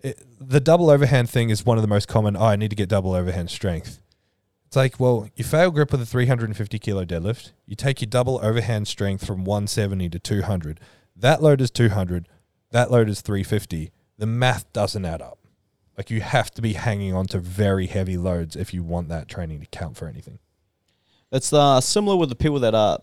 it, 0.00 0.22
the 0.40 0.60
double 0.60 0.90
overhand 0.90 1.30
thing 1.30 1.50
is 1.50 1.64
one 1.64 1.78
of 1.78 1.82
the 1.82 1.88
most 1.88 2.08
common. 2.08 2.36
Oh, 2.36 2.44
I 2.44 2.56
need 2.56 2.70
to 2.70 2.76
get 2.76 2.88
double 2.88 3.12
overhand 3.12 3.50
strength. 3.50 4.00
It's 4.66 4.76
like, 4.76 4.98
well, 4.98 5.28
you 5.36 5.44
fail 5.44 5.70
grip 5.70 5.92
with 5.92 6.02
a 6.02 6.06
350 6.06 6.78
kilo 6.78 7.04
deadlift. 7.04 7.52
You 7.66 7.76
take 7.76 8.00
your 8.00 8.08
double 8.08 8.40
overhand 8.42 8.88
strength 8.88 9.24
from 9.24 9.44
170 9.44 10.08
to 10.10 10.18
200. 10.18 10.80
That 11.14 11.42
load 11.42 11.60
is 11.60 11.70
200. 11.70 12.28
That 12.72 12.90
load 12.90 13.08
is 13.08 13.20
350. 13.20 13.92
The 14.18 14.26
math 14.26 14.70
doesn't 14.72 15.04
add 15.04 15.22
up. 15.22 15.38
Like 15.96 16.10
you 16.10 16.20
have 16.20 16.50
to 16.52 16.62
be 16.62 16.74
hanging 16.74 17.14
on 17.14 17.26
to 17.26 17.38
very 17.38 17.86
heavy 17.86 18.16
loads 18.16 18.54
if 18.56 18.74
you 18.74 18.82
want 18.82 19.08
that 19.08 19.28
training 19.28 19.60
to 19.60 19.66
count 19.66 19.96
for 19.96 20.08
anything. 20.08 20.40
It's 21.32 21.52
uh, 21.52 21.80
similar 21.80 22.16
with 22.16 22.28
the 22.28 22.34
people 22.34 22.60
that 22.60 22.74
are, 22.74 22.98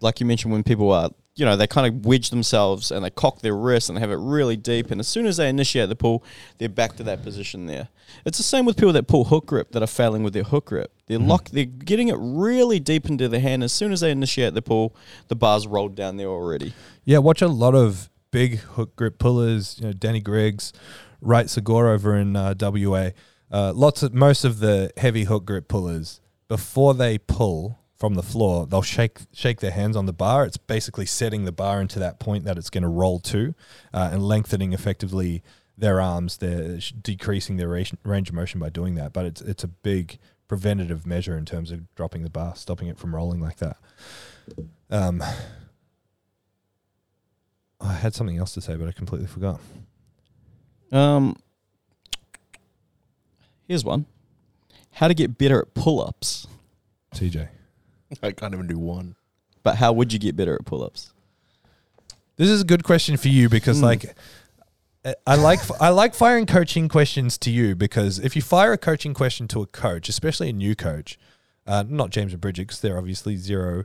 like 0.00 0.20
you 0.20 0.26
mentioned, 0.26 0.52
when 0.52 0.62
people 0.62 0.92
are, 0.92 1.10
you 1.36 1.44
know, 1.44 1.56
they 1.56 1.66
kind 1.66 1.86
of 1.86 2.04
wedge 2.04 2.30
themselves 2.30 2.90
and 2.90 3.04
they 3.04 3.10
cock 3.10 3.40
their 3.40 3.54
wrist 3.56 3.88
and 3.88 3.96
they 3.96 4.00
have 4.00 4.10
it 4.10 4.18
really 4.18 4.56
deep. 4.56 4.90
And 4.90 5.00
as 5.00 5.08
soon 5.08 5.26
as 5.26 5.36
they 5.36 5.48
initiate 5.48 5.88
the 5.88 5.96
pull, 5.96 6.24
they're 6.58 6.68
back 6.68 6.96
to 6.96 7.02
that 7.04 7.22
position 7.22 7.66
there. 7.66 7.88
It's 8.24 8.38
the 8.38 8.44
same 8.44 8.66
with 8.66 8.76
people 8.76 8.92
that 8.92 9.06
pull 9.06 9.24
hook 9.24 9.46
grip 9.46 9.72
that 9.72 9.82
are 9.82 9.86
failing 9.86 10.22
with 10.22 10.32
their 10.32 10.42
hook 10.42 10.66
grip. 10.66 10.92
They're 11.06 11.18
lock, 11.18 11.50
they're 11.50 11.64
getting 11.64 12.08
it 12.08 12.16
really 12.18 12.80
deep 12.80 13.06
into 13.06 13.28
the 13.28 13.40
hand. 13.40 13.64
As 13.64 13.72
soon 13.72 13.92
as 13.92 14.00
they 14.00 14.10
initiate 14.10 14.54
the 14.54 14.62
pull, 14.62 14.94
the 15.28 15.36
bar's 15.36 15.66
rolled 15.66 15.94
down 15.94 16.16
there 16.16 16.28
already. 16.28 16.74
Yeah, 17.04 17.18
watch 17.18 17.42
a 17.42 17.48
lot 17.48 17.74
of 17.74 18.10
big 18.30 18.58
hook 18.58 18.96
grip 18.96 19.18
pullers. 19.18 19.78
You 19.78 19.86
know, 19.86 19.92
Danny 19.92 20.20
Grigsby, 20.20 20.78
Wright 21.20 21.46
Segor 21.46 21.92
over 21.92 22.16
in 22.16 22.36
uh, 22.36 22.54
WA. 22.60 23.10
Uh, 23.50 23.72
lots 23.74 24.02
of 24.02 24.14
most 24.14 24.44
of 24.44 24.60
the 24.60 24.92
heavy 24.96 25.24
hook 25.24 25.44
grip 25.44 25.68
pullers 25.68 26.20
before 26.48 26.94
they 26.94 27.18
pull 27.18 27.79
from 28.00 28.14
the 28.14 28.22
floor, 28.22 28.66
they'll 28.66 28.80
shake 28.80 29.18
shake 29.32 29.60
their 29.60 29.70
hands 29.70 29.94
on 29.94 30.06
the 30.06 30.12
bar. 30.12 30.46
It's 30.46 30.56
basically 30.56 31.04
setting 31.04 31.44
the 31.44 31.52
bar 31.52 31.82
into 31.82 31.98
that 31.98 32.18
point 32.18 32.44
that 32.44 32.56
it's 32.56 32.70
going 32.70 32.82
to 32.82 32.88
roll 32.88 33.20
to, 33.20 33.54
uh, 33.92 34.08
and 34.10 34.26
lengthening 34.26 34.72
effectively 34.72 35.42
their 35.76 36.00
arms. 36.00 36.38
They're 36.38 36.78
decreasing 36.78 37.58
their 37.58 37.68
range 37.68 37.92
range 38.02 38.30
of 38.30 38.34
motion 38.34 38.58
by 38.58 38.70
doing 38.70 38.94
that. 38.94 39.12
But 39.12 39.26
it's 39.26 39.42
it's 39.42 39.62
a 39.62 39.68
big 39.68 40.18
preventative 40.48 41.06
measure 41.06 41.36
in 41.36 41.44
terms 41.44 41.70
of 41.70 41.94
dropping 41.94 42.22
the 42.22 42.30
bar, 42.30 42.56
stopping 42.56 42.88
it 42.88 42.98
from 42.98 43.14
rolling 43.14 43.40
like 43.40 43.58
that. 43.58 43.76
Um, 44.88 45.22
I 47.80 47.92
had 47.92 48.14
something 48.14 48.38
else 48.38 48.54
to 48.54 48.62
say, 48.62 48.76
but 48.76 48.88
I 48.88 48.92
completely 48.92 49.28
forgot. 49.28 49.60
Um, 50.90 51.36
here's 53.68 53.84
one: 53.84 54.06
How 54.92 55.06
to 55.06 55.14
get 55.14 55.36
better 55.36 55.60
at 55.60 55.74
pull-ups. 55.74 56.46
TJ, 57.14 57.48
I 58.22 58.32
can't 58.32 58.54
even 58.54 58.66
do 58.66 58.78
one. 58.78 59.14
But 59.62 59.76
how 59.76 59.92
would 59.92 60.12
you 60.12 60.18
get 60.18 60.36
better 60.36 60.54
at 60.54 60.64
pull-ups? 60.64 61.12
this 62.36 62.48
is 62.48 62.62
a 62.62 62.64
good 62.64 62.82
question 62.84 63.18
for 63.18 63.28
you 63.28 63.50
because, 63.50 63.80
Mm. 63.80 63.82
like, 63.82 64.16
I- 65.04 65.14
I 65.26 65.34
like 65.34 65.60
I 65.80 65.90
like 65.90 66.14
firing 66.14 66.46
coaching 66.46 66.88
questions 66.88 67.36
to 67.38 67.50
you 67.50 67.74
because 67.74 68.18
if 68.18 68.34
you 68.34 68.40
fire 68.42 68.72
a 68.72 68.78
coaching 68.78 69.12
question 69.12 69.46
to 69.48 69.60
a 69.60 69.66
coach, 69.66 70.08
especially 70.08 70.48
a 70.48 70.52
new 70.54 70.74
coach, 70.74 71.18
uh, 71.66 71.84
not 71.86 72.08
James 72.10 72.32
and 72.32 72.40
Bridget 72.40 72.62
because 72.68 72.80
they're 72.80 72.96
obviously 72.98 73.36
zero. 73.36 73.84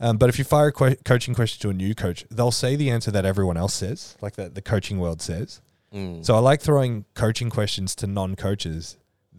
Um, 0.00 0.16
but 0.16 0.28
if 0.30 0.38
you 0.38 0.44
fire 0.44 0.68
a 0.68 0.72
que- 0.72 0.96
coaching 1.04 1.34
question 1.34 1.60
to 1.62 1.68
a 1.70 1.74
new 1.74 1.94
coach, 1.94 2.24
they'll 2.30 2.50
say 2.50 2.74
the 2.74 2.90
answer 2.90 3.10
that 3.10 3.24
everyone 3.26 3.56
else 3.58 3.74
says, 3.74 4.16
like 4.22 4.36
that 4.36 4.54
the 4.54 4.62
coaching 4.62 4.98
world 4.98 5.20
says. 5.22 5.60
Mm. 5.94 6.24
So 6.24 6.34
I 6.34 6.38
like 6.40 6.60
throwing 6.62 7.04
coaching 7.14 7.50
questions 7.50 7.94
to 7.96 8.06
non-coaches, 8.06 8.96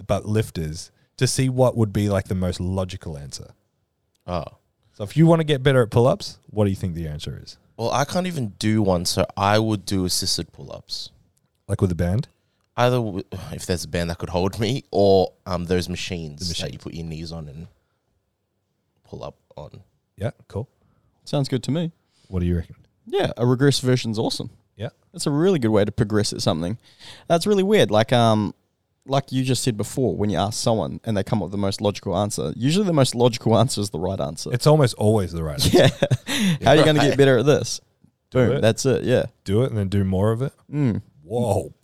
but 0.07 0.25
lifters, 0.27 0.91
to 1.17 1.25
see 1.27 1.49
what 1.49 1.75
would 1.75 1.91
be 1.93 2.09
like 2.09 2.27
the 2.27 2.35
most 2.35 2.59
logical 2.59 3.17
answer. 3.17 3.53
Oh. 4.27 4.45
So 4.93 5.03
if 5.03 5.17
you 5.17 5.25
want 5.27 5.41
to 5.41 5.43
get 5.43 5.61
better 5.63 5.81
at 5.83 5.91
pull-ups, 5.91 6.37
what 6.49 6.63
do 6.65 6.69
you 6.69 6.75
think 6.75 6.95
the 6.95 7.07
answer 7.07 7.39
is? 7.43 7.57
Well, 7.77 7.91
I 7.91 8.05
can't 8.05 8.27
even 8.27 8.49
do 8.59 8.81
one, 8.81 9.05
so 9.05 9.25
I 9.35 9.59
would 9.59 9.85
do 9.85 10.05
assisted 10.05 10.51
pull 10.53 10.71
ups. 10.71 11.11
Like 11.67 11.81
with 11.81 11.91
a 11.91 11.95
band? 11.95 12.27
Either 12.77 12.97
w- 12.97 13.23
if 13.51 13.65
there's 13.65 13.83
a 13.83 13.87
band 13.87 14.09
that 14.09 14.17
could 14.17 14.29
hold 14.29 14.59
me, 14.59 14.83
or 14.91 15.33
um, 15.45 15.65
those 15.65 15.89
machines 15.89 16.39
The 16.39 16.45
that 16.45 16.49
machine. 16.61 16.73
you 16.73 16.79
put 16.79 16.93
your 16.93 17.05
knees 17.05 17.31
on 17.31 17.47
and 17.49 17.67
pull 19.03 19.23
up 19.23 19.35
on. 19.57 19.81
Yeah, 20.17 20.31
cool. 20.47 20.69
Sounds 21.25 21.49
good 21.49 21.63
to 21.63 21.71
me. 21.71 21.91
What 22.29 22.39
do 22.39 22.45
you 22.45 22.55
reckon? 22.55 22.75
Yeah, 23.05 23.31
a 23.37 23.45
regress 23.45 23.79
version's 23.79 24.17
awesome. 24.17 24.49
Yeah. 24.77 24.89
That's 25.13 25.25
a 25.27 25.31
really 25.31 25.59
good 25.59 25.69
way 25.69 25.85
to 25.85 25.91
progress 25.91 26.33
at 26.33 26.41
something. 26.41 26.77
That's 27.27 27.45
really 27.47 27.63
weird. 27.63 27.91
Like 27.91 28.11
um 28.13 28.53
like 29.05 29.31
you 29.31 29.43
just 29.43 29.63
said 29.63 29.77
before, 29.77 30.15
when 30.15 30.29
you 30.29 30.37
ask 30.37 30.61
someone 30.61 30.99
and 31.03 31.15
they 31.15 31.23
come 31.23 31.39
up 31.39 31.45
with 31.45 31.51
the 31.51 31.57
most 31.57 31.79
logical 31.81 32.17
answer, 32.17 32.53
usually 32.55 32.85
the 32.85 32.93
most 32.93 33.13
logical 33.15 33.57
answer 33.57 33.81
is 33.81 33.89
the 33.91 33.99
right 33.99 34.19
answer. 34.19 34.51
It's 34.53 34.65
almost 34.67 34.95
always 34.95 35.31
the 35.31 35.43
right 35.43 35.53
answer. 35.63 35.77
yeah. 35.77 35.89
How 36.63 36.71
are 36.71 36.75
you 36.75 36.83
going 36.83 36.95
to 36.95 37.01
get 37.01 37.17
better 37.17 37.37
at 37.37 37.45
this? 37.45 37.81
Do 38.31 38.39
Boom. 38.39 38.51
it. 38.57 38.61
That's 38.61 38.85
it. 38.85 39.03
Yeah. 39.03 39.25
Do 39.43 39.63
it 39.63 39.69
and 39.69 39.77
then 39.77 39.89
do 39.89 40.03
more 40.03 40.31
of 40.31 40.41
it. 40.41 40.53
Mm. 40.71 41.01
Whoa. 41.23 41.73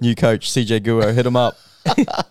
New 0.00 0.14
coach 0.14 0.50
CJ 0.50 0.80
Guo, 0.80 1.12
hit 1.14 1.24
him 1.26 1.36
up. 1.36 1.56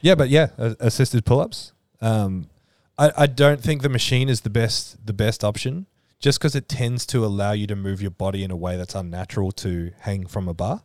Yeah, 0.00 0.14
but 0.14 0.28
yeah, 0.28 0.48
a- 0.58 0.76
assisted 0.80 1.24
pull-ups. 1.24 1.72
Um, 2.00 2.48
I, 2.96 3.10
I 3.16 3.26
don't 3.26 3.60
think 3.60 3.82
the 3.82 3.88
machine 3.88 4.28
is 4.28 4.42
the 4.42 4.50
best 4.50 5.04
the 5.04 5.12
best 5.12 5.42
option 5.42 5.86
just 6.20 6.38
because 6.38 6.54
it 6.54 6.68
tends 6.68 7.04
to 7.06 7.24
allow 7.24 7.52
you 7.52 7.66
to 7.66 7.76
move 7.76 8.00
your 8.00 8.10
body 8.10 8.44
in 8.44 8.50
a 8.50 8.56
way 8.56 8.76
that's 8.76 8.94
unnatural 8.94 9.50
to 9.52 9.92
hang 10.00 10.26
from 10.26 10.46
a 10.48 10.54
bar. 10.54 10.82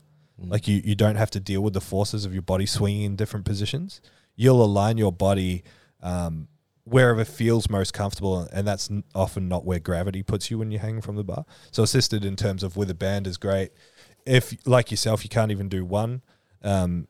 Like 0.50 0.68
you, 0.68 0.82
you 0.84 0.96
don't 0.96 1.16
have 1.16 1.32
to 1.32 1.40
deal 1.40 1.62
with 1.62 1.74
the 1.74 1.82
forces 1.82 2.26
of 2.26 2.34
your 2.34 2.42
body 2.42 2.66
swinging 2.66 3.04
in 3.04 3.16
different 3.16 3.46
positions. 3.46 4.02
You'll 4.36 4.64
align 4.64 4.98
your 4.98 5.12
body 5.12 5.64
um, 6.02 6.48
wherever 6.84 7.24
feels 7.24 7.70
most 7.70 7.94
comfortable, 7.94 8.48
and 8.52 8.68
that's 8.68 8.90
often 9.16 9.48
not 9.48 9.66
where 9.66 9.80
gravity 9.80 10.24
puts 10.24 10.52
you 10.52 10.58
when 10.58 10.72
you're 10.72 10.82
hanging 10.82 11.02
from 11.02 11.16
the 11.16 11.24
bar. 11.24 11.46
So 11.72 11.84
assisted 11.84 12.26
in 12.26 12.36
terms 12.36 12.64
of 12.64 12.76
with 12.76 12.90
a 12.90 12.96
band 12.96 13.28
is 13.28 13.38
great. 13.38 13.72
If 14.26 14.56
like 14.66 14.92
yourself, 14.92 15.24
you 15.24 15.30
can't 15.30 15.52
even 15.52 15.70
do 15.70 15.86
one, 15.86 16.22
um, 16.64 17.08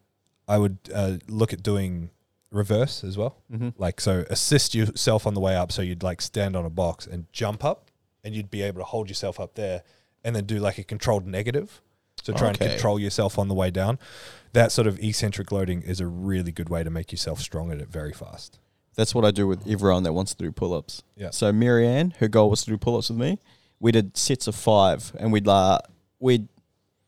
I 0.47 0.57
would 0.57 0.77
uh, 0.93 1.17
look 1.27 1.53
at 1.53 1.63
doing 1.63 2.09
reverse 2.51 3.03
as 3.03 3.17
well. 3.17 3.41
Mm-hmm. 3.51 3.69
Like 3.77 3.99
so, 3.99 4.25
assist 4.29 4.75
yourself 4.75 5.25
on 5.25 5.33
the 5.33 5.39
way 5.39 5.55
up. 5.55 5.71
So 5.71 5.81
you'd 5.81 6.03
like 6.03 6.21
stand 6.21 6.55
on 6.55 6.65
a 6.65 6.69
box 6.69 7.07
and 7.07 7.25
jump 7.31 7.63
up, 7.63 7.89
and 8.23 8.35
you'd 8.35 8.51
be 8.51 8.61
able 8.61 8.79
to 8.79 8.85
hold 8.85 9.09
yourself 9.09 9.39
up 9.39 9.55
there, 9.55 9.83
and 10.23 10.35
then 10.35 10.45
do 10.45 10.59
like 10.59 10.77
a 10.77 10.83
controlled 10.83 11.25
negative. 11.25 11.81
So 12.23 12.33
try 12.33 12.49
Okay. 12.49 12.65
and 12.65 12.73
control 12.73 12.99
yourself 12.99 13.37
on 13.37 13.47
the 13.49 13.53
way 13.53 13.69
down. 13.69 13.99
That 14.53 14.71
sort 14.71 14.87
of 14.87 14.97
eccentric 15.03 15.51
loading 15.51 15.81
is 15.83 15.99
a 15.99 16.07
really 16.07 16.51
good 16.51 16.69
way 16.69 16.83
to 16.83 16.89
make 16.89 17.11
yourself 17.11 17.39
strong 17.39 17.71
at 17.71 17.79
it 17.79 17.89
very 17.89 18.13
fast. 18.13 18.59
That's 18.95 19.13
what 19.15 19.25
I 19.25 19.31
do 19.31 19.47
with 19.47 19.67
everyone 19.67 20.03
that 20.03 20.13
wants 20.13 20.33
to 20.35 20.43
do 20.43 20.51
pull 20.51 20.73
ups. 20.73 21.03
Yeah. 21.15 21.29
So 21.31 21.51
Marianne, 21.51 22.13
her 22.19 22.27
goal 22.27 22.49
was 22.49 22.63
to 22.63 22.69
do 22.71 22.77
pull 22.77 22.97
ups 22.97 23.09
with 23.09 23.17
me. 23.19 23.39
We 23.79 23.91
did 23.91 24.15
sets 24.17 24.47
of 24.47 24.55
five, 24.55 25.11
and 25.19 25.31
we'd 25.33 25.47
uh, 25.47 25.79
we'd 26.19 26.47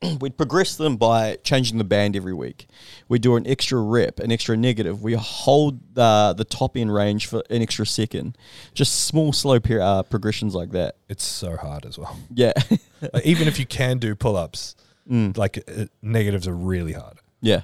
we'd 0.19 0.35
progress 0.35 0.75
them 0.75 0.97
by 0.97 1.37
changing 1.43 1.77
the 1.77 1.83
band 1.83 2.15
every 2.17 2.33
week. 2.33 2.67
We'd 3.07 3.21
do 3.21 3.35
an 3.37 3.47
extra 3.47 3.79
rep, 3.79 4.19
an 4.19 4.31
extra 4.31 4.57
negative. 4.57 5.01
We 5.03 5.13
hold 5.13 5.79
the 5.95 6.33
the 6.35 6.43
top 6.43 6.75
end 6.75 6.93
range 6.93 7.27
for 7.27 7.43
an 7.51 7.61
extra 7.61 7.85
second. 7.85 8.37
Just 8.73 9.05
small, 9.05 9.31
slow 9.31 9.59
per, 9.59 9.79
uh, 9.79 10.01
progressions 10.03 10.55
like 10.55 10.71
that. 10.71 10.97
It's 11.07 11.23
so 11.23 11.55
hard 11.55 11.85
as 11.85 11.97
well. 11.99 12.17
Yeah, 12.33 12.51
Like, 13.13 13.25
even 13.25 13.47
if 13.47 13.59
you 13.59 13.65
can 13.67 13.99
do 13.99 14.15
pull 14.15 14.35
ups, 14.35 14.75
Mm. 15.09 15.37
like 15.37 15.57
uh, 15.67 15.85
negatives 16.01 16.47
are 16.47 16.55
really 16.55 16.93
hard. 16.93 17.19
yeah. 17.41 17.61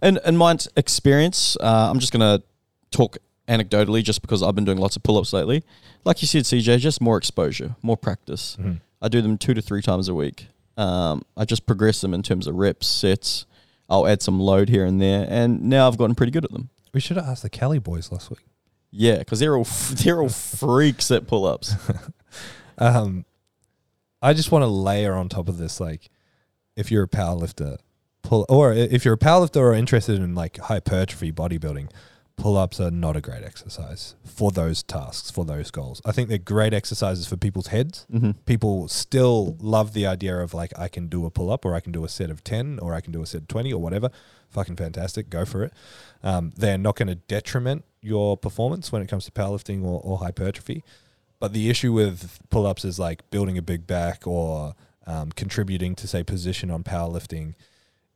And 0.00 0.18
and 0.24 0.38
my 0.38 0.56
experience, 0.76 1.56
uh, 1.60 1.88
I'm 1.90 1.98
just 1.98 2.12
gonna 2.12 2.42
talk 2.90 3.18
anecdotally, 3.48 4.02
just 4.02 4.22
because 4.22 4.42
I've 4.42 4.54
been 4.54 4.64
doing 4.64 4.78
lots 4.78 4.96
of 4.96 5.02
pull 5.02 5.18
ups 5.18 5.32
lately. 5.32 5.64
Like 6.04 6.22
you 6.22 6.28
said, 6.28 6.44
CJ, 6.44 6.78
just 6.78 7.00
more 7.00 7.16
exposure, 7.18 7.74
more 7.82 7.96
practice. 7.96 8.56
Mm-hmm. 8.60 8.74
I 9.02 9.08
do 9.08 9.20
them 9.20 9.36
two 9.36 9.52
to 9.54 9.60
three 9.60 9.82
times 9.82 10.08
a 10.08 10.14
week. 10.14 10.46
Um, 10.76 11.22
I 11.36 11.44
just 11.44 11.66
progress 11.66 12.00
them 12.00 12.14
in 12.14 12.22
terms 12.22 12.46
of 12.46 12.54
reps, 12.54 12.86
sets. 12.86 13.44
I'll 13.90 14.06
add 14.06 14.22
some 14.22 14.38
load 14.40 14.68
here 14.68 14.86
and 14.86 15.00
there, 15.02 15.26
and 15.28 15.64
now 15.64 15.88
I've 15.88 15.98
gotten 15.98 16.14
pretty 16.14 16.32
good 16.32 16.44
at 16.44 16.52
them. 16.52 16.70
We 16.94 17.00
should 17.00 17.16
have 17.16 17.26
asked 17.28 17.42
the 17.42 17.50
Cali 17.50 17.78
boys 17.80 18.10
last 18.12 18.30
week. 18.30 18.40
Yeah, 18.90 19.18
because 19.18 19.40
they're 19.40 19.56
all 19.56 19.64
they're 19.90 20.22
all 20.22 20.28
freaks 20.28 21.10
at 21.10 21.26
pull 21.26 21.44
ups. 21.44 21.74
Um, 22.78 23.24
I 24.20 24.32
just 24.32 24.50
want 24.50 24.62
to 24.62 24.66
layer 24.66 25.14
on 25.14 25.28
top 25.28 25.48
of 25.48 25.58
this, 25.58 25.78
like, 25.78 26.10
if 26.76 26.90
you're 26.90 27.04
a 27.04 27.08
power 27.08 27.34
lifter, 27.34 27.76
pull, 28.22 28.46
or 28.48 28.72
if 28.72 29.04
you're 29.04 29.14
a 29.14 29.18
power 29.18 29.40
lifter 29.40 29.60
or 29.60 29.74
interested 29.74 30.20
in 30.20 30.34
like 30.34 30.58
hypertrophy 30.58 31.32
bodybuilding, 31.32 31.90
pull 32.36 32.56
ups 32.56 32.80
are 32.80 32.90
not 32.90 33.14
a 33.16 33.20
great 33.20 33.44
exercise 33.44 34.16
for 34.24 34.50
those 34.50 34.82
tasks, 34.82 35.30
for 35.30 35.44
those 35.44 35.70
goals. 35.70 36.02
I 36.04 36.12
think 36.12 36.28
they're 36.28 36.38
great 36.38 36.74
exercises 36.74 37.26
for 37.26 37.36
people's 37.36 37.68
heads. 37.68 38.06
hmm 38.10 38.32
People 38.44 38.88
still 38.88 39.56
love 39.60 39.92
the 39.92 40.06
idea 40.06 40.38
of 40.38 40.52
like, 40.52 40.72
I 40.78 40.88
can 40.88 41.06
do 41.06 41.26
a 41.26 41.30
pull 41.30 41.50
up, 41.50 41.64
or 41.64 41.74
I 41.74 41.80
can 41.80 41.92
do 41.92 42.04
a 42.04 42.08
set 42.08 42.30
of 42.30 42.42
10, 42.42 42.80
or 42.80 42.94
I 42.94 43.00
can 43.00 43.12
do 43.12 43.22
a 43.22 43.26
set 43.26 43.42
of 43.42 43.48
20, 43.48 43.72
or 43.72 43.80
whatever. 43.80 44.10
Fucking 44.50 44.76
fantastic. 44.76 45.30
Go 45.30 45.44
for 45.44 45.62
it. 45.64 45.72
Um, 46.22 46.52
they're 46.56 46.78
not 46.78 46.96
going 46.96 47.08
to 47.08 47.14
detriment 47.16 47.84
your 48.00 48.36
performance 48.36 48.90
when 48.92 49.02
it 49.02 49.08
comes 49.08 49.24
to 49.26 49.30
powerlifting 49.30 49.84
or, 49.84 50.00
or 50.02 50.18
hypertrophy. 50.18 50.82
But 51.40 51.52
the 51.52 51.68
issue 51.70 51.92
with 51.92 52.38
pull 52.50 52.66
ups 52.66 52.84
is 52.84 52.98
like 52.98 53.28
building 53.30 53.58
a 53.58 53.62
big 53.62 53.86
back 53.86 54.26
or 54.26 54.74
um, 55.06 55.32
contributing 55.32 55.94
to, 55.96 56.06
say, 56.06 56.22
position 56.22 56.70
on 56.70 56.82
powerlifting 56.82 57.54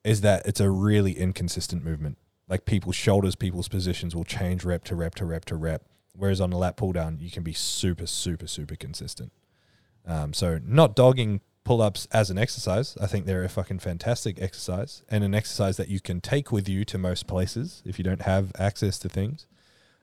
is 0.04 0.20
that 0.22 0.46
it's 0.46 0.60
a 0.60 0.70
really 0.70 1.12
inconsistent 1.12 1.84
movement. 1.84 2.18
Like 2.48 2.64
people's 2.64 2.96
shoulders, 2.96 3.34
people's 3.34 3.68
positions 3.68 4.16
will 4.16 4.24
change 4.24 4.64
rep 4.64 4.84
to 4.84 4.96
rep 4.96 5.14
to 5.16 5.26
rep 5.26 5.44
to 5.46 5.56
rep. 5.56 5.82
Whereas 6.14 6.40
on 6.40 6.52
a 6.52 6.58
lat 6.58 6.76
pull 6.76 6.92
down, 6.92 7.18
you 7.20 7.30
can 7.30 7.42
be 7.42 7.52
super, 7.52 8.06
super, 8.06 8.46
super 8.46 8.74
consistent. 8.74 9.32
Um, 10.06 10.32
so 10.32 10.58
not 10.64 10.96
dogging 10.96 11.42
pull 11.64 11.82
ups 11.82 12.08
as 12.10 12.30
an 12.30 12.38
exercise. 12.38 12.96
I 12.98 13.06
think 13.06 13.26
they're 13.26 13.44
a 13.44 13.48
fucking 13.48 13.80
fantastic 13.80 14.40
exercise 14.40 15.02
and 15.10 15.22
an 15.22 15.34
exercise 15.34 15.76
that 15.76 15.88
you 15.88 16.00
can 16.00 16.20
take 16.22 16.50
with 16.50 16.66
you 16.68 16.84
to 16.86 16.96
most 16.96 17.26
places 17.26 17.82
if 17.84 17.98
you 17.98 18.04
don't 18.04 18.22
have 18.22 18.52
access 18.58 18.98
to 19.00 19.08
things. 19.08 19.46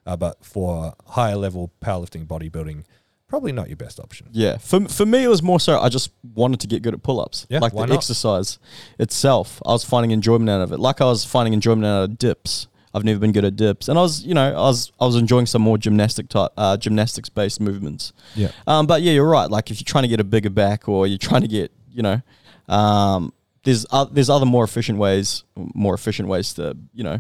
Uh, 0.05 0.15
but 0.15 0.45
for 0.45 0.93
higher 1.07 1.36
level 1.36 1.71
powerlifting, 1.81 2.27
bodybuilding, 2.27 2.83
probably 3.28 3.51
not 3.51 3.67
your 3.67 3.78
best 3.78 3.99
option. 3.99 4.28
Yeah, 4.32 4.57
for 4.57 4.88
for 4.88 5.05
me 5.05 5.23
it 5.23 5.28
was 5.28 5.41
more 5.41 5.59
so 5.59 5.80
I 5.80 5.89
just 5.89 6.11
wanted 6.36 6.59
to 6.61 6.67
get 6.67 6.82
good 6.84 6.93
at 6.93 7.03
pull 7.03 7.19
ups. 7.19 7.45
Yeah, 7.49 7.59
like 7.59 7.73
the 7.73 7.86
not? 7.86 7.91
exercise 7.95 8.59
itself. 8.99 9.61
I 9.65 9.71
was 9.71 9.84
finding 9.84 10.11
enjoyment 10.11 10.49
out 10.49 10.61
of 10.61 10.71
it. 10.71 10.80
Like 10.80 11.01
I 11.01 11.05
was 11.05 11.26
finding 11.26 11.53
enjoyment 11.53 11.86
out 11.86 12.03
of 12.03 12.17
dips. 12.17 12.67
I've 12.93 13.03
never 13.03 13.19
been 13.19 13.34
good 13.34 13.43
at 13.43 13.57
dips, 13.57 13.89
and 13.89 13.99
I 13.99 14.01
was, 14.01 14.23
you 14.23 14.34
know, 14.34 14.51
I 14.53 14.61
was, 14.69 14.93
I 15.01 15.05
was 15.05 15.17
enjoying 15.17 15.47
some 15.47 15.61
more 15.61 15.78
gymnastic 15.78 16.30
type, 16.30 16.51
uh, 16.55 16.78
gymnastics 16.78 17.28
based 17.28 17.59
movements. 17.59 18.13
Yeah. 18.36 18.51
Um, 18.67 18.88
but 18.88 19.01
yeah, 19.01 19.11
you're 19.11 19.28
right. 19.28 19.49
Like 19.51 19.69
if 19.69 19.82
you're 19.82 19.86
trying 19.86 20.03
to 20.03 20.07
get 20.07 20.21
a 20.21 20.23
bigger 20.23 20.49
back, 20.49 20.88
or 20.88 21.05
you're 21.05 21.17
trying 21.17 21.41
to 21.41 21.49
get, 21.49 21.73
you 21.91 22.01
know, 22.03 22.21
um, 22.69 23.34
there's 23.65 23.86
uh, 23.91 24.05
there's 24.05 24.30
other 24.30 24.45
more 24.45 24.63
efficient 24.63 24.97
ways, 24.97 25.43
more 25.55 25.93
efficient 25.93 26.30
ways 26.30 26.53
to, 26.53 26.78
you 26.93 27.03
know, 27.03 27.19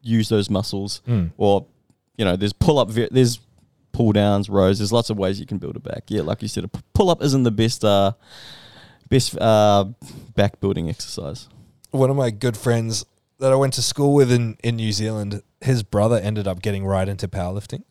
use 0.00 0.30
those 0.30 0.48
muscles, 0.48 1.02
Mm. 1.06 1.32
or, 1.36 1.66
you 2.16 2.24
know, 2.24 2.36
there's 2.36 2.54
pull 2.54 2.78
up, 2.78 2.88
there's 2.90 3.40
pull 3.92 4.12
downs, 4.12 4.48
rows. 4.48 4.78
There's 4.78 4.92
lots 4.92 5.10
of 5.10 5.18
ways 5.18 5.40
you 5.40 5.46
can 5.46 5.58
build 5.58 5.76
it 5.76 5.82
back. 5.82 6.04
Yeah, 6.08 6.22
like 6.22 6.42
you 6.42 6.48
said, 6.48 6.64
a 6.64 6.68
pull 6.94 7.10
up 7.10 7.22
isn't 7.22 7.42
the 7.42 7.50
best, 7.50 7.84
uh, 7.84 8.12
best 9.08 9.36
uh, 9.38 9.86
back 10.34 10.60
building 10.60 10.88
exercise. 10.88 11.48
one 11.90 12.10
of 12.10 12.16
my 12.16 12.30
good 12.30 12.56
friends 12.56 13.04
that 13.38 13.52
I 13.52 13.56
went 13.56 13.72
to 13.74 13.82
school 13.82 14.14
with 14.14 14.30
in, 14.30 14.56
in 14.62 14.76
New 14.76 14.92
Zealand, 14.92 15.42
his 15.60 15.82
brother 15.82 16.18
ended 16.18 16.46
up 16.46 16.62
getting 16.62 16.84
right 16.84 17.08
into 17.08 17.26
powerlifting 17.26 17.82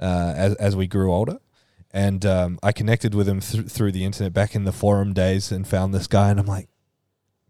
uh, 0.00 0.32
as, 0.36 0.54
as 0.56 0.76
we 0.76 0.86
grew 0.86 1.12
older. 1.12 1.38
And 1.90 2.24
um, 2.26 2.58
I 2.62 2.72
connected 2.72 3.14
with 3.14 3.28
him 3.28 3.40
thr 3.40 3.62
through 3.62 3.92
the 3.92 4.04
internet 4.04 4.32
back 4.32 4.54
in 4.54 4.64
the 4.64 4.72
forum 4.72 5.14
days 5.14 5.50
and 5.50 5.66
found 5.66 5.94
this 5.94 6.06
guy. 6.06 6.30
And 6.30 6.40
I'm 6.40 6.46
like, 6.46 6.68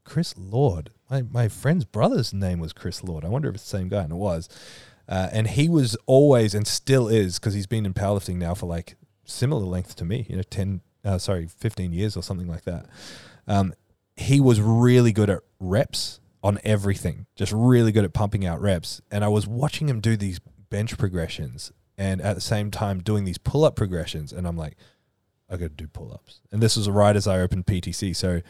Chris 0.05 0.35
Lord. 0.37 0.91
My, 1.11 1.23
my 1.23 1.49
friend's 1.49 1.85
brother's 1.85 2.33
name 2.33 2.61
was 2.61 2.73
Chris 2.73 3.03
Lord. 3.03 3.25
I 3.25 3.29
wonder 3.29 3.49
if 3.49 3.57
it's 3.57 3.65
the 3.65 3.79
same 3.79 3.89
guy. 3.89 4.03
And 4.03 4.13
it 4.13 4.17
was. 4.17 4.49
Uh, 5.09 5.29
and 5.33 5.49
he 5.49 5.69
was 5.69 5.97
always 6.07 6.55
and 6.55 6.67
still 6.67 7.09
is 7.09 7.39
because 7.39 7.55
he's 7.55 7.67
been 7.67 7.87
in 7.87 7.95
powerlifting 7.95 8.37
now 8.37 8.55
for 8.55 8.67
like 8.67 8.97
similar 9.25 9.65
length 9.65 9.97
to 9.97 10.05
me, 10.05 10.27
you 10.29 10.37
know, 10.37 10.43
10, 10.43 10.83
uh, 11.05 11.19
sorry, 11.19 11.47
15 11.47 11.93
years 11.93 12.17
or 12.17 12.23
something 12.23 12.49
like 12.49 12.65
that. 12.65 12.87
Um, 13.47 13.73
he 14.17 14.41
was 14.41 14.61
really 14.61 15.13
good 15.13 15.31
at 15.31 15.41
reps 15.59 16.21
on 16.43 16.59
everything, 16.63 17.27
just 17.37 17.53
really 17.53 17.93
good 17.93 18.05
at 18.05 18.13
pumping 18.13 18.45
out 18.45 18.61
reps. 18.61 19.01
And 19.11 19.25
I 19.25 19.29
was 19.29 19.47
watching 19.47 19.89
him 19.89 20.01
do 20.01 20.17
these 20.17 20.41
bench 20.71 20.99
progressions 20.99 21.73
and 21.97 22.21
at 22.21 22.35
the 22.35 22.41
same 22.41 22.71
time 22.71 23.01
doing 23.01 23.25
these 23.25 23.39
pull 23.39 23.65
up 23.65 23.77
progressions. 23.77 24.33
And 24.33 24.47
I'm 24.47 24.57
like, 24.57 24.77
I 25.49 25.57
got 25.57 25.71
to 25.71 25.75
do 25.75 25.89
pull 25.89 26.13
ups. 26.13 26.41
And 26.53 26.63
this 26.63 26.77
was 26.77 26.89
right 26.89 27.17
as 27.17 27.27
I 27.27 27.41
opened 27.41 27.67
PTC. 27.67 28.15
So 28.15 28.43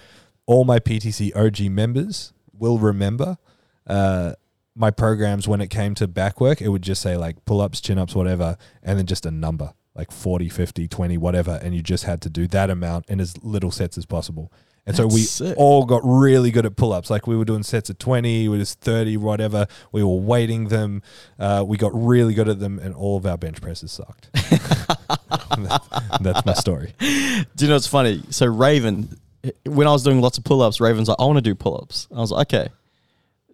all 0.47 0.65
my 0.65 0.81
PTC 0.81 1.35
OG 1.37 1.71
members 1.71 2.33
will 2.53 2.79
remember 2.79 3.39
uh, 3.87 4.33
my 4.79 4.91
programs 4.91 5.49
when 5.49 5.61
it 5.61 5.69
came 5.69 5.95
to 5.97 6.07
back 6.07 6.41
work. 6.41 6.63
It 6.63 6.69
would 6.69 6.83
just 6.83 7.03
say 7.03 7.17
like 7.17 7.45
pull 7.45 7.61
ups, 7.61 7.81
chin 7.81 7.99
ups, 7.99 8.15
whatever, 8.15 8.57
and 8.83 8.99
then 8.99 9.07
just 9.07 9.27
a 9.27 9.31
number 9.31 9.75
like 9.99 10.13
40, 10.13 10.49
50, 10.49 10.87
20, 10.87 11.19
whatever. 11.19 11.59
And 11.61 11.75
you 11.75 11.83
just 11.83 12.05
had 12.05 12.23
to 12.23 12.31
do 12.31 12.47
that 12.49 12.71
amount 12.71 13.07
in 13.09 13.21
as 13.21 13.37
little 13.43 13.73
sets 13.73 13.99
as 13.99 14.07
possible. 14.07 14.53
And 14.87 14.97
so 14.97 15.07
we 15.07 15.21
sick. 15.21 15.55
all 15.59 15.85
got 15.85 16.01
really 16.05 16.51
good 16.51 16.65
at 16.65 16.77
pull 16.77 16.95
ups. 16.95 17.11
Like 17.11 17.27
we 17.27 17.37
were 17.37 17.45
doing 17.45 17.63
sets 17.63 17.91
of 17.91 17.99
20, 17.99 18.49
we 18.49 18.57
was 18.57 18.75
30, 18.75 19.19
whatever. 19.19 19.67
We 19.93 20.03
were 20.03 20.15
weighting 20.15 20.69
them. 20.69 21.03
Uh, 21.39 21.65
we 21.67 21.77
got 21.77 21.91
really 21.93 22.33
good 22.33 22.49
at 22.49 22.59
them, 22.59 22.79
and 22.79 22.95
all 22.95 23.19
of 23.19 23.27
our 23.27 23.37
bench 23.37 23.61
presses 23.61 23.93
sucked. 23.93 24.31
That's 26.23 26.47
my 26.47 26.55
story. 26.55 26.95
Do 26.99 27.65
you 27.65 27.69
know 27.69 27.75
what's 27.75 27.87
funny? 27.87 28.23
So 28.31 28.47
Raven, 28.47 29.19
when 29.67 29.87
I 29.87 29.91
was 29.91 30.05
doing 30.05 30.23
lots 30.23 30.39
of 30.39 30.45
pull 30.45 30.63
ups, 30.63 30.81
Raven's 30.81 31.09
like, 31.09 31.19
I 31.19 31.25
want 31.25 31.37
to 31.37 31.43
do 31.43 31.55
pull 31.55 31.79
ups. 31.83 32.09
I 32.11 32.21
was 32.21 32.31
like, 32.31 32.47
okay, 32.47 32.69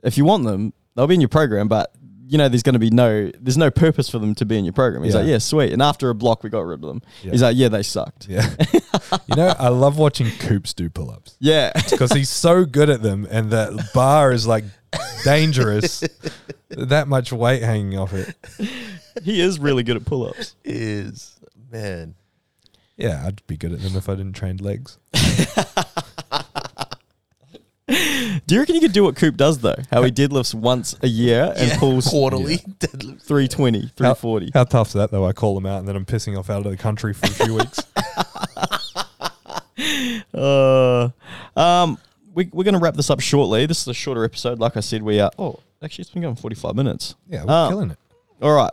if 0.04 0.16
you 0.16 0.24
want 0.24 0.44
them, 0.44 0.72
they'll 0.94 1.06
be 1.06 1.14
in 1.14 1.20
your 1.20 1.28
program, 1.28 1.68
but 1.68 1.92
you 2.26 2.38
know, 2.38 2.48
there's 2.48 2.62
going 2.62 2.72
to 2.72 2.78
be 2.78 2.88
no, 2.90 3.30
there's 3.38 3.58
no 3.58 3.70
purpose 3.70 4.08
for 4.08 4.18
them 4.18 4.34
to 4.36 4.46
be 4.46 4.56
in 4.56 4.64
your 4.64 4.72
program. 4.72 5.04
He's 5.04 5.12
Yeah. 5.12 5.20
like, 5.20 5.28
yeah, 5.28 5.38
sweet. 5.38 5.72
And 5.74 5.82
after 5.82 6.08
a 6.08 6.14
block, 6.14 6.42
we 6.42 6.48
got 6.48 6.60
rid 6.64 6.82
of 6.82 6.88
them. 6.88 7.02
Yeah. 7.22 7.30
He's 7.32 7.42
like, 7.42 7.54
yeah, 7.56 7.68
they 7.68 7.82
sucked. 7.82 8.28
Yeah. 8.28 8.48
you 9.26 9.36
know, 9.36 9.54
I 9.58 9.68
love 9.68 9.98
watching 9.98 10.30
Coops 10.38 10.72
do 10.72 10.88
pull 10.88 11.10
ups 11.10 11.36
Yeah. 11.38 11.70
because 11.90 12.12
he's 12.12 12.30
so 12.30 12.64
good 12.64 12.88
at 12.88 13.02
them, 13.02 13.26
and 13.30 13.50
that 13.50 13.90
bar 13.92 14.32
is 14.32 14.46
like 14.46 14.64
dangerous. 15.22 16.02
that 16.70 17.08
much 17.08 17.30
weight 17.30 17.62
hanging 17.62 17.98
off 17.98 18.14
it. 18.14 18.34
he 19.22 19.40
is 19.40 19.58
really 19.58 19.82
good 19.82 19.96
at 19.96 20.06
pull 20.06 20.26
ups. 20.26 20.56
Is 20.64 21.38
man. 21.70 22.14
Yeah, 22.96 23.22
I'd 23.26 23.46
be 23.46 23.56
good 23.58 23.72
at 23.72 23.80
them 23.82 23.96
if 23.96 24.08
I 24.08 24.14
didn't 24.14 24.32
train 24.34 24.56
legs. 24.56 24.98
Do 27.86 28.54
you 28.54 28.60
reckon 28.60 28.74
you 28.76 28.80
could 28.80 28.92
do 28.92 29.04
what 29.04 29.14
Coop 29.16 29.36
does 29.36 29.58
though? 29.58 29.76
How 29.90 30.02
he 30.02 30.10
deadlifts 30.10 30.54
once 30.54 30.96
a 31.02 31.06
year 31.06 31.52
and 31.56 31.68
Yeah, 31.68 31.78
pulls 31.78 32.06
quarterly 32.08 32.56
deadlift. 32.58 33.22
320, 33.22 33.80
340. 33.94 34.50
How 34.54 34.64
tough's 34.64 34.94
that 34.94 35.10
though? 35.10 35.26
I 35.26 35.32
call 35.32 35.54
them 35.54 35.66
out 35.66 35.80
and 35.80 35.88
then 35.88 35.94
I'm 35.96 36.06
pissing 36.06 36.38
off 36.38 36.48
out 36.48 36.64
of 36.64 36.70
the 36.70 36.76
country 36.78 37.12
for 37.12 37.26
a 37.26 37.30
few 37.30 37.54
weeks. 37.58 37.80
Uh, 40.32 41.10
um, 41.56 41.98
we, 42.34 42.48
we're 42.52 42.64
going 42.64 42.74
to 42.74 42.80
wrap 42.80 42.94
this 42.94 43.10
up 43.10 43.20
shortly. 43.20 43.66
This 43.66 43.82
is 43.82 43.88
a 43.88 43.94
shorter 43.94 44.24
episode. 44.24 44.58
Like 44.58 44.76
I 44.76 44.80
said, 44.80 45.02
we 45.02 45.20
are. 45.20 45.30
Oh, 45.38 45.60
actually, 45.82 46.02
it's 46.02 46.10
been 46.10 46.22
going 46.22 46.36
45 46.36 46.74
minutes. 46.74 47.14
Yeah, 47.28 47.44
we're 47.44 47.52
Um, 47.52 47.70
killing 47.70 47.90
it. 47.90 47.98
All 48.40 48.52
right. 48.54 48.72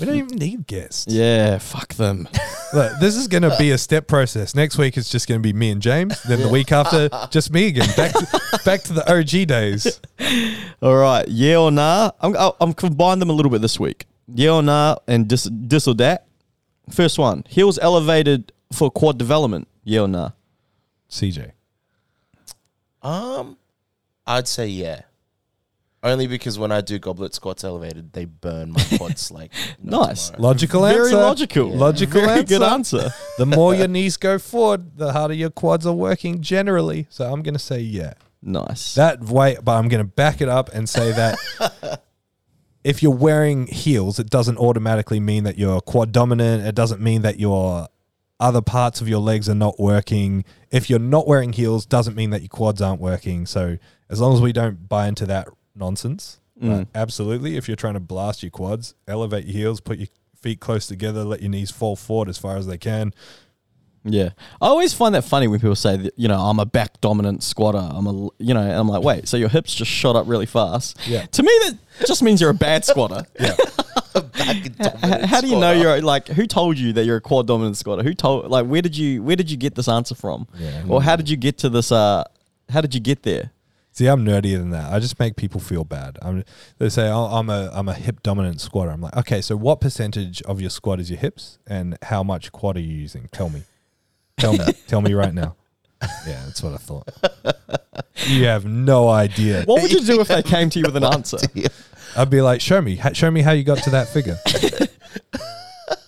We 0.00 0.06
don't 0.06 0.16
even 0.16 0.38
need 0.38 0.66
guests. 0.66 1.06
Yeah, 1.08 1.58
fuck 1.58 1.94
them. 1.94 2.26
Look, 2.72 3.00
this 3.00 3.16
is 3.16 3.26
going 3.26 3.42
to 3.42 3.54
be 3.58 3.72
a 3.72 3.78
step 3.78 4.06
process. 4.06 4.54
Next 4.54 4.78
week 4.78 4.96
it's 4.96 5.10
just 5.10 5.28
going 5.28 5.40
to 5.40 5.42
be 5.42 5.52
me 5.52 5.70
and 5.70 5.82
James. 5.82 6.22
Then 6.22 6.40
the 6.40 6.48
week 6.48 6.70
after, 6.70 7.08
just 7.30 7.52
me 7.52 7.66
again. 7.66 7.88
Back 7.96 8.12
to, 8.12 8.60
back 8.64 8.82
to 8.82 8.92
the 8.92 9.12
OG 9.12 9.48
days. 9.48 10.00
All 10.80 10.96
right. 10.96 11.26
Yeah 11.26 11.58
or 11.58 11.70
nah? 11.70 12.12
I'm, 12.20 12.36
I'll, 12.36 12.56
I'm 12.60 12.72
combine 12.72 13.18
them 13.18 13.30
a 13.30 13.32
little 13.32 13.50
bit 13.50 13.60
this 13.60 13.80
week. 13.80 14.06
Yeah 14.32 14.52
or 14.52 14.62
nah 14.62 14.96
and 15.08 15.28
dis, 15.28 15.44
dis 15.44 15.88
or 15.88 15.94
that. 15.96 16.26
First 16.90 17.18
one. 17.18 17.44
Heels 17.48 17.78
elevated 17.80 18.52
for 18.72 18.90
quad 18.90 19.18
development. 19.18 19.66
Yeah 19.82 20.02
or 20.02 20.08
nah? 20.08 20.30
CJ. 21.10 21.52
Um, 23.02 23.56
I'd 24.26 24.46
say 24.46 24.68
yeah. 24.68 25.02
Only 26.02 26.26
because 26.26 26.58
when 26.58 26.72
I 26.72 26.80
do 26.80 26.98
goblet 26.98 27.34
squats 27.34 27.62
elevated, 27.62 28.14
they 28.14 28.24
burn 28.24 28.72
my 28.72 28.82
quads 28.96 29.30
like 29.30 29.52
no 29.82 30.00
Nice. 30.02 30.30
tomorrow. 30.30 30.42
Logical 30.48 30.82
Very 30.82 30.98
answer. 31.04 31.16
logical. 31.16 31.68
Logical 31.70 32.20
Very 32.22 32.38
answer. 32.40 32.44
good 32.58 32.62
answer. 32.62 33.10
The 33.38 33.46
more 33.46 33.74
your 33.74 33.88
knees 33.88 34.16
go 34.16 34.38
forward, 34.38 34.96
the 34.96 35.12
harder 35.12 35.34
your 35.34 35.50
quads 35.50 35.86
are 35.86 35.94
working 35.94 36.40
generally. 36.40 37.06
So 37.10 37.30
I'm 37.30 37.42
going 37.42 37.54
to 37.54 37.58
say 37.60 37.80
yeah. 37.80 38.14
nice. 38.42 38.94
That 38.94 39.22
way, 39.24 39.56
but 39.62 39.72
I'm 39.76 39.88
going 39.88 40.02
to 40.02 40.10
back 40.10 40.40
it 40.40 40.48
up 40.48 40.70
and 40.74 40.88
say 40.88 41.12
that 41.12 42.02
if 42.84 43.02
you're 43.02 43.14
wearing 43.14 43.66
heels, 43.66 44.18
it 44.18 44.30
doesn't 44.30 44.56
automatically 44.58 45.20
mean 45.20 45.44
that 45.44 45.58
you're 45.58 45.80
quad 45.82 46.12
dominant. 46.12 46.66
It 46.66 46.74
doesn't 46.74 47.00
mean 47.02 47.22
that 47.22 47.38
your 47.38 47.88
other 48.38 48.62
parts 48.62 49.02
of 49.02 49.08
your 49.08 49.20
legs 49.20 49.48
are 49.50 49.54
not 49.54 49.78
working. 49.78 50.44
If 50.70 50.88
you're 50.88 50.98
not 50.98 51.26
wearing 51.26 51.52
heels, 51.52 51.84
doesn't 51.84 52.16
mean 52.16 52.30
that 52.30 52.40
your 52.40 52.48
quads 52.48 52.80
aren't 52.80 53.00
working. 53.00 53.44
So 53.44 53.76
as 54.08 54.18
long 54.20 54.32
as 54.34 54.40
we 54.40 54.52
don't 54.52 54.88
buy 54.88 55.08
into 55.08 55.26
that 55.26 55.46
nonsense, 55.74 56.38
Mm. 56.60 56.86
absolutely. 56.94 57.56
If 57.56 57.68
you're 57.68 57.76
trying 57.76 57.94
to 57.94 58.00
blast 58.00 58.42
your 58.42 58.50
quads, 58.50 58.94
elevate 59.08 59.46
your 59.46 59.54
heels, 59.56 59.80
put 59.80 59.98
your 59.98 60.08
feet 60.40 60.60
close 60.60 60.86
together, 60.86 61.24
let 61.24 61.40
your 61.40 61.50
knees 61.50 61.70
fall 61.70 61.96
forward 61.96 62.28
as 62.28 62.36
far 62.38 62.56
as 62.56 62.66
they 62.66 62.76
can. 62.78 63.14
Yeah, 64.02 64.30
I 64.62 64.66
always 64.68 64.94
find 64.94 65.14
that 65.14 65.24
funny 65.24 65.46
when 65.46 65.60
people 65.60 65.74
say 65.76 65.96
that 65.98 66.14
you 66.16 66.26
know 66.26 66.38
I'm 66.40 66.58
a 66.58 66.64
back 66.64 67.00
dominant 67.02 67.42
squatter. 67.42 67.78
I'm 67.78 68.06
a 68.06 68.12
you 68.38 68.54
know, 68.54 68.60
and 68.62 68.72
I'm 68.72 68.88
like, 68.88 69.02
wait, 69.02 69.28
so 69.28 69.36
your 69.36 69.50
hips 69.50 69.74
just 69.74 69.90
shot 69.90 70.16
up 70.16 70.26
really 70.26 70.46
fast? 70.46 70.98
Yeah. 71.06 71.26
To 71.26 71.42
me, 71.42 71.50
that 71.62 71.78
just 72.06 72.22
means 72.22 72.40
you're 72.40 72.48
a 72.50 72.54
bad 72.54 72.84
squatter. 72.84 73.26
Yeah. 73.40 73.54
Back 74.14 74.66
in 74.66 74.72
H- 74.72 74.76
dominant 74.78 75.24
How 75.26 75.40
do 75.40 75.46
you 75.48 75.58
know 75.60 75.70
you're 75.72 76.00
like? 76.00 76.26
Who 76.28 76.46
told 76.46 76.78
you 76.78 76.92
that 76.94 77.04
you're 77.04 77.18
a 77.18 77.20
quad 77.20 77.46
dominant 77.46 77.76
squatter? 77.76 78.02
Who 78.02 78.12
told? 78.14 78.50
Like, 78.50 78.66
where 78.66 78.82
did 78.82 78.96
you 78.96 79.22
where 79.22 79.36
did 79.36 79.50
you 79.50 79.56
get 79.56 79.74
this 79.76 79.86
answer 79.88 80.14
from? 80.14 80.48
Yeah. 80.58 80.82
Or 80.88 81.00
how 81.02 81.14
did 81.16 81.28
you 81.28 81.36
get 81.36 81.58
to 81.58 81.68
this? 81.68 81.92
Uh, 81.92 82.24
how 82.70 82.80
did 82.80 82.94
you 82.94 83.00
get 83.00 83.22
there? 83.22 83.50
See, 84.00 84.06
I'm 84.06 84.24
nerdier 84.24 84.56
than 84.56 84.70
that. 84.70 84.90
I 84.90 84.98
just 84.98 85.20
make 85.20 85.36
people 85.36 85.60
feel 85.60 85.84
bad. 85.84 86.18
I'm, 86.22 86.42
they 86.78 86.88
say 86.88 87.10
oh, 87.10 87.26
I'm 87.26 87.50
a 87.50 87.70
I'm 87.70 87.86
a 87.86 87.92
hip 87.92 88.22
dominant 88.22 88.62
squatter. 88.62 88.90
I'm 88.90 89.02
like, 89.02 89.14
okay, 89.14 89.42
so 89.42 89.58
what 89.58 89.82
percentage 89.82 90.40
of 90.44 90.58
your 90.58 90.70
squat 90.70 91.00
is 91.00 91.10
your 91.10 91.18
hips, 91.18 91.58
and 91.66 91.98
how 92.04 92.22
much 92.22 92.50
quad 92.50 92.78
are 92.78 92.80
you 92.80 92.94
using? 92.94 93.28
Tell 93.30 93.50
me, 93.50 93.64
tell 94.38 94.54
me, 94.54 94.64
tell 94.86 95.02
me 95.02 95.12
right 95.12 95.34
now. 95.34 95.54
Yeah, 96.26 96.40
that's 96.46 96.62
what 96.62 96.72
I 96.72 96.76
thought. 96.78 97.10
You 98.26 98.46
have 98.46 98.64
no 98.64 99.10
idea. 99.10 99.64
What 99.64 99.82
would 99.82 99.92
you 99.92 100.00
do 100.00 100.22
if 100.22 100.28
they 100.28 100.42
came 100.44 100.70
to 100.70 100.78
you 100.78 100.84
with 100.90 100.96
an 100.96 101.04
answer? 101.04 101.36
I'd 102.16 102.30
be 102.30 102.40
like, 102.40 102.62
show 102.62 102.80
me, 102.80 102.98
show 103.12 103.30
me 103.30 103.42
how 103.42 103.52
you 103.52 103.64
got 103.64 103.82
to 103.82 103.90
that 103.90 104.08
figure. 104.08 104.38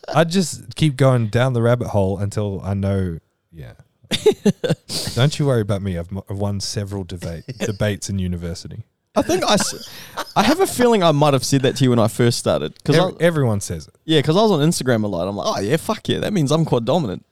I'd 0.15 0.31
just 0.31 0.77
keep 0.77 0.97
going 0.97 1.29
down 1.29 1.53
the 1.53 1.61
rabbit 1.61 1.89
hole 1.89 2.17
until 2.17 2.63
I 2.63 2.73
know. 2.73 3.19
Yeah. 3.53 3.75
Don't 5.15 5.39
you 5.39 5.47
worry 5.47 5.61
about 5.61 5.83
me. 5.83 5.99
I've, 5.99 6.11
mo- 6.13 6.25
I've 6.29 6.39
won 6.39 6.61
several 6.61 7.05
debate 7.05 7.45
debates 7.59 8.09
in 8.11 8.19
university. 8.19 8.85
I 9.15 9.23
think 9.23 9.45
I, 9.45 9.55
s- 9.55 9.89
I 10.35 10.43
have 10.43 10.61
a 10.61 10.67
feeling 10.67 11.03
I 11.03 11.13
might 11.13 11.35
have 11.35 11.45
said 11.45 11.63
that 11.63 11.77
to 11.77 11.85
you 11.85 11.91
when 11.91 11.99
I 11.99 12.09
first 12.09 12.39
started 12.39 12.75
because 12.75 12.97
Ev- 12.97 13.17
everyone 13.21 13.61
says 13.61 13.87
it. 13.89 13.95
yeah, 14.05 14.21
because 14.21 14.37
I 14.37 14.43
was 14.43 14.51
on 14.53 14.61
Instagram 14.61 15.05
a 15.05 15.07
lot. 15.07 15.29
I'm 15.29 15.37
like, 15.37 15.47
oh 15.57 15.61
yeah, 15.61 15.77
fuck 15.77 16.09
yeah, 16.09 16.21
that 16.21 16.33
means 16.33 16.51
I'm 16.51 16.65
quad 16.65 16.85
dominant. 16.87 17.25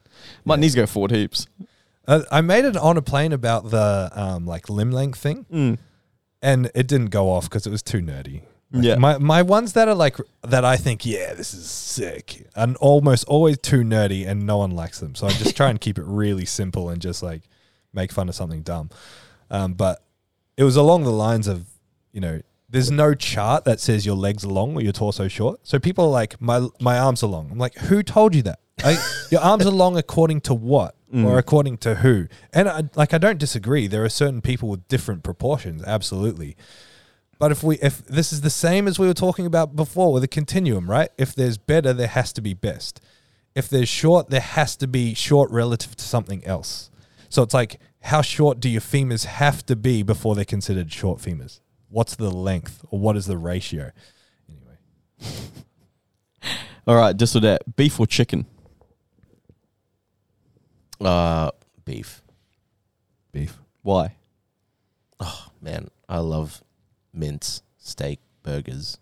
My 0.45 0.57
knees 0.57 0.75
go 0.75 0.87
forward 0.87 1.11
heaps. 1.13 1.47
Uh, 2.07 2.23
I 2.31 2.41
made 2.43 2.65
it 2.65 2.77
on 2.77 2.97
a 2.97 3.03
plane 3.03 3.33
about 3.33 3.71
the 3.71 4.11
um, 4.13 4.47
like 4.47 4.69
limb 4.69 4.91
length 4.91 5.19
thing, 5.21 5.47
Mm. 5.51 5.79
and 6.43 6.71
it 6.75 6.87
didn't 6.87 7.11
go 7.11 7.31
off 7.31 7.45
because 7.45 7.67
it 7.67 7.71
was 7.71 7.83
too 7.83 7.99
nerdy. 8.01 8.43
Like, 8.73 8.85
Yeah. 8.85 8.95
my 8.97 9.19
my 9.19 9.43
ones 9.43 9.73
that 9.73 9.89
are 9.89 9.95
like 9.95 10.17
that 10.43 10.65
I 10.65 10.77
think 10.77 11.05
yeah 11.05 11.35
this 11.35 11.53
is 11.53 11.69
sick 11.69 12.47
and 12.55 12.77
almost 12.77 13.25
always 13.27 13.59
too 13.59 13.81
nerdy 13.83 14.27
and 14.27 14.47
no 14.47 14.59
one 14.59 14.71
likes 14.71 15.01
them. 15.01 15.15
So 15.15 15.27
I 15.27 15.31
just 15.31 15.57
try 15.57 15.71
and 15.71 15.81
keep 15.81 15.99
it 15.99 16.05
really 16.07 16.45
simple 16.45 16.89
and 16.89 17.03
just 17.03 17.23
like 17.23 17.43
make 17.93 18.13
fun 18.13 18.29
of 18.29 18.35
something 18.37 18.63
dumb. 18.63 18.91
Um, 19.51 19.75
but 19.75 20.03
it 20.57 20.63
was 20.65 20.77
along 20.77 21.03
the 21.05 21.11
lines 21.13 21.49
of 21.49 21.67
you 22.13 22.21
know 22.21 22.41
there's 22.69 22.91
no 22.93 23.15
chart 23.15 23.65
that 23.65 23.81
says 23.81 24.07
your 24.07 24.15
legs 24.15 24.45
are 24.45 24.49
long 24.49 24.77
or 24.77 24.81
your 24.83 24.93
torso 24.93 25.27
short. 25.27 25.59
So 25.65 25.81
people 25.81 26.05
are 26.05 26.11
like 26.23 26.41
my 26.41 26.69
my 26.81 26.97
arms 26.99 27.25
are 27.25 27.27
long. 27.27 27.49
I'm 27.51 27.59
like 27.59 27.75
who 27.75 28.03
told 28.05 28.35
you 28.37 28.43
that? 28.43 28.61
I, 28.85 28.97
your 29.33 29.41
arms 29.41 29.67
are 29.67 29.71
long 29.73 29.97
according 29.97 30.43
to 30.43 30.55
what? 30.55 30.95
Or 31.13 31.39
according 31.39 31.79
to 31.79 31.97
who? 31.97 32.29
And 32.53 32.69
I, 32.69 32.83
like 32.95 33.13
I 33.13 33.19
don't 33.19 33.39
disagree. 33.41 33.89
There 33.89 34.05
are 34.05 34.09
certain 34.09 34.41
people 34.41 34.69
with 34.69 34.87
different 34.87 35.25
proportions, 35.25 35.83
absolutely. 35.83 36.57
But 37.41 37.53
if 37.53 37.63
we 37.63 37.79
if 37.79 38.05
this 38.05 38.35
is 38.35 38.43
the 38.43 38.51
same 38.51 38.87
as 38.87 38.99
we 38.99 39.07
were 39.07 39.15
talking 39.15 39.47
about 39.47 39.75
before 39.75 40.13
with 40.13 40.23
a 40.23 40.29
continuum, 40.29 40.91
right? 40.91 41.09
If 41.17 41.35
there's 41.35 41.57
better, 41.57 41.95
there 41.95 42.07
has 42.07 42.35
to 42.35 42.43
be 42.43 42.53
best. 42.53 43.01
If 43.55 43.67
there's 43.67 43.89
short, 43.89 44.29
there 44.29 44.41
has 44.43 44.77
to 44.77 44.87
be 44.87 45.15
short 45.15 45.51
relative 45.51 45.97
to 45.97 46.05
something 46.05 46.45
else. 46.45 46.91
So 47.31 47.43
it's 47.43 47.55
like 47.55 47.81
how 48.03 48.21
short 48.21 48.61
do 48.61 48.69
your 48.69 48.83
femurs 48.83 49.25
have 49.25 49.65
to 49.67 49.75
be 49.75 50.03
before 50.03 50.35
they're 50.35 50.45
considered 50.45 50.93
short 50.93 51.19
femurs? 51.19 51.61
What's 51.89 52.15
the 52.15 52.31
length 52.31 52.85
or 52.91 53.01
what 53.01 53.17
is 53.17 53.25
the 53.25 53.39
ratio? 53.39 53.91
Anyway. 54.47 55.39
All 56.87 56.97
right, 56.97 57.17
just 57.17 57.33
so 57.33 57.41
that 57.41 57.75
beef 57.75 57.99
or 57.99 58.07
chicken. 58.07 58.45
Uh, 61.01 61.53
beef. 61.87 62.21
Beef. 63.33 63.57
Why? 63.81 64.17
Oh 65.19 65.47
man, 65.63 65.89
I 66.07 66.19
love 66.19 66.63
mince, 67.13 67.63
steak, 67.79 68.21
burgers. 68.43 68.99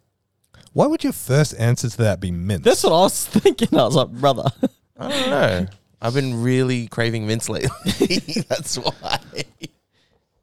Why 0.72 0.86
would 0.86 1.02
your 1.04 1.12
first 1.12 1.54
answer 1.58 1.88
to 1.88 1.96
that 1.98 2.20
be 2.20 2.30
mince? 2.30 2.64
That's 2.64 2.84
what 2.84 2.92
I 2.92 3.00
was 3.00 3.26
thinking. 3.28 3.76
I 3.78 3.84
was 3.84 3.94
like, 3.96 4.08
brother. 4.10 4.50
I 4.98 5.08
don't 5.08 5.30
know. 5.30 5.66
I've 6.00 6.14
been 6.14 6.42
really 6.42 6.86
craving 6.86 7.26
mince 7.26 7.48
lately. 7.48 7.70
That's 8.48 8.76
why. 8.76 9.18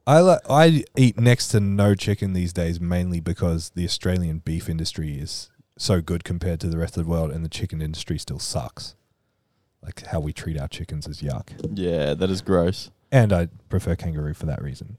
I 0.08 0.22
li- 0.22 0.38
I 0.50 0.84
eat 0.98 1.20
next 1.20 1.48
to 1.50 1.60
no 1.60 1.96
chicken 1.96 2.34
these 2.34 2.54
days, 2.54 2.80
mainly 2.80 3.20
because 3.20 3.70
the 3.72 3.86
Australian 3.86 4.40
beef 4.40 4.70
industry 4.70 5.18
is 5.18 5.50
so 5.78 6.02
good 6.02 6.24
compared 6.24 6.60
to 6.62 6.68
the 6.68 6.78
rest 6.78 6.96
of 6.98 7.06
the 7.06 7.10
world, 7.10 7.32
and 7.32 7.44
the 7.44 7.50
chicken 7.50 7.82
industry 7.82 8.18
still 8.20 8.40
sucks. 8.40 8.96
Like 9.82 10.06
how 10.08 10.20
we 10.20 10.34
treat 10.34 10.60
our 10.60 10.68
chickens 10.68 11.08
is 11.08 11.22
yuck, 11.22 11.50
Yeah, 11.74 12.14
that 12.16 12.30
is 12.30 12.42
gross. 12.42 12.92
and 13.12 13.32
I 13.34 13.48
prefer 13.70 13.96
kangaroo 13.96 14.34
for 14.34 14.46
that 14.48 14.62
reason. 14.62 14.98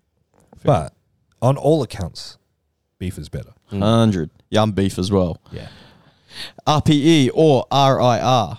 But 0.64 0.92
on 1.42 1.56
all 1.56 1.82
accounts, 1.82 2.38
beef 2.99 3.18
is 3.18 3.28
better. 3.28 3.53
Hundred. 3.70 4.30
Yeah, 4.51 4.62
I'm 4.62 4.72
beef 4.72 4.99
as 4.99 5.11
well. 5.11 5.40
Yeah. 5.53 5.68
RPE 6.66 7.30
or 7.34 7.66
RIR. 7.72 8.59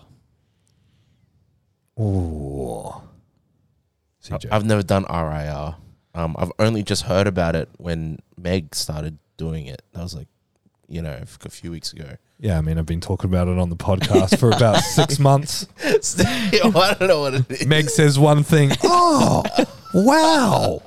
Ooh, 1.99 2.93
CJ. 4.23 4.47
I've 4.51 4.65
never 4.65 4.83
done 4.83 5.03
RIR. 5.09 5.75
Um, 6.13 6.35
I've 6.39 6.51
only 6.59 6.83
just 6.83 7.03
heard 7.03 7.27
about 7.27 7.55
it 7.55 7.69
when 7.77 8.19
Meg 8.37 8.75
started 8.75 9.17
doing 9.37 9.67
it. 9.67 9.81
That 9.93 10.03
was 10.03 10.15
like, 10.15 10.27
you 10.87 11.01
know, 11.01 11.19
a 11.43 11.49
few 11.49 11.71
weeks 11.71 11.93
ago. 11.93 12.15
yeah, 12.39 12.57
I 12.57 12.61
mean, 12.61 12.77
I've 12.77 12.85
been 12.85 13.01
talking 13.01 13.29
about 13.29 13.47
it 13.47 13.57
on 13.57 13.69
the 13.69 13.75
podcast 13.75 14.39
for 14.39 14.49
about 14.51 14.77
six 14.83 15.19
months. 15.19 15.67
Still, 16.01 16.25
I 16.77 16.93
don't 16.95 17.07
know 17.07 17.21
what 17.21 17.33
it 17.35 17.51
is. 17.51 17.67
Meg 17.67 17.89
says 17.89 18.17
one 18.17 18.43
thing. 18.43 18.71
Oh, 18.83 19.43
wow. 19.93 20.81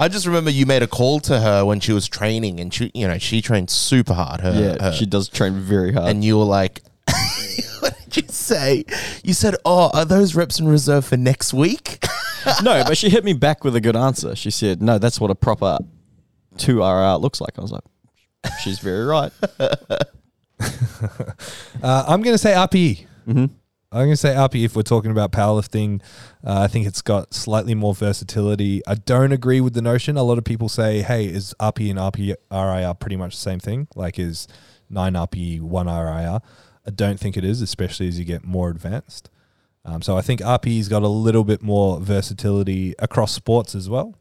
I 0.00 0.08
just 0.08 0.26
remember 0.26 0.50
you 0.50 0.64
made 0.66 0.82
a 0.82 0.86
call 0.86 1.20
to 1.20 1.38
her 1.40 1.64
when 1.64 1.78
she 1.80 1.92
was 1.92 2.08
training, 2.08 2.58
and 2.58 2.72
she, 2.72 2.90
you 2.94 3.06
know, 3.06 3.18
she 3.18 3.42
trained 3.42 3.68
super 3.70 4.14
hard. 4.14 4.40
Her, 4.40 4.52
Yeah, 4.78 4.82
her- 4.82 4.92
she 4.92 5.04
does 5.06 5.28
train 5.28 5.60
very 5.60 5.92
hard. 5.92 6.08
and 6.10 6.24
you 6.24 6.38
were 6.38 6.44
like, 6.44 6.80
"What 7.80 7.94
did 8.08 8.16
you 8.24 8.28
say?" 8.32 8.84
You 9.22 9.34
said, 9.34 9.56
"Oh, 9.64 9.90
are 9.92 10.04
those 10.06 10.34
reps 10.34 10.58
in 10.58 10.66
reserve 10.68 11.04
for 11.04 11.16
next 11.18 11.52
week?" 11.52 12.02
no, 12.62 12.82
but 12.84 12.96
she 12.96 13.10
hit 13.10 13.24
me 13.24 13.34
back 13.34 13.62
with 13.62 13.76
a 13.76 13.80
good 13.80 13.94
answer. 13.96 14.34
She 14.34 14.50
said, 14.50 14.80
"No, 14.80 14.98
that's 14.98 15.20
what 15.20 15.30
a 15.30 15.34
proper 15.34 15.78
two 16.56 16.78
RIR 16.80 17.16
looks 17.18 17.40
like." 17.42 17.58
I 17.58 17.60
was 17.60 17.70
like, 17.72 17.84
"She's 18.64 18.78
very 18.78 19.04
right." 19.04 19.32
Uh, 21.82 22.04
I'm 22.06 22.20
going 22.20 22.34
to 22.34 22.38
say 22.38 22.52
RPE. 22.52 23.06
hmm 23.24 23.46
I'm 23.92 24.02
going 24.02 24.10
to 24.10 24.16
say 24.16 24.34
RPE 24.34 24.66
if 24.66 24.76
we're 24.76 24.82
talking 24.82 25.10
about 25.10 25.32
powerlifting. 25.32 26.00
Uh, 26.46 26.60
I 26.60 26.68
think 26.68 26.86
it's 26.86 27.02
got 27.02 27.34
slightly 27.34 27.74
more 27.74 27.92
versatility. 27.92 28.82
I 28.86 28.94
don't 28.94 29.32
agree 29.32 29.60
with 29.60 29.74
the 29.74 29.82
notion. 29.82 30.16
A 30.16 30.22
lot 30.22 30.38
of 30.38 30.44
people 30.44 30.68
say, 30.68 31.02
hey, 31.02 31.24
is 31.24 31.54
RPE 31.58 31.90
and 31.90 31.98
RPE 31.98 32.36
RIR 32.52 32.94
pretty 32.94 33.16
much 33.16 33.34
the 33.34 33.40
same 33.40 33.58
thing? 33.58 33.88
Like, 33.96 34.16
is 34.16 34.46
9 34.90 35.14
RPE, 35.14 35.62
1 35.62 35.86
RIR? 35.86 36.40
I 36.86 36.90
don't 36.94 37.18
think 37.18 37.36
it 37.36 37.44
is, 37.44 37.60
especially 37.60 38.06
as 38.06 38.16
you 38.16 38.24
get 38.24 38.44
more 38.44 38.70
advanced. 38.70 39.28
Um, 39.84 40.02
so 40.02 40.16
I 40.16 40.20
think 40.20 40.40
RPE's 40.40 40.88
got 40.88 41.02
a 41.02 41.08
little 41.08 41.42
bit 41.42 41.60
more 41.60 42.00
versatility 42.00 42.94
across 43.00 43.32
sports 43.32 43.74
as 43.74 43.90
well. 43.90 44.14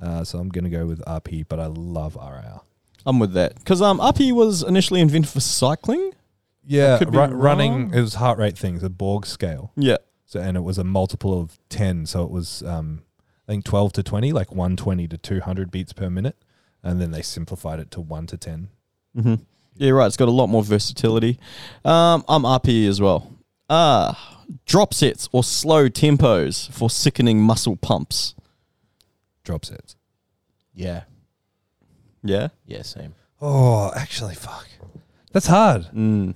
Uh, 0.00 0.24
so 0.24 0.40
I'm 0.40 0.48
going 0.48 0.64
to 0.64 0.70
go 0.70 0.84
with 0.84 1.00
RPE, 1.04 1.46
but 1.48 1.60
I 1.60 1.66
love 1.66 2.16
RIR. 2.16 2.62
I'm 3.06 3.20
with 3.20 3.34
that 3.34 3.54
because 3.54 3.82
um, 3.82 4.00
RPE 4.00 4.32
was 4.32 4.64
initially 4.64 5.00
invented 5.00 5.30
for 5.30 5.38
cycling. 5.38 6.12
Yeah, 6.64 6.98
could 6.98 7.10
be 7.10 7.18
ru- 7.18 7.24
running. 7.26 7.72
wrong. 7.72 7.94
It 7.94 8.00
was 8.00 8.14
heart 8.14 8.38
rate 8.38 8.56
things, 8.56 8.82
a 8.82 8.90
Borg 8.90 9.26
scale. 9.26 9.72
Yeah. 9.76 9.96
So 10.26 10.40
and 10.40 10.56
it 10.56 10.60
was 10.60 10.78
a 10.78 10.84
multiple 10.84 11.38
of 11.40 11.58
ten. 11.68 12.06
So 12.06 12.22
it 12.24 12.30
was 12.30 12.62
um, 12.62 13.02
I 13.48 13.52
think 13.52 13.64
twelve 13.64 13.92
to 13.94 14.02
twenty, 14.02 14.32
like 14.32 14.52
one 14.52 14.76
twenty 14.76 15.06
to 15.08 15.18
two 15.18 15.40
hundred 15.40 15.70
beats 15.70 15.92
per 15.92 16.08
minute, 16.08 16.36
and 16.82 17.00
then 17.00 17.10
they 17.10 17.22
simplified 17.22 17.80
it 17.80 17.90
to 17.92 18.00
one 18.00 18.26
to 18.28 18.36
ten. 18.36 18.68
Mm-hmm. 19.16 19.34
Yeah, 19.76 19.90
right. 19.90 20.06
It's 20.06 20.16
got 20.16 20.28
a 20.28 20.30
lot 20.32 20.46
more 20.48 20.62
versatility. 20.62 21.38
Um, 21.84 22.24
I'm 22.28 22.42
RPE 22.42 22.88
as 22.88 23.00
well. 23.00 23.30
Ah, 23.68 24.44
drop 24.66 24.92
sets 24.94 25.28
or 25.32 25.42
slow 25.42 25.88
tempos 25.88 26.70
for 26.70 26.90
sickening 26.90 27.40
muscle 27.40 27.76
pumps. 27.76 28.34
Drop 29.44 29.64
sets. 29.64 29.96
Yeah. 30.74 31.04
Yeah. 32.22 32.48
Yeah, 32.66 32.82
same. 32.82 33.14
Oh, 33.40 33.90
actually, 33.96 34.34
fuck. 34.34 34.68
That's 35.32 35.46
hard. 35.46 35.86
Mm. 35.94 36.34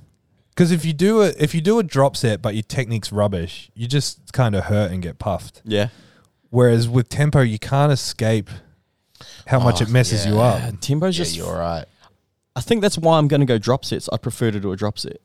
Because 0.56 0.72
if 0.72 0.86
you 0.86 0.94
do 0.94 1.20
a 1.20 1.26
if 1.38 1.54
you 1.54 1.60
do 1.60 1.78
a 1.78 1.82
drop 1.82 2.16
set 2.16 2.40
but 2.40 2.54
your 2.54 2.62
technique's 2.62 3.12
rubbish, 3.12 3.70
you 3.74 3.86
just 3.86 4.32
kind 4.32 4.54
of 4.56 4.64
hurt 4.64 4.90
and 4.90 5.02
get 5.02 5.18
puffed. 5.18 5.60
Yeah. 5.64 5.88
Whereas 6.48 6.88
with 6.88 7.08
tempo, 7.10 7.42
you 7.42 7.58
can't 7.58 7.92
escape 7.92 8.48
how 9.46 9.60
much 9.60 9.80
Oh, 9.80 9.84
it 9.84 9.90
messes 9.90 10.24
you 10.24 10.40
up. 10.40 10.80
Tempo's 10.80 11.18
Yeah, 11.18 11.24
just. 11.24 11.36
you're 11.36 11.58
right. 11.58 11.84
I 12.54 12.60
think 12.62 12.80
that's 12.80 12.96
why 12.96 13.18
I'm 13.18 13.28
going 13.28 13.40
to 13.40 13.46
go 13.46 13.58
drop 13.58 13.84
sets. 13.84 14.08
I 14.10 14.16
prefer 14.16 14.50
to 14.50 14.58
do 14.58 14.72
a 14.72 14.76
drop 14.76 14.98
set. 14.98 15.18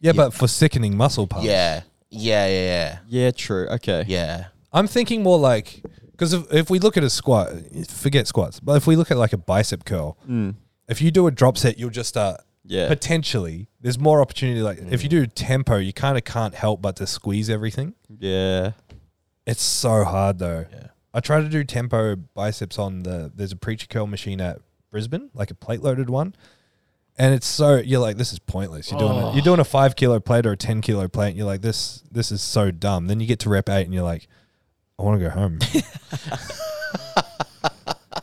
Yeah, 0.00 0.10
Yeah. 0.10 0.12
but 0.12 0.34
for 0.34 0.46
sickening 0.46 0.96
muscle 0.96 1.26
pumps. 1.26 1.46
Yeah. 1.46 1.82
Yeah, 2.10 2.46
yeah, 2.46 2.98
Yeah. 3.08 3.30
True. 3.32 3.66
Okay. 3.68 4.04
yeah. 4.06 4.26
Yeah. 4.38 4.44
I'm 4.72 4.86
thinking 4.86 5.22
more 5.24 5.38
like 5.38 5.82
because 6.12 6.32
if, 6.32 6.52
if 6.52 6.70
we 6.70 6.78
look 6.78 6.96
at 6.96 7.02
a 7.02 7.10
squat, 7.10 7.50
forget 7.88 8.26
squats, 8.28 8.60
but 8.60 8.76
if 8.76 8.86
we 8.86 8.94
look 8.94 9.10
at 9.10 9.16
like 9.16 9.32
a 9.32 9.38
bicep 9.38 9.84
curl, 9.84 10.16
Mm. 10.28 10.54
if 10.88 11.02
you 11.02 11.10
do 11.10 11.26
a 11.26 11.30
drop 11.32 11.58
set, 11.58 11.78
you'll 11.78 11.90
just 11.90 12.10
start 12.10 12.40
Yeah. 12.66 12.88
potentially. 12.88 13.68
There's 13.80 13.98
more 13.98 14.20
opportunity. 14.20 14.60
Like 14.60 14.78
if 14.90 15.02
you 15.02 15.08
mm. 15.08 15.12
do 15.12 15.26
tempo, 15.26 15.76
you 15.76 15.92
kind 15.92 16.18
of 16.18 16.24
can't 16.24 16.54
help 16.54 16.82
but 16.82 16.96
to 16.96 17.06
squeeze 17.06 17.48
everything. 17.48 17.94
yeah. 18.18 18.72
It's 19.46 19.62
so 19.62 20.02
hard 20.02 20.40
though. 20.40 20.66
Yeah. 20.72 20.88
I 21.14 21.20
try 21.20 21.40
to 21.40 21.48
do 21.48 21.62
tempo 21.64 22.16
biceps 22.16 22.78
on 22.78 23.04
the. 23.04 23.30
There's 23.34 23.52
a 23.52 23.56
preacher 23.56 23.86
curl 23.86 24.06
machine 24.06 24.40
at 24.40 24.58
Brisbane, 24.90 25.30
like 25.34 25.50
a 25.50 25.54
plate 25.54 25.80
loaded 25.80 26.10
one, 26.10 26.34
and 27.16 27.32
it's 27.32 27.46
so 27.46 27.76
you're 27.76 28.00
like 28.00 28.16
this 28.16 28.32
is 28.32 28.40
pointless. 28.40 28.90
You're 28.90 29.00
doing 29.00 29.12
a, 29.12 29.30
you're 29.30 29.40
oh. 29.40 29.44
doing 29.44 29.60
a 29.60 29.64
five 29.64 29.94
kilo 29.94 30.18
plate 30.18 30.46
or 30.46 30.52
a 30.52 30.56
ten 30.56 30.80
kilo 30.80 31.06
plate, 31.06 31.28
and 31.28 31.36
you're 31.36 31.46
like 31.46 31.62
this 31.62 32.02
this 32.10 32.32
is 32.32 32.42
so 32.42 32.72
dumb. 32.72 33.06
Then 33.06 33.20
you 33.20 33.26
get 33.26 33.38
to 33.40 33.48
rep 33.48 33.68
eight, 33.68 33.84
and 33.84 33.94
you're 33.94 34.02
like, 34.02 34.26
I 34.98 35.04
want 35.04 35.20
to 35.20 35.24
go 35.24 35.30
home. 35.30 35.60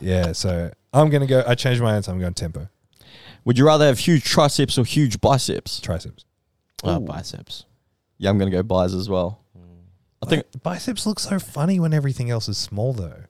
yeah, 0.00 0.32
so 0.32 0.70
I'm 0.92 1.08
gonna 1.08 1.26
go. 1.26 1.42
I 1.46 1.54
changed 1.54 1.80
my 1.82 1.96
answer. 1.96 2.12
I'm 2.12 2.20
going 2.20 2.34
tempo 2.34 2.68
Would 3.44 3.58
you 3.58 3.66
rather 3.66 3.86
have 3.86 3.98
huge 3.98 4.24
triceps 4.24 4.78
or 4.78 4.84
huge 4.84 5.20
biceps? 5.20 5.80
triceps. 5.80 6.24
Uh, 6.82 6.98
Ooh. 7.00 7.04
biceps. 7.04 7.64
Yeah, 8.18 8.30
I'm 8.30 8.38
going 8.38 8.50
to 8.50 8.56
go 8.56 8.62
bis 8.62 8.94
as 8.94 9.08
well. 9.08 9.40
I 10.22 10.26
think 10.26 10.44
biceps 10.62 11.04
look 11.06 11.20
so 11.20 11.38
funny 11.38 11.78
when 11.78 11.92
everything 11.92 12.30
else 12.30 12.48
is 12.48 12.56
small 12.56 12.94
though. 12.94 13.24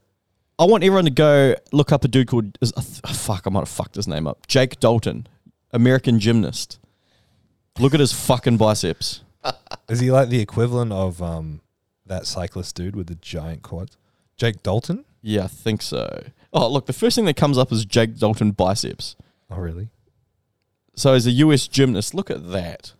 I 0.61 0.65
want 0.65 0.85
everyone 0.85 1.07
to 1.07 1.11
go 1.11 1.57
look 1.73 1.91
up 1.91 2.05
a 2.05 2.09
dude 2.09 2.29
called 2.29 2.57
is- 2.61 2.73
uh, 2.77 2.81
fuck. 3.13 3.47
I 3.47 3.51
might 3.51 3.61
have 3.61 3.69
fucked 3.69 3.97
his 3.97 4.07
name 4.07 4.29
up. 4.29 4.47
Jake 4.47 4.79
Dalton, 4.79 5.27
American 5.73 6.21
gymnast. 6.21 6.79
Look 7.81 7.95
at 7.95 7.99
his 8.01 8.13
fucking 8.13 8.59
biceps. 8.59 9.23
Is 9.89 9.99
he 9.99 10.13
like 10.13 10.29
the 10.29 10.39
equivalent 10.41 10.93
of 10.93 11.21
um 11.21 11.61
that 12.07 12.27
cyclist 12.27 12.77
dude 12.77 12.95
with 12.95 13.09
the 13.09 13.17
giant 13.17 13.63
quads? 13.63 13.97
Jake 14.37 14.63
Dalton? 14.63 15.05
Yeah, 15.21 15.45
I 15.45 15.49
think 15.49 15.83
so. 15.83 16.23
Oh, 16.53 16.69
look, 16.69 16.87
the 16.87 16.93
first 16.93 17.17
thing 17.17 17.25
that 17.25 17.35
comes 17.37 17.59
up 17.59 17.73
is 17.73 17.85
Jake 17.85 18.17
Dalton 18.17 18.53
biceps. 18.53 19.17
Oh 19.51 19.57
really? 19.57 19.89
So 20.97 21.13
as 21.15 21.27
a 21.27 21.31
US 21.33 21.67
gymnast, 21.69 22.15
look 22.15 22.31
at 22.31 22.51
that. 22.53 22.93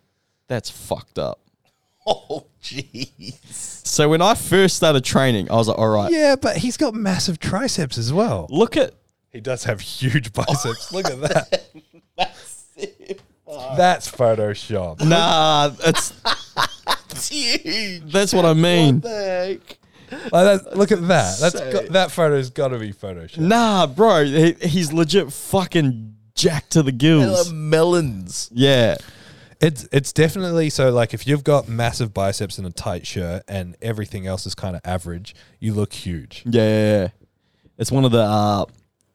That's 0.47 0.69
fucked 0.69 1.17
up. 1.19 1.39
Oh, 2.07 2.45
jeez. 2.61 3.39
So 3.83 4.07
when 4.09 4.21
I 4.21 4.35
first 4.35 4.75
started 4.75 5.03
training, 5.03 5.49
I 5.49 5.55
was 5.55 5.67
like, 5.67 5.79
all 5.79 5.89
right, 5.89 6.11
Yeah, 6.11 6.35
but 6.35 6.57
he's 6.57 6.77
got 6.77 6.93
massive 6.93 7.39
triceps 7.39 7.97
as 7.97 8.13
well. 8.13 8.45
look 8.51 8.77
at 8.77 8.93
He 9.31 9.39
does 9.41 9.63
have 9.63 9.81
huge 9.81 10.31
biceps. 10.31 10.93
Look 10.93 11.07
at 11.09 11.19
that. 11.21 11.65
That's 13.77 14.09
Photoshop. 14.11 15.03
nah, 15.03 15.71
it's 15.79 16.13
It's 17.11 17.29
huge. 17.29 18.11
that's 18.11 18.33
what 18.33 18.45
I 18.45 18.53
mean. 18.53 18.95
What 18.95 19.03
the 19.03 19.59
heck? 20.11 20.21
Like 20.31 20.63
that, 20.63 20.77
look 20.77 20.91
at 20.91 21.07
that. 21.07 21.39
That's 21.39 21.57
So- 21.57 21.71
got, 21.71 21.85
that 21.87 22.11
photo's 22.11 22.49
got 22.49 22.67
to 22.69 22.77
be 22.77 22.91
Photoshop. 22.93 23.39
Nah, 23.39 23.87
bro, 23.87 24.25
he, 24.25 24.51
he's 24.61 24.91
legit 24.93 25.31
fucking 25.31 26.14
jacked 26.35 26.71
to 26.71 26.83
the 26.83 26.91
gills. 26.91 27.51
melons. 27.51 28.49
Yeah. 28.53 28.97
It's 29.61 29.87
it's 29.91 30.11
definitely 30.11 30.69
so. 30.69 30.91
Like 30.91 31.13
if 31.13 31.25
you've 31.25 31.43
got 31.45 31.67
massive 31.69 32.13
biceps 32.13 32.57
and 32.57 32.67
a 32.67 32.71
tight 32.71 33.07
shirt 33.07 33.43
and 33.47 33.75
everything 33.81 34.27
else 34.27 34.45
is 34.45 34.53
kind 34.53 34.75
of 34.75 34.81
average, 34.83 35.33
you 35.59 35.73
look 35.73 35.93
huge. 35.93 36.43
Yeah, 36.45 36.61
yeah, 36.61 37.01
yeah. 37.01 37.07
It's 37.77 37.91
one 37.91 38.03
of 38.03 38.11
the 38.11 38.19
uh 38.21 38.65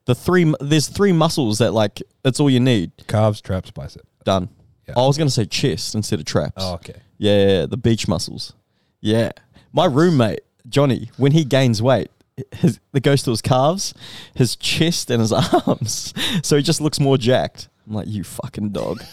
the 0.06 0.14
three 0.14 0.46
mu- 0.46 0.56
there's 0.60 0.88
three 0.88 1.12
muscles 1.12 1.58
that 1.58 1.72
like 1.72 2.02
it's 2.24 2.40
all 2.40 2.48
you 2.48 2.58
need. 2.58 2.90
Calves, 3.06 3.40
traps, 3.42 3.70
bicep. 3.70 4.02
Done. 4.24 4.48
Yeah. 4.88 4.94
I 4.96 5.06
was 5.06 5.18
gonna 5.18 5.30
say 5.30 5.44
chest 5.44 5.94
instead 5.94 6.20
of 6.20 6.24
traps. 6.24 6.54
Oh, 6.56 6.74
okay. 6.74 6.96
Yeah, 7.18 7.36
yeah, 7.36 7.48
yeah, 7.60 7.66
the 7.66 7.76
beach 7.76 8.08
muscles. 8.08 8.54
Yeah. 9.02 9.32
My 9.74 9.84
roommate, 9.84 10.40
Johnny, 10.68 11.10
when 11.18 11.32
he 11.32 11.44
gains 11.44 11.82
weight, 11.82 12.10
his, 12.52 12.80
it 12.92 13.02
goes 13.02 13.22
to 13.24 13.30
his 13.30 13.42
calves, 13.42 13.94
his 14.34 14.56
chest, 14.56 15.10
and 15.10 15.20
his 15.20 15.32
arms. 15.66 16.12
So 16.42 16.56
he 16.56 16.62
just 16.62 16.80
looks 16.80 16.98
more 17.00 17.16
jacked. 17.18 17.68
I'm 17.86 17.94
like, 17.94 18.08
you 18.08 18.24
fucking 18.24 18.70
dog. 18.70 19.02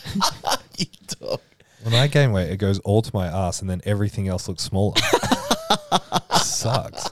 You 0.78 0.86
dog. 1.20 1.40
When 1.84 1.96
I 1.96 2.06
gain 2.08 2.32
weight, 2.32 2.52
it 2.52 2.58
goes 2.58 2.78
all 2.80 3.02
to 3.02 3.10
my 3.14 3.26
ass, 3.28 3.62
and 3.62 3.70
then 3.70 3.82
everything 3.86 4.28
else 4.28 4.48
looks 4.48 4.62
smaller. 4.62 4.94
Sucks. 6.42 7.10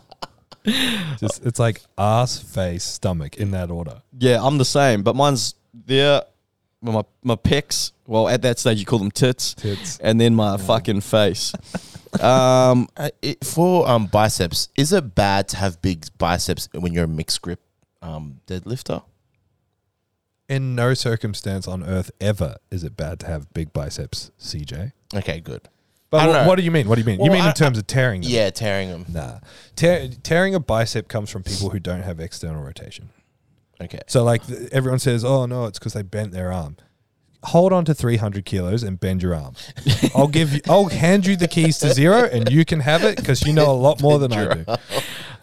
Just 1.19 1.45
it's 1.45 1.59
like 1.59 1.81
ass, 1.97 2.37
face, 2.39 2.83
stomach 2.83 3.37
in 3.37 3.51
that 3.51 3.69
order. 3.71 4.01
yeah, 4.17 4.39
I'm 4.41 4.57
the 4.57 4.65
same, 4.65 5.03
but 5.03 5.15
mine's 5.15 5.55
there. 5.73 6.23
My 6.81 7.03
my 7.23 7.35
pecs. 7.35 7.91
Well, 8.07 8.27
at 8.29 8.41
that 8.43 8.59
stage, 8.59 8.79
you 8.79 8.85
call 8.85 8.99
them 8.99 9.09
tits, 9.11 9.55
Tits. 9.55 9.97
and 9.99 10.19
then 10.21 10.35
my 10.35 10.57
fucking 10.57 11.01
face. 11.01 11.53
Um, 12.21 12.87
Uh, 12.97 13.09
it, 13.21 13.43
for 13.43 13.87
um 13.89 14.07
biceps, 14.07 14.69
is 14.77 14.93
it 14.93 15.15
bad 15.15 15.47
to 15.49 15.57
have 15.57 15.81
big 15.81 16.05
biceps 16.17 16.69
when 16.73 16.93
you're 16.93 17.05
a 17.05 17.07
mixed 17.07 17.41
grip 17.41 17.59
um 18.01 18.39
deadlifter? 18.47 19.03
In 20.47 20.75
no 20.75 20.93
circumstance 20.93 21.67
on 21.67 21.83
earth 21.83 22.11
ever 22.21 22.55
is 22.69 22.83
it 22.83 22.95
bad 22.95 23.19
to 23.21 23.25
have 23.27 23.51
big 23.53 23.73
biceps, 23.73 24.31
CJ. 24.39 24.91
Okay, 25.15 25.39
good. 25.39 25.67
But 26.11 26.21
I 26.21 26.27
what, 26.27 26.47
what 26.47 26.55
do 26.57 26.63
you 26.63 26.69
mean? 26.71 26.87
What 26.87 26.95
do 26.95 27.01
you 27.01 27.05
mean? 27.05 27.19
you 27.23 27.31
mean 27.31 27.41
I- 27.41 27.47
in 27.49 27.53
terms 27.55 27.77
of 27.79 27.87
tearing 27.87 28.21
them? 28.21 28.29
Yeah, 28.29 28.49
tearing 28.51 28.89
them. 28.89 29.05
Nah. 29.09 29.39
Tear, 29.75 30.07
tearing 30.23 30.53
a 30.53 30.59
bicep 30.59 31.07
comes 31.07 31.29
from 31.31 31.41
people 31.43 31.69
who 31.71 31.79
don't 31.79 32.03
have 32.03 32.19
external 32.19 32.61
rotation. 32.63 33.09
Okay. 33.81 33.99
So, 34.07 34.23
like, 34.23 34.45
th- 34.47 34.69
everyone 34.71 34.99
says, 34.99 35.25
oh, 35.25 35.45
no, 35.47 35.65
it's 35.65 35.79
because 35.79 35.91
they 35.93 36.01
bent 36.03 36.31
their 36.31 36.53
arm. 36.53 36.77
Hold 37.45 37.73
on 37.73 37.85
to 37.85 37.93
300 37.93 38.45
kilos 38.45 38.83
and 38.83 38.99
bend 38.99 39.21
your 39.23 39.35
arm. 39.35 39.53
I'll 40.15 40.27
give 40.27 40.53
you, 40.53 40.61
I'll 40.67 40.85
hand 40.89 41.25
you 41.25 41.35
the 41.35 41.47
keys 41.47 41.77
to 41.79 41.93
zero 41.93 42.23
and 42.23 42.49
you 42.51 42.65
can 42.65 42.79
have 42.81 43.03
it 43.03 43.17
because 43.17 43.45
you 43.45 43.53
know 43.53 43.69
a 43.71 43.73
lot 43.73 44.01
more 44.01 44.19
than 44.19 44.33
I 44.33 44.53
do. 44.55 44.65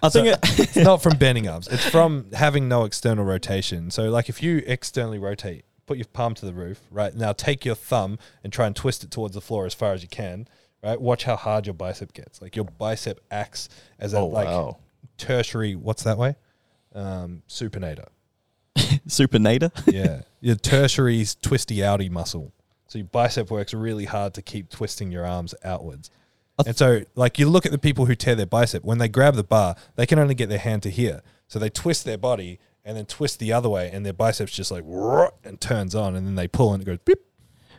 I 0.03 0.09
think 0.09 0.27
it, 0.29 0.39
It's 0.59 0.77
not 0.77 1.01
from 1.03 1.17
bending 1.17 1.49
arms, 1.49 1.69
it's 1.69 1.89
from 1.89 2.27
having 2.33 2.69
no 2.69 2.85
external 2.85 3.25
rotation. 3.25 3.91
So, 3.91 4.11
like, 4.11 4.29
if 4.29 4.43
you 4.43 4.63
externally 4.67 5.19
rotate, 5.19 5.65
put 5.87 5.97
your 5.97 6.07
palm 6.13 6.35
to 6.35 6.47
the 6.47 6.53
roof, 6.53 6.81
right? 6.91 7.15
Now 7.15 7.33
take 7.33 7.65
your 7.65 7.77
thumb 7.77 8.19
and 8.43 8.53
try 8.53 8.67
and 8.67 8.75
twist 8.75 9.05
it 9.05 9.11
towards 9.13 9.35
the 9.35 9.41
floor 9.41 9.65
as 9.65 9.75
far 9.75 9.93
as 9.93 10.03
you 10.03 10.09
can, 10.09 10.49
right? 10.83 11.01
Watch 11.01 11.23
how 11.25 11.37
hard 11.37 11.67
your 11.67 11.75
bicep 11.75 12.13
gets. 12.15 12.43
Like, 12.43 12.57
your 12.57 12.65
bicep 12.65 13.21
acts 13.31 13.69
as 14.01 14.13
a, 14.13 14.19
Oh, 14.19 14.27
like, 14.27 14.49
wow. 14.49 14.79
tertiary, 15.19 15.77
what's 15.77 16.03
that 16.03 16.19
way? 16.19 16.35
Um, 16.95 17.43
supinator. 17.49 18.09
supinator. 19.07 19.70
Yeah. 19.87 20.23
your 20.41 20.57
tertiary 20.57 21.25
twisty 21.41 21.77
outy 21.77 22.11
muscle. 22.11 22.53
So 22.89 22.99
your 22.99 23.09
bicep 23.09 23.51
works 23.51 23.73
really 23.73 24.05
hard 24.05 24.35
to 24.35 24.43
keep 24.43 24.68
twisting 24.68 25.11
your 25.11 25.25
arms 25.27 25.55
outwards. 25.64 26.11
And 26.66 26.77
so, 26.77 27.03
like, 27.14 27.39
you 27.39 27.49
look 27.49 27.66
at 27.66 27.73
the 27.73 27.79
people 27.79 28.07
who 28.07 28.14
tear 28.14 28.35
their 28.35 28.47
bicep, 28.47 28.85
when 28.85 28.99
they 28.99 29.09
grab 29.09 29.35
the 29.35 29.43
bar, 29.43 29.75
they 29.97 30.07
can 30.07 30.18
only 30.18 30.35
get 30.35 30.49
their 30.49 30.59
hand 30.59 30.83
to 30.85 30.91
here. 30.91 31.23
So 31.49 31.59
they 31.59 31.70
twist 31.70 32.05
their 32.05 32.18
body 32.18 32.61
and 32.85 32.97
then 32.97 33.07
twist 33.07 33.39
the 33.39 33.53
other 33.53 33.68
way, 33.68 33.91
and 33.93 34.05
their 34.05 34.12
biceps 34.12 34.53
just 34.53 34.70
like 34.70 34.85
"Whoa," 34.85 35.31
and 35.45 35.61
turns 35.61 35.95
on, 35.95 36.16
and 36.16 36.27
then 36.27 36.35
they 36.35 36.49
pull 36.49 36.73
and 36.73 36.83
it 36.83 36.87
goes 36.87 36.99
beep. 37.05 37.18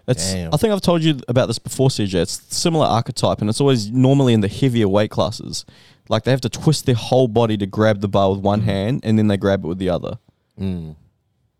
It's. 0.07 0.33
Damn. 0.33 0.53
I 0.53 0.57
think 0.57 0.73
I've 0.73 0.81
told 0.81 1.03
you 1.03 1.19
about 1.27 1.47
this 1.47 1.59
before, 1.59 1.89
CJ. 1.89 2.15
It's 2.15 2.55
similar 2.55 2.85
archetype, 2.85 3.39
and 3.41 3.49
it's 3.49 3.61
always 3.61 3.89
normally 3.89 4.33
in 4.33 4.41
the 4.41 4.47
heavier 4.47 4.87
weight 4.87 5.11
classes. 5.11 5.65
Like 6.09 6.23
they 6.23 6.31
have 6.31 6.41
to 6.41 6.49
twist 6.49 6.85
their 6.85 6.95
whole 6.95 7.27
body 7.27 7.57
to 7.57 7.65
grab 7.65 8.01
the 8.01 8.07
bar 8.07 8.31
with 8.31 8.39
one 8.39 8.59
mm-hmm. 8.59 8.69
hand, 8.69 9.01
and 9.03 9.17
then 9.17 9.27
they 9.27 9.37
grab 9.37 9.63
it 9.63 9.67
with 9.67 9.77
the 9.77 9.89
other. 9.89 10.19
Mm. 10.59 10.95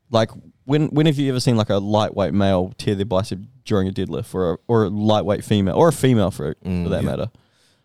Like 0.10 0.30
when 0.66 0.88
when 0.88 1.06
have 1.08 1.18
you 1.18 1.30
ever 1.30 1.40
seen 1.40 1.58
like 1.58 1.70
a 1.70 1.78
lightweight 1.78 2.34
male 2.34 2.74
tear 2.78 2.96
their 2.96 3.06
bicep 3.06 3.40
during 3.66 3.88
a 3.88 3.92
deadlift, 3.92 4.34
or 4.36 4.54
a, 4.54 4.58
or 4.68 4.84
a 4.86 4.90
lightweight 4.90 5.44
female, 5.44 5.76
or 5.76 5.88
a 5.90 5.94
female 5.94 6.32
for 6.32 6.56
for 6.62 6.70
that 6.90 7.02
Yeah. 7.04 7.10
matter? 7.10 7.32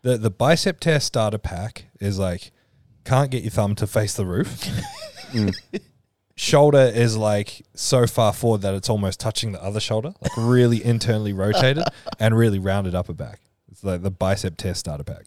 the 0.01 0.17
the 0.17 0.29
bicep 0.29 0.79
tear 0.79 0.99
starter 0.99 1.37
pack 1.37 1.85
is 1.99 2.17
like 2.19 2.51
can't 3.03 3.31
get 3.31 3.43
your 3.43 3.51
thumb 3.51 3.75
to 3.75 3.87
face 3.87 4.13
the 4.13 4.25
roof. 4.25 4.63
Shoulder 6.35 6.89
is 6.93 7.17
like 7.17 7.65
so 7.75 8.07
far 8.07 8.31
forward 8.31 8.61
that 8.61 8.73
it's 8.73 8.89
almost 8.89 9.19
touching 9.19 9.51
the 9.51 9.61
other 9.61 9.81
shoulder, 9.81 10.13
like 10.21 10.31
really 10.37 10.83
internally 10.85 11.33
rotated 11.33 11.83
and 12.17 12.37
really 12.37 12.59
rounded 12.59 12.95
upper 12.95 13.13
back. 13.13 13.41
It's 13.69 13.83
like 13.83 14.03
the 14.03 14.11
bicep 14.11 14.55
tear 14.55 14.73
starter 14.73 15.03
pack 15.03 15.25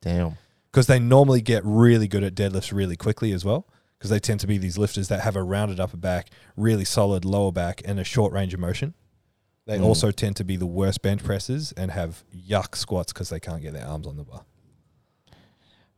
Damn. 0.00 0.36
because 0.70 0.86
they 0.86 1.00
normally 1.00 1.40
get 1.40 1.62
really 1.64 2.06
good 2.06 2.22
at 2.22 2.36
deadlifts 2.36 2.72
really 2.72 2.94
quickly 2.94 3.32
as 3.32 3.44
well. 3.44 3.66
Because 4.02 4.10
they 4.10 4.18
tend 4.18 4.40
to 4.40 4.48
be 4.48 4.58
these 4.58 4.76
lifters 4.76 5.06
that 5.06 5.20
have 5.20 5.36
a 5.36 5.44
rounded 5.44 5.78
upper 5.78 5.96
back, 5.96 6.26
really 6.56 6.84
solid 6.84 7.24
lower 7.24 7.52
back, 7.52 7.82
and 7.84 8.00
a 8.00 8.04
short 8.04 8.32
range 8.32 8.52
of 8.52 8.58
motion. 8.58 8.94
They 9.64 9.78
Mm. 9.78 9.84
also 9.84 10.10
tend 10.10 10.34
to 10.38 10.44
be 10.44 10.56
the 10.56 10.66
worst 10.66 11.02
bench 11.02 11.22
presses 11.22 11.72
and 11.76 11.92
have 11.92 12.24
yuck 12.36 12.74
squats 12.74 13.12
because 13.12 13.28
they 13.28 13.38
can't 13.38 13.62
get 13.62 13.74
their 13.74 13.86
arms 13.86 14.08
on 14.08 14.16
the 14.16 14.24
bar. 14.24 14.40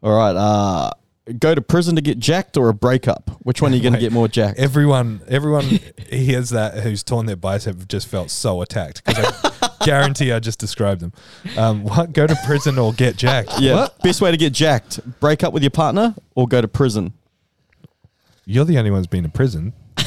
All 0.03 0.15
right. 0.15 0.37
Uh, 0.37 0.91
go 1.39 1.55
to 1.55 1.63
prison 1.63 1.97
to 1.97 2.03
get 2.03 2.19
jacked 2.19 2.59
or 2.59 2.69
a 2.69 2.75
breakup? 2.75 3.31
Which 3.43 3.63
one 3.63 3.73
are 3.73 3.77
you 3.77 3.81
going 3.81 3.95
to 3.95 3.99
get 4.01 4.13
more 4.13 4.29
jacked? 4.29 4.59
Everyone, 4.59 5.23
everyone 5.27 5.65
hears 6.11 6.51
that 6.51 6.81
who's 6.81 7.03
torn 7.03 7.25
their 7.25 7.37
bicep 7.37 7.89
just 7.89 8.07
felt 8.07 8.31
so 8.31 8.61
attacked 8.61 9.03
because 9.07 9.25
I 9.63 9.71
guarantee 9.87 10.31
I 10.31 10.41
just 10.41 10.59
described 10.59 11.01
them. 11.01 11.15
Um, 11.57 11.85
what? 11.85 12.13
Go 12.13 12.27
to 12.27 12.37
prison 12.45 12.79
or 12.79 12.93
get 12.93 13.17
jacked? 13.17 13.59
yeah. 13.61 13.77
What? 13.77 13.99
Best 14.03 14.21
way 14.21 14.31
to 14.31 14.37
get 14.37 14.53
jacked: 14.53 15.01
break 15.21 15.43
up 15.43 15.55
with 15.55 15.63
your 15.63 15.71
partner 15.71 16.15
or 16.35 16.47
go 16.47 16.61
to 16.61 16.69
prison. 16.69 17.15
You're 18.47 18.65
the 18.65 18.79
only 18.79 18.91
one 18.91 19.01
who's 19.01 19.07
been 19.07 19.25
in 19.25 19.31
prison. 19.31 19.73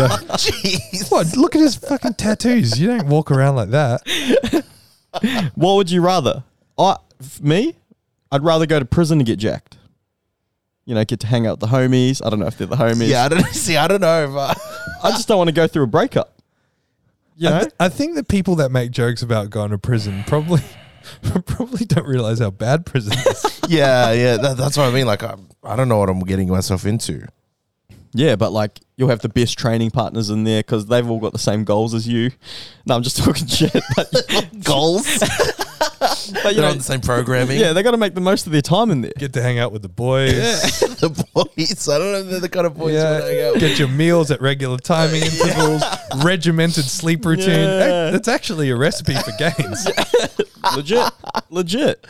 Oh, 0.00 0.16
jeez. 0.34 1.10
what? 1.10 1.36
Look 1.36 1.56
at 1.56 1.60
his 1.60 1.74
fucking 1.74 2.14
tattoos. 2.14 2.78
You 2.78 2.86
don't 2.86 3.08
walk 3.08 3.32
around 3.32 3.56
like 3.56 3.70
that. 3.70 4.64
What 5.56 5.74
would 5.74 5.90
you 5.90 6.00
rather? 6.02 6.44
I, 6.78 6.96
f- 7.20 7.40
me, 7.40 7.74
I'd 8.30 8.44
rather 8.44 8.64
go 8.66 8.78
to 8.78 8.84
prison 8.84 9.18
to 9.18 9.24
get 9.24 9.40
jacked. 9.40 9.76
You 10.84 10.94
know, 10.94 11.04
get 11.04 11.18
to 11.20 11.26
hang 11.26 11.46
out 11.48 11.58
with 11.60 11.68
the 11.70 11.76
homies. 11.76 12.24
I 12.24 12.30
don't 12.30 12.38
know 12.38 12.46
if 12.46 12.56
they're 12.58 12.68
the 12.68 12.76
homies. 12.76 13.08
Yeah, 13.08 13.24
I 13.24 13.28
don't 13.28 13.44
see. 13.52 13.76
I 13.76 13.88
don't 13.88 14.00
know. 14.00 14.30
But 14.32 14.56
I 15.02 15.10
just 15.10 15.26
don't 15.26 15.38
want 15.38 15.48
to 15.48 15.54
go 15.54 15.66
through 15.66 15.82
a 15.84 15.86
breakup. 15.88 16.38
You 17.36 17.48
I, 17.48 17.50
know, 17.52 17.60
th- 17.62 17.72
I 17.80 17.88
think 17.88 18.14
the 18.14 18.22
people 18.22 18.54
that 18.56 18.70
make 18.70 18.92
jokes 18.92 19.22
about 19.22 19.50
going 19.50 19.70
to 19.72 19.78
prison 19.78 20.22
probably 20.28 20.62
probably 21.46 21.86
don't 21.86 22.06
realize 22.06 22.38
how 22.38 22.50
bad 22.50 22.86
prison 22.86 23.14
is. 23.14 23.60
yeah, 23.68 24.12
yeah, 24.12 24.36
that, 24.36 24.56
that's 24.56 24.76
what 24.76 24.86
I 24.86 24.92
mean. 24.92 25.06
Like, 25.06 25.24
I, 25.24 25.34
I 25.64 25.74
don't 25.74 25.88
know 25.88 25.98
what 25.98 26.08
I'm 26.10 26.20
getting 26.20 26.48
myself 26.48 26.86
into. 26.86 27.26
Yeah, 28.12 28.36
but 28.36 28.52
like 28.52 28.80
you'll 28.96 29.08
have 29.10 29.20
the 29.20 29.28
best 29.28 29.58
training 29.58 29.90
partners 29.90 30.30
in 30.30 30.44
there 30.44 30.60
because 30.60 30.86
they've 30.86 31.08
all 31.08 31.20
got 31.20 31.32
the 31.32 31.38
same 31.38 31.64
goals 31.64 31.94
as 31.94 32.06
you. 32.08 32.30
No, 32.86 32.96
I'm 32.96 33.02
just 33.02 33.16
talking 33.18 33.46
shit. 33.48 33.72
But, 33.96 34.10
Goals. 34.64 35.18
but 35.18 36.28
you 36.28 36.32
They're 36.42 36.54
know, 36.62 36.70
on 36.70 36.78
the 36.78 36.82
same 36.84 37.00
programming. 37.00 37.58
yeah, 37.60 37.72
they 37.72 37.82
got 37.82 37.92
to 37.92 37.96
make 37.96 38.14
the 38.14 38.20
most 38.20 38.46
of 38.46 38.52
their 38.52 38.62
time 38.62 38.90
in 38.90 39.00
there. 39.02 39.12
Get 39.18 39.32
to 39.34 39.42
hang 39.42 39.58
out 39.58 39.72
with 39.72 39.82
the 39.82 39.88
boys. 39.88 40.32
the 41.00 41.10
boys. 41.34 41.88
I 41.88 41.98
don't 41.98 42.12
know. 42.12 42.18
if 42.20 42.26
They're 42.30 42.40
the 42.40 42.48
kind 42.48 42.66
of 42.66 42.76
boys 42.76 42.94
you 42.94 42.98
want 42.98 43.22
to 43.24 43.28
hang 43.30 43.42
out 43.46 43.52
with. 43.54 43.60
Get 43.60 43.78
your 43.78 43.88
meals 43.88 44.30
at 44.30 44.40
regular 44.40 44.78
timing 44.78 45.22
intervals, 45.22 45.82
regimented 46.24 46.84
sleep 46.84 47.24
routine. 47.24 47.48
Yeah. 47.48 47.78
Hey, 48.06 48.10
That's 48.12 48.28
actually 48.28 48.70
a 48.70 48.76
recipe 48.76 49.14
for 49.14 49.32
gains. 49.38 49.86
legit, 50.76 51.12
legit. 51.50 52.06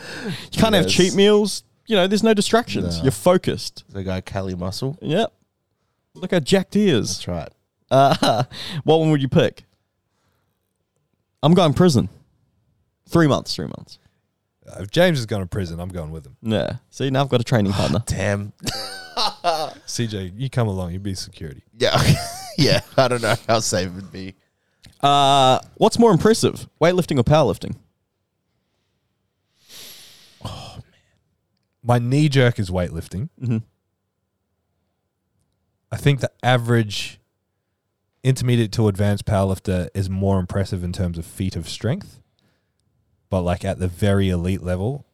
You 0.53 0.61
can't 0.61 0.75
have 0.75 0.85
Yes. 0.87 0.93
cheat 0.95 1.15
meals. 1.15 1.63
You 1.87 1.97
know, 1.97 2.07
there's 2.07 2.23
no 2.23 2.35
distractions. 2.35 2.99
No. 2.99 3.05
You're 3.05 3.13
focused. 3.13 3.85
The 3.91 4.03
guy 4.05 4.21
Cali 4.21 4.55
Muscle. 4.55 4.99
Yep. 5.01 5.33
Look 6.21 6.31
how 6.33 6.41
jacked 6.41 6.75
he 6.75 6.89
is. 6.89 7.19
That's 7.19 7.29
right. 7.29 7.49
Uh, 7.91 8.45
what 8.85 8.99
one 9.01 9.11
would 9.11 9.23
you 9.23 9.29
pick? 9.29 9.65
I'm 11.43 11.55
going 11.55 11.75
prison. 11.75 12.09
Three 13.09 13.27
months. 13.27 13.55
Three 13.55 13.67
months. 13.67 13.99
Uh, 14.69 14.83
if 14.83 14.91
James 14.91 15.19
is 15.19 15.27
going 15.27 15.43
to 15.43 15.49
prison, 15.49 15.81
I'm 15.81 15.89
going 15.89 16.11
with 16.11 16.27
him. 16.27 16.37
Yeah. 16.43 16.77
See, 16.91 17.11
now 17.11 17.23
I've 17.23 17.29
got 17.29 17.41
a 17.41 17.45
training 17.45 17.73
partner. 17.73 18.03
Damn. 18.07 18.53
CJ, 19.17 20.33
you 20.37 20.51
come 20.51 20.69
along, 20.69 20.93
you 20.93 20.99
be 20.99 21.15
security. 21.15 21.63
Yeah. 21.77 22.01
yeah. 22.59 22.81
I 22.97 23.09
don't 23.09 23.23
know 23.23 23.35
how 23.47 23.61
safe 23.61 23.89
it 23.89 23.95
would 23.95 24.13
be. 24.13 24.35
Uh, 25.01 25.61
what's 25.77 25.99
more 25.99 26.11
impressive, 26.11 26.69
weightlifting 26.81 27.19
or 27.19 27.25
powerlifting? 27.25 27.77
Oh 30.45 30.75
man. 30.77 30.83
My 31.83 31.99
knee 31.99 32.29
jerk 32.29 32.59
is 32.59 32.69
weightlifting. 32.71 33.29
Mhm. 33.41 33.63
I 35.91 35.97
think 35.97 36.21
the 36.21 36.31
average 36.43 37.19
intermediate 38.23 38.73
to 38.73 38.89
advanced 38.89 39.25
powerlifter 39.25 39.89
is 39.95 40.11
more 40.11 40.39
impressive 40.39 40.85
in 40.85 40.93
terms 40.93 41.19
of 41.19 41.25
feet 41.25 41.57
of 41.57 41.69
strength. 41.69 42.21
But 43.31 43.43
like 43.43 43.65
at 43.65 43.79
the 43.79 43.89
very 43.89 44.29
elite 44.31 44.63
level, 44.63 45.07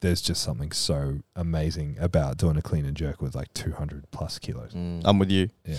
there's 0.00 0.20
just 0.20 0.42
something 0.42 0.72
so 0.72 1.20
amazing 1.34 1.96
about 2.00 2.36
doing 2.36 2.56
a 2.56 2.62
clean 2.62 2.84
and 2.84 2.96
jerk 2.96 3.20
with 3.20 3.34
like 3.34 3.52
200 3.54 4.10
plus 4.10 4.38
kilos. 4.38 4.72
Mm. 4.72 5.02
I'm 5.04 5.18
with 5.18 5.30
you. 5.30 5.50
Yeah. 5.64 5.78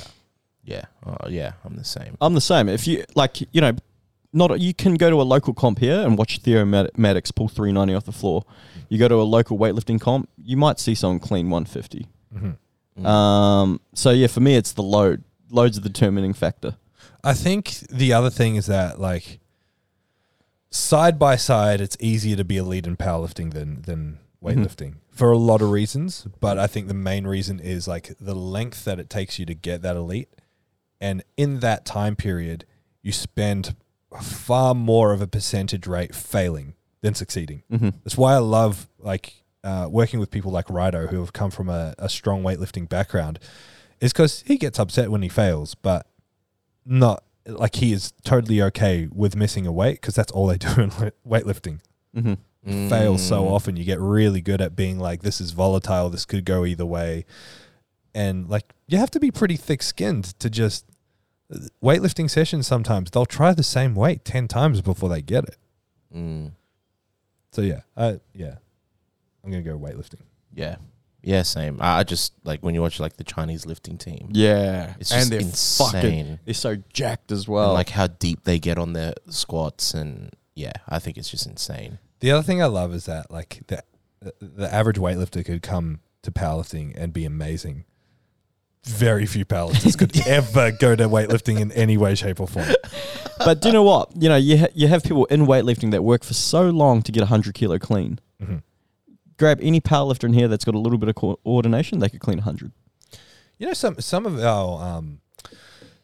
yeah. 0.64 0.86
Oh, 1.06 1.30
yeah. 1.30 1.54
I'm 1.64 1.76
the 1.76 1.84
same. 1.84 2.18
I'm 2.20 2.34
the 2.34 2.42
same. 2.42 2.68
If 2.68 2.88
you 2.88 3.04
like, 3.16 3.42
you 3.54 3.62
know, 3.62 3.74
not 4.34 4.60
you 4.60 4.74
can 4.74 4.96
go 4.96 5.10
to 5.10 5.22
a 5.22 5.24
local 5.24 5.54
comp 5.54 5.80
here 5.80 6.02
and 6.02 6.18
watch 6.18 6.40
Theo 6.40 6.66
Mad- 6.66 6.92
Maddox 6.98 7.32
pull 7.32 7.48
390 7.48 7.94
off 7.96 8.06
the 8.06 8.12
floor. 8.12 8.44
You 8.90 8.98
go 8.98 9.08
to 9.08 9.16
a 9.16 9.24
local 9.24 9.58
weightlifting 9.58 10.00
comp, 10.02 10.30
you 10.44 10.58
might 10.58 10.80
see 10.80 10.96
someone 10.96 11.20
clean 11.20 11.50
150. 11.50 12.08
hmm 12.38 12.52
Mm. 12.98 13.06
Um, 13.06 13.82
so 13.94 14.12
yeah, 14.12 14.28
for 14.28 14.40
me, 14.40 14.56
it's 14.56 14.72
the 14.72 14.84
load. 14.84 15.24
Load's 15.50 15.80
the 15.80 15.90
determining 15.90 16.34
factor. 16.34 16.76
I 17.24 17.34
think 17.34 17.80
the 17.90 18.14
other 18.14 18.30
thing 18.30 18.56
is 18.56 18.68
that 18.68 19.00
like 19.00 19.40
side 20.70 21.18
by 21.20 21.36
side, 21.36 21.82
it's 21.82 21.98
easier 22.00 22.36
to 22.36 22.44
be 22.44 22.58
elite 22.58 22.88
in 22.88 22.98
powerlifting 22.98 23.54
than 23.54 23.82
than 23.84 24.20
weightlifting 24.44 24.96
for 25.12 25.32
a 25.32 25.38
lot 25.38 25.62
of 25.62 25.72
reasons. 25.72 26.28
But 26.40 26.58
I 26.58 26.68
think 26.68 26.88
the 26.88 26.94
main 26.94 27.26
reason 27.26 27.60
is 27.60 27.88
like 27.88 28.14
the 28.20 28.36
length 28.36 28.86
that 28.86 29.00
it 29.00 29.10
takes 29.10 29.40
you 29.40 29.46
to 29.46 29.54
get 29.54 29.82
that 29.82 29.96
elite, 29.96 30.30
and 31.00 31.24
in 31.36 31.60
that 31.60 31.86
time 31.86 32.16
period, 32.16 32.66
you 33.02 33.12
spend 33.12 33.76
far 34.22 34.74
more 34.74 35.14
of 35.14 35.22
a 35.22 35.28
percentage 35.28 35.88
rate 35.88 36.16
failing 36.16 36.76
than 37.02 37.14
succeeding. 37.14 37.64
Mm-hmm. 37.72 37.90
That's 38.04 38.18
why 38.18 38.34
I 38.34 38.40
love 38.40 38.88
like 39.00 39.44
uh, 39.64 39.88
working 39.90 40.20
with 40.20 40.32
people 40.32 40.52
like 40.52 40.68
Rido 40.68 41.10
who 41.10 41.20
have 41.20 41.34
come 41.34 41.52
from 41.52 41.70
a, 41.70 41.94
a 41.98 42.10
strong 42.10 42.44
weightlifting 42.44 42.88
background, 42.88 43.40
is 44.00 44.14
because 44.14 44.42
he 44.48 44.58
gets 44.58 44.80
upset 44.80 45.10
when 45.10 45.22
he 45.22 45.30
fails, 45.30 45.76
but 45.76 46.08
not 46.86 47.24
like 47.46 47.76
he 47.76 47.94
is 47.94 48.12
totally 48.24 48.62
okay 48.62 49.08
with 49.12 49.36
missing 49.36 49.66
a 49.66 49.72
weight 49.72 50.00
because 50.02 50.16
that's 50.16 50.32
all 50.32 50.48
they 50.48 50.58
do 50.58 50.70
in 50.82 50.90
weightlifting. 51.28 51.80
Mm-hmm. 52.16 52.90
Fail 52.90 53.18
so 53.18 53.44
Mm. 53.44 53.52
often, 53.52 53.78
you 53.78 53.86
get 53.86 54.00
really 54.00 54.42
good 54.42 54.60
at 54.62 54.76
being 54.76 55.00
like, 55.00 55.22
this 55.22 55.40
is 55.40 55.52
volatile, 55.52 56.10
this 56.10 56.26
could 56.26 56.44
go 56.44 56.66
either 56.66 56.86
way, 56.86 57.24
and 58.14 58.50
like 58.50 58.74
you 58.88 58.98
have 58.98 59.12
to 59.12 59.20
be 59.20 59.32
pretty 59.32 59.56
thick 59.56 59.82
skinned 59.82 60.26
to 60.40 60.50
just 60.50 60.86
weightlifting 61.82 62.30
sessions. 62.30 62.68
Sometimes 62.68 63.10
they'll 63.12 63.26
try 63.26 63.54
the 63.54 63.64
same 63.64 63.96
weight 63.96 64.26
ten 64.26 64.48
times 64.50 64.82
before 64.82 65.08
they 65.08 65.22
get 65.22 65.46
it. 65.46 65.58
Mm. 66.14 66.52
So 67.52 67.62
yeah, 67.62 67.82
I 67.96 68.20
yeah, 68.34 68.56
I'm 69.48 69.52
gonna 69.52 69.64
go 69.64 69.78
weightlifting. 69.80 70.22
Yeah. 70.54 70.76
Yeah, 71.24 71.44
same. 71.44 71.78
I 71.82 72.00
I 72.00 72.04
just 72.04 72.34
like 72.44 72.60
when 72.62 72.76
you 72.76 72.82
watch 72.82 73.00
like 73.00 73.18
the 73.18 73.24
Chinese 73.24 73.66
lifting 73.66 73.98
team. 73.98 74.30
Yeah, 74.32 74.94
It's 75.00 75.10
just 75.10 75.24
and 75.24 75.32
they're 75.32 75.40
insane. 75.48 75.92
fucking. 75.92 76.40
They're 76.46 76.54
so 76.54 76.76
jacked 76.94 77.32
as 77.32 77.48
well. 77.48 77.66
and 77.70 77.74
like 77.74 77.90
how 77.90 78.08
deep 78.08 78.44
they 78.44 78.60
get 78.60 78.78
on 78.78 78.94
their 78.94 79.14
squats 79.30 79.94
and 79.94 80.32
yeah, 80.56 80.74
I 80.88 81.00
think 81.00 81.18
it's 81.18 81.30
just 81.30 81.46
insane. 81.48 82.00
The 82.20 82.32
other 82.32 82.44
thing 82.44 82.62
I 82.62 82.66
love 82.66 82.94
is 82.94 83.06
that 83.06 83.32
like 83.32 83.62
the 83.68 83.84
the 84.42 84.74
average 84.74 84.98
weightlifter 84.98 85.46
could 85.46 85.62
come 85.62 86.00
to 86.24 86.32
powerlifting 86.32 86.94
and 86.98 87.14
be 87.14 87.24
amazing. 87.26 87.86
Very 88.86 89.26
few 89.26 89.44
powerlifters 89.46 89.98
could 89.98 90.16
ever 90.28 90.72
go 90.72 90.96
to 90.96 91.08
weightlifting 91.10 91.60
in 91.60 91.72
any 91.74 91.98
way, 91.98 92.16
shape, 92.16 92.40
or 92.40 92.48
form. 92.48 92.68
but 93.40 93.62
do 93.62 93.70
you 93.70 93.74
know 93.74 93.84
what? 93.84 94.12
You 94.16 94.30
know, 94.30 94.36
you 94.38 94.60
ha- 94.60 94.74
you 94.74 94.88
have 94.88 95.04
people 95.04 95.26
in 95.26 95.46
weightlifting 95.46 95.92
that 95.92 96.04
work 96.04 96.24
for 96.24 96.34
so 96.34 96.70
long 96.70 97.02
to 97.02 97.12
get 97.12 97.22
a 97.24 97.26
hundred 97.28 97.54
kilo 97.56 97.80
clean. 97.80 98.20
Mhm. 98.42 98.62
Grab 99.38 99.60
any 99.62 99.80
powerlifter 99.80 100.24
in 100.26 100.34
here 100.34 100.48
that's 100.48 100.66
got 100.66 100.76
a 100.76 100.80
little 100.80 100.98
bit 100.98 101.10
of 101.10 101.16
coordination, 101.16 102.00
they 102.00 102.10
could 102.10 102.20
clean 102.20 102.40
hundred. 102.40 102.72
You 103.60 103.68
know, 103.68 103.74
some 103.74 104.00
some 104.00 104.26
of 104.26 104.40
our 104.40 104.82
um, 104.84 105.22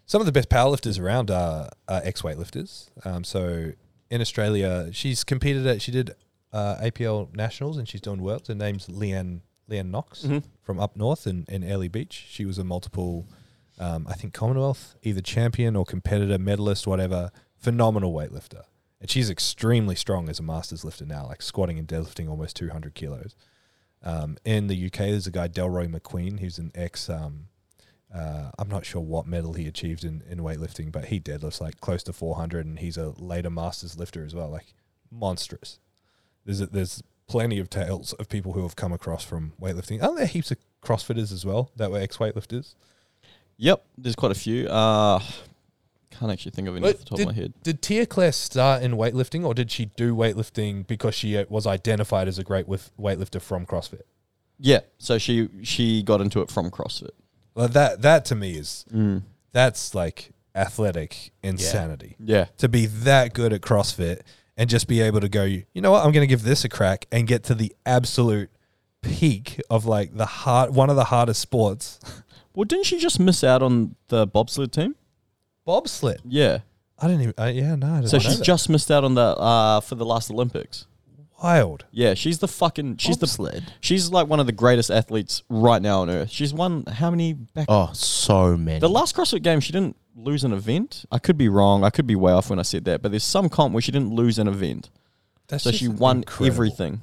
some 0.05 0.21
of 0.21 0.25
the 0.25 0.31
best 0.31 0.49
powerlifters 0.49 0.99
around 0.99 1.31
are, 1.31 1.69
are 1.87 2.01
ex 2.03 2.21
weightlifters. 2.21 2.89
Um, 3.05 3.23
so 3.23 3.71
in 4.09 4.21
Australia, 4.21 4.89
she's 4.91 5.23
competed 5.23 5.65
at 5.65 5.81
she 5.81 5.91
did 5.91 6.11
uh, 6.51 6.75
APL 6.81 7.33
nationals 7.35 7.77
and 7.77 7.87
she's 7.87 8.01
doing 8.01 8.21
worlds. 8.21 8.47
Her 8.49 8.55
name's 8.55 8.87
Leanne 8.87 9.41
Leanne 9.69 9.89
Knox 9.89 10.23
Mhm. 10.23 10.43
from 10.61 10.79
up 10.79 10.95
north 10.95 11.25
in 11.25 11.45
in 11.49 11.63
Airlie 11.63 11.87
Beach. 11.87 12.25
She 12.29 12.45
was 12.45 12.57
a 12.59 12.63
multiple, 12.63 13.25
um, 13.79 14.05
I 14.09 14.13
think 14.13 14.33
Commonwealth 14.33 14.95
either 15.01 15.21
champion 15.21 15.75
or 15.75 15.85
competitor, 15.85 16.37
medalist, 16.37 16.85
whatever. 16.85 17.31
Phenomenal 17.57 18.13
weightlifter, 18.13 18.63
and 19.03 19.11
she's 19.11 19.29
extremely 19.29 19.95
strong 19.95 20.29
as 20.29 20.39
a 20.39 20.43
masters 20.43 20.85
lifter 20.85 21.05
now, 21.05 21.27
like 21.27 21.41
squatting 21.41 21.77
and 21.77 21.85
deadlifting 21.85 22.29
almost 22.29 22.55
two 22.55 22.69
hundred 22.69 22.95
kilos. 22.95 23.35
Um, 24.01 24.37
in 24.45 24.67
the 24.67 24.85
UK, 24.85 24.97
there's 24.97 25.27
a 25.27 25.31
guy 25.31 25.49
Delroy 25.49 25.93
McQueen, 25.93 26.39
who's 26.39 26.57
an 26.57 26.71
ex. 26.73 27.09
Um, 27.09 27.47
uh, 28.15 28.51
I'm 28.57 28.69
not 28.69 28.85
sure 28.85 29.01
what 29.01 29.27
medal 29.27 29.53
he 29.53 29.67
achieved 29.67 30.05
in, 30.05 30.23
in 30.29 30.39
weightlifting, 30.39 30.89
but 30.89 31.05
he 31.05 31.19
deadlifts 31.19 31.59
like 31.59 31.81
close 31.81 32.01
to 32.03 32.13
400, 32.13 32.65
and 32.65 32.79
he's 32.79 32.95
a 32.95 33.09
later 33.17 33.49
masters 33.49 33.97
lifter 33.97 34.23
as 34.23 34.33
well, 34.33 34.49
like 34.49 34.73
monstrous. 35.11 35.79
There's 36.45 36.61
a, 36.61 36.67
there's 36.67 37.03
plenty 37.27 37.59
of 37.59 37.69
tales 37.69 38.13
of 38.13 38.29
people 38.29 38.53
who 38.53 38.63
have 38.63 38.77
come 38.77 38.93
across 38.93 39.25
from 39.25 39.51
weightlifting. 39.61 40.01
Aren't 40.01 40.15
there 40.15 40.27
heaps 40.27 40.51
of 40.51 40.59
CrossFitters 40.81 41.33
as 41.33 41.45
well 41.45 41.71
that 41.75 41.91
were 41.91 41.99
ex 41.99 42.15
weightlifters? 42.19 42.75
Yep, 43.57 43.85
there's 43.97 44.15
quite 44.15 44.31
a 44.31 44.35
few. 44.35 44.69
Uh, 44.69 45.19
can't 46.13 46.31
actually 46.31 46.51
think 46.51 46.67
of 46.67 46.75
any 46.75 46.87
off 46.87 46.97
the 46.97 47.05
top 47.05 47.17
did, 47.17 47.27
of 47.27 47.35
my 47.35 47.41
head. 47.41 47.53
Did 47.63 47.81
Tia-Clair 47.81 48.31
start 48.31 48.83
in 48.83 48.93
weightlifting, 48.93 49.45
or 49.45 49.53
did 49.53 49.71
she 49.71 49.85
do 49.85 50.15
weightlifting 50.15 50.85
because 50.87 51.15
she 51.15 51.37
uh, 51.37 51.45
was 51.49 51.67
identified 51.67 52.27
as 52.27 52.37
a 52.37 52.43
great 52.43 52.67
with 52.67 52.91
weightlifter 52.99 53.41
from 53.41 53.65
CrossFit? 53.65 54.03
Yeah, 54.59 54.81
so 54.97 55.17
she 55.17 55.49
she 55.63 56.03
got 56.03 56.21
into 56.21 56.41
it 56.41 56.49
from 56.49 56.69
CrossFit. 56.71 57.11
Well, 57.55 57.67
that 57.67 58.01
that 58.01 58.25
to 58.25 58.35
me 58.35 58.53
is 58.55 58.85
that's 59.51 59.93
like 59.93 60.31
athletic 60.55 61.31
insanity. 61.41 62.15
Yeah, 62.19 62.45
To 62.57 62.69
be 62.69 62.85
that 62.85 63.33
good 63.33 63.53
at 63.53 63.61
CrossFit 63.61 64.21
and 64.55 64.69
just 64.69 64.87
be 64.87 65.01
able 65.01 65.19
to 65.21 65.29
go, 65.29 65.43
you 65.43 65.65
know 65.75 65.91
what, 65.91 66.05
I'm 66.05 66.11
going 66.11 66.23
to 66.23 66.27
give 66.27 66.43
this 66.43 66.63
a 66.63 66.69
crack 66.69 67.07
and 67.11 67.27
get 67.27 67.43
to 67.45 67.55
the 67.55 67.75
absolute 67.85 68.49
peak 69.01 69.61
of 69.69 69.85
like 69.85 70.15
the 70.15 70.25
hard 70.25 70.73
one 70.73 70.89
of 70.89 70.95
the 70.95 71.05
hardest 71.05 71.41
sports, 71.41 71.99
well, 72.55 72.65
didn't 72.65 72.85
she 72.85 72.99
just 72.99 73.19
miss 73.19 73.43
out 73.43 73.61
on 73.61 73.95
the 74.07 74.25
bobsled 74.25 74.71
team? 74.71 74.95
Bobsled. 75.65 76.21
Yeah, 76.25 76.59
I 76.99 77.07
didn't 77.07 77.21
even. 77.21 77.33
Uh, 77.37 77.45
yeah, 77.45 77.75
no. 77.75 77.87
I 77.87 77.95
didn't 77.97 78.09
so 78.09 78.17
know 78.17 78.21
she's 78.23 78.37
that. 78.39 78.45
just 78.45 78.69
missed 78.69 78.91
out 78.91 79.03
on 79.03 79.15
the 79.15 79.21
uh 79.21 79.79
for 79.81 79.95
the 79.95 80.05
last 80.05 80.29
Olympics. 80.31 80.85
wild. 81.41 81.85
Yeah, 81.91 82.13
she's 82.13 82.39
the 82.39 82.47
fucking 82.47 82.97
she's 82.97 83.17
Bobsled? 83.17 83.65
the 83.65 83.71
she's 83.81 84.09
like 84.11 84.27
one 84.27 84.39
of 84.39 84.45
the 84.45 84.51
greatest 84.51 84.89
athletes 84.91 85.43
right 85.49 85.81
now 85.81 86.01
on 86.01 86.09
earth. 86.09 86.29
She's 86.31 86.53
won 86.53 86.85
how 86.85 87.09
many 87.11 87.33
back 87.33 87.65
Oh, 87.69 87.91
so 87.93 88.55
many. 88.57 88.79
The 88.79 88.89
last 88.89 89.15
CrossFit 89.15 89.41
game, 89.43 89.59
she 89.59 89.71
didn't 89.73 89.95
lose 90.15 90.43
an 90.43 90.53
event. 90.53 91.05
I 91.11 91.19
could 91.19 91.37
be 91.37 91.49
wrong. 91.49 91.83
I 91.83 91.89
could 91.89 92.07
be 92.07 92.15
way 92.15 92.31
off 92.31 92.49
when 92.49 92.59
I 92.59 92.63
said 92.63 92.85
that, 92.85 93.01
but 93.01 93.11
there's 93.11 93.23
some 93.23 93.49
comp 93.49 93.73
where 93.73 93.81
she 93.81 93.91
didn't 93.91 94.13
lose 94.13 94.37
an 94.39 94.47
event. 94.47 94.89
That's 95.47 95.63
So 95.63 95.71
just 95.71 95.81
she 95.81 95.87
won 95.89 96.17
incredible. 96.17 96.45
everything. 96.53 97.01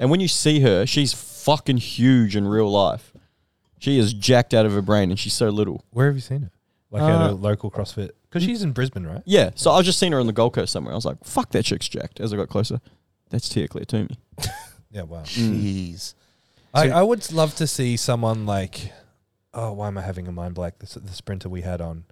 And 0.00 0.10
when 0.10 0.20
you 0.20 0.28
see 0.28 0.60
her, 0.60 0.84
she's 0.86 1.12
fucking 1.12 1.78
huge 1.78 2.36
in 2.36 2.46
real 2.46 2.70
life. 2.70 3.12
She 3.78 3.98
is 3.98 4.12
jacked 4.12 4.52
out 4.54 4.66
of 4.66 4.72
her 4.72 4.82
brain 4.82 5.10
and 5.10 5.18
she's 5.18 5.34
so 5.34 5.48
little. 5.48 5.84
Where 5.90 6.06
have 6.06 6.14
you 6.16 6.20
seen 6.20 6.42
her? 6.42 6.50
Like 6.90 7.02
at 7.02 7.10
Uh, 7.20 7.30
a 7.30 7.32
local 7.32 7.70
CrossFit? 7.70 8.10
Because 8.28 8.42
she's 8.44 8.62
in 8.62 8.72
Brisbane, 8.72 9.06
right? 9.06 9.22
Yeah. 9.26 9.50
So 9.54 9.70
I 9.70 9.76
was 9.76 9.86
just 9.86 9.98
seeing 9.98 10.12
her 10.12 10.20
on 10.20 10.26
the 10.26 10.32
Gold 10.32 10.54
Coast 10.54 10.72
somewhere. 10.72 10.92
I 10.92 10.96
was 10.96 11.04
like, 11.04 11.22
fuck, 11.24 11.50
that 11.50 11.64
chick's 11.64 11.88
jacked. 11.88 12.20
As 12.20 12.32
I 12.32 12.36
got 12.36 12.48
closer, 12.48 12.80
that's 13.30 13.48
Tia-Clair 13.48 13.84
Toomey. 13.84 14.18
Yeah, 14.90 15.02
wow. 15.02 15.20
Jeez. 15.22 16.14
I, 16.72 16.88
I 16.90 17.02
would 17.02 17.30
love 17.30 17.54
to 17.56 17.66
see 17.66 17.98
someone 17.98 18.46
like, 18.46 18.90
oh, 19.52 19.72
why 19.74 19.88
am 19.88 19.98
I 19.98 20.00
having 20.00 20.26
a 20.26 20.32
mind 20.32 20.54
blank? 20.54 20.78
The, 20.78 20.98
the 21.00 21.12
sprinter 21.12 21.50
we 21.50 21.60
had 21.60 21.82
on 21.82 22.04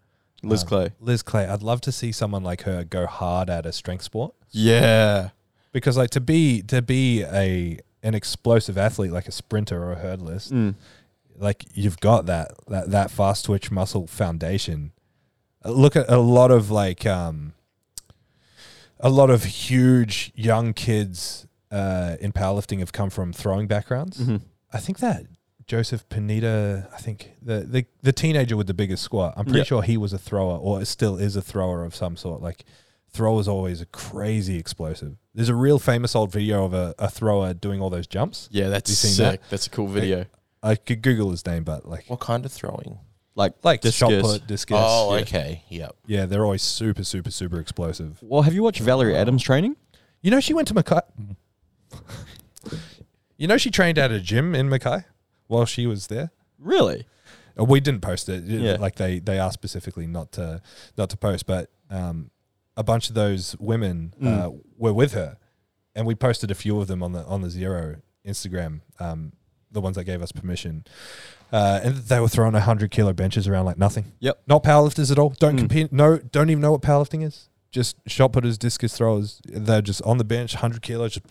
Liz 0.42 0.62
um, 0.62 0.68
Clay. 0.68 0.90
Liz 1.00 1.22
Clay. 1.22 1.46
I'd 1.46 1.62
love 1.62 1.80
to 1.82 1.92
see 1.92 2.12
someone 2.12 2.42
like 2.44 2.62
her 2.64 2.84
go 2.84 3.06
hard 3.06 3.48
at 3.48 3.64
a 3.64 3.72
strength 3.72 4.04
sport 4.04 4.34
Yeah. 4.50 5.30
because, 5.72 5.96
like, 5.96 6.10
to 6.10 6.20
be 6.20 6.60
to 6.64 6.82
be 6.82 7.22
a 7.22 7.78
an 8.02 8.14
explosive 8.14 8.76
athlete 8.76 9.10
like 9.10 9.26
a 9.26 9.32
sprinter 9.32 9.82
or 9.82 9.92
a 9.92 9.96
hurdlist, 9.96 10.52
Mm. 10.52 10.74
Like 11.38 11.64
you've 11.74 12.00
got 12.00 12.26
that 12.26 12.52
that 12.68 12.90
that 12.90 13.10
fast 13.10 13.44
twitch 13.44 13.70
muscle 13.70 14.06
foundation. 14.06 14.92
Uh, 15.64 15.70
Look 15.70 15.96
at 15.96 16.08
a 16.10 16.18
lot 16.18 16.50
of 16.50 16.70
like 16.70 17.04
um, 17.06 17.52
a 19.00 19.08
lot 19.10 19.30
of 19.30 19.44
huge 19.44 20.32
young 20.34 20.72
kids 20.72 21.46
uh, 21.70 22.16
in 22.20 22.32
powerlifting 22.32 22.78
have 22.80 22.92
come 22.92 23.10
from 23.10 23.32
throwing 23.32 23.66
backgrounds. 23.66 24.18
Mhm. 24.18 24.40
I 24.72 24.78
think 24.78 24.98
that 24.98 25.24
Joseph 25.66 26.08
Panita, 26.08 26.92
I 26.94 26.98
think 26.98 27.32
the, 27.42 27.60
the 27.60 27.86
the 28.02 28.12
teenager 28.12 28.56
with 28.56 28.66
the 28.68 28.74
biggest 28.74 29.02
squat, 29.02 29.34
I'm 29.36 29.44
pretty 29.44 29.58
Yeah. 29.58 29.64
sure 29.64 29.82
he 29.82 29.96
was 29.96 30.12
a 30.12 30.18
thrower 30.18 30.56
or 30.56 30.84
still 30.84 31.16
is 31.16 31.36
a 31.36 31.42
thrower 31.42 31.84
of 31.84 31.94
some 31.94 32.16
sort. 32.16 32.40
Like 32.40 32.64
throwers 33.10 33.48
always 33.48 33.80
a 33.80 33.86
crazy 33.86 34.58
explosive. 34.58 35.16
There's 35.34 35.48
a 35.48 35.54
real 35.54 35.78
famous 35.78 36.14
old 36.14 36.30
video 36.32 36.64
of 36.64 36.72
a, 36.74 36.94
a 36.98 37.10
thrower 37.10 37.52
doing 37.54 37.80
all 37.80 37.90
those 37.90 38.06
jumps. 38.06 38.48
Yeah, 38.52 38.68
that's 38.68 38.90
sick. 38.92 39.16
that? 39.40 39.40
That's 39.50 39.66
a 39.66 39.70
cool 39.70 39.86
video. 39.88 40.26
I 40.66 40.74
could 40.76 41.02
Google 41.02 41.30
his 41.30 41.44
name, 41.46 41.64
but 41.64 41.88
like 41.88 42.04
What 42.08 42.20
kind 42.20 42.44
of 42.44 42.52
throwing? 42.52 42.98
Like, 43.34 43.52
like 43.62 43.82
shot 43.84 44.08
discus. 44.10 44.22
put, 44.22 44.46
discus. 44.46 44.76
oh, 44.80 45.14
yeah. 45.14 45.20
okay. 45.22 45.62
Yep. 45.68 45.96
Yeah, 46.06 46.24
they're 46.26 46.44
always 46.44 46.62
super, 46.62 47.04
super, 47.04 47.30
super 47.30 47.60
explosive. 47.60 48.18
Well, 48.22 48.42
have 48.42 48.54
you 48.54 48.62
watched 48.62 48.80
Valerie 48.80 49.14
Adams 49.14 49.42
training? 49.42 49.76
You 50.22 50.30
know, 50.30 50.40
she 50.40 50.54
went 50.54 50.68
to 50.68 50.74
Mackay. 50.74 51.00
you 53.36 53.46
know, 53.46 53.56
she 53.58 53.70
trained 53.70 53.98
at 53.98 54.10
a 54.10 54.20
gym 54.20 54.54
in 54.54 54.68
Mackay 54.68 55.04
while 55.46 55.66
she 55.66 55.86
was 55.86 56.06
there. 56.06 56.30
Really? 56.58 57.06
Uh, 57.58 57.64
We 57.64 57.80
didn't 57.80 58.00
post 58.00 58.28
it. 58.28 58.44
It- 58.50 58.60
Yeah. 58.60 58.76
Like 58.80 58.96
they 58.96 59.18
they 59.18 59.38
asked 59.38 59.54
specifically 59.54 60.06
not 60.06 60.32
to 60.32 60.62
not 60.96 61.10
to 61.10 61.16
post, 61.16 61.46
but 61.46 61.70
um, 61.90 62.30
a 62.76 62.82
bunch 62.82 63.08
of 63.08 63.14
those 63.14 63.56
women 63.58 64.14
uh, 64.24 64.50
were 64.76 64.92
with 64.92 65.12
her, 65.12 65.36
and 65.94 66.06
we 66.06 66.14
posted 66.14 66.50
a 66.50 66.54
few 66.54 66.80
of 66.80 66.86
them 66.88 67.02
on 67.02 67.12
the 67.12 67.24
on 67.24 67.42
the 67.42 67.50
zero 67.50 67.96
Instagram. 68.26 68.80
Um, 68.98 69.32
the 69.70 69.80
ones 69.80 69.96
that 69.96 70.04
gave 70.04 70.22
us 70.22 70.32
permission, 70.32 70.84
uh, 71.52 71.80
and 71.82 71.96
they 71.96 72.20
were 72.20 72.28
throwing 72.28 72.54
hundred 72.54 72.90
kilo 72.90 73.12
benches 73.12 73.46
around 73.48 73.64
like 73.66 73.78
nothing. 73.78 74.12
Yep. 74.20 74.42
Not 74.46 74.62
powerlifters 74.62 75.10
at 75.10 75.18
all. 75.18 75.30
Don't 75.38 75.56
Mm. 75.56 75.58
compete. 75.58 75.92
No, 75.92 76.18
don't 76.18 76.50
even 76.50 76.60
know 76.60 76.72
what 76.72 76.82
powerlifting 76.82 77.22
is. 77.24 77.48
Just 77.70 77.96
shot 78.06 78.32
putters, 78.32 78.56
discus 78.56 78.96
throwers. 78.96 79.40
They're 79.44 79.82
just 79.82 80.00
on 80.02 80.18
the 80.18 80.24
bench, 80.24 80.54
hundred 80.54 80.82
kilos. 80.82 81.14
Just 81.14 81.26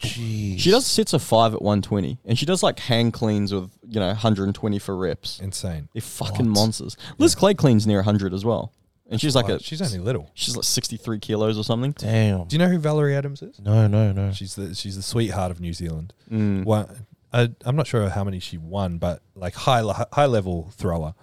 Jeez. 0.00 0.58
She 0.58 0.70
does 0.70 0.86
sets 0.86 1.12
of 1.12 1.22
five 1.22 1.54
at 1.54 1.62
120, 1.62 2.18
and 2.24 2.36
she 2.38 2.44
does 2.46 2.62
like 2.64 2.80
hang 2.80 3.12
cleans 3.12 3.52
with 3.54 3.70
you 3.88 4.00
know 4.00 4.08
120 4.08 4.78
for 4.78 4.96
reps. 4.96 5.38
insane. 5.40 5.88
They're 5.92 6.02
fucking 6.02 6.48
monsters. 6.48 6.96
Liz 7.18 7.34
Clay 7.34 7.54
cleans 7.54 7.86
near 7.86 7.98
100 7.98 8.34
as 8.34 8.44
well, 8.44 8.72
and 9.08 9.20
she's 9.20 9.36
like 9.36 9.48
Oh, 9.48 9.54
a 9.54 9.60
she's 9.60 9.80
only 9.80 9.98
little. 9.98 10.30
she's 10.34 10.56
like 10.56 10.64
63 10.64 11.20
kilos 11.20 11.56
or 11.56 11.62
something. 11.64 11.92
Damn. 11.96 12.44
Do 12.48 12.54
you 12.54 12.58
know 12.58 12.68
who 12.68 12.78
Valerie 12.78 13.14
Adams 13.14 13.40
is? 13.40 13.60
No, 13.60 13.86
no, 13.86 14.10
no. 14.12 14.32
She's 14.32 14.56
the 14.56 14.74
she's 14.74 14.96
the 14.96 15.02
sweetheart 15.02 15.50
of 15.52 15.60
New 15.60 15.72
Zealand. 15.72 16.12
Mm. 16.30 16.64
One, 16.64 17.06
I, 17.32 17.50
I'm 17.64 17.76
not 17.76 17.86
sure 17.86 18.08
how 18.08 18.24
many 18.24 18.40
she 18.40 18.56
won, 18.58 18.98
but 18.98 19.22
like 19.34 19.54
high 19.54 19.82
high 20.12 20.26
level 20.26 20.70
thrower. 20.76 21.14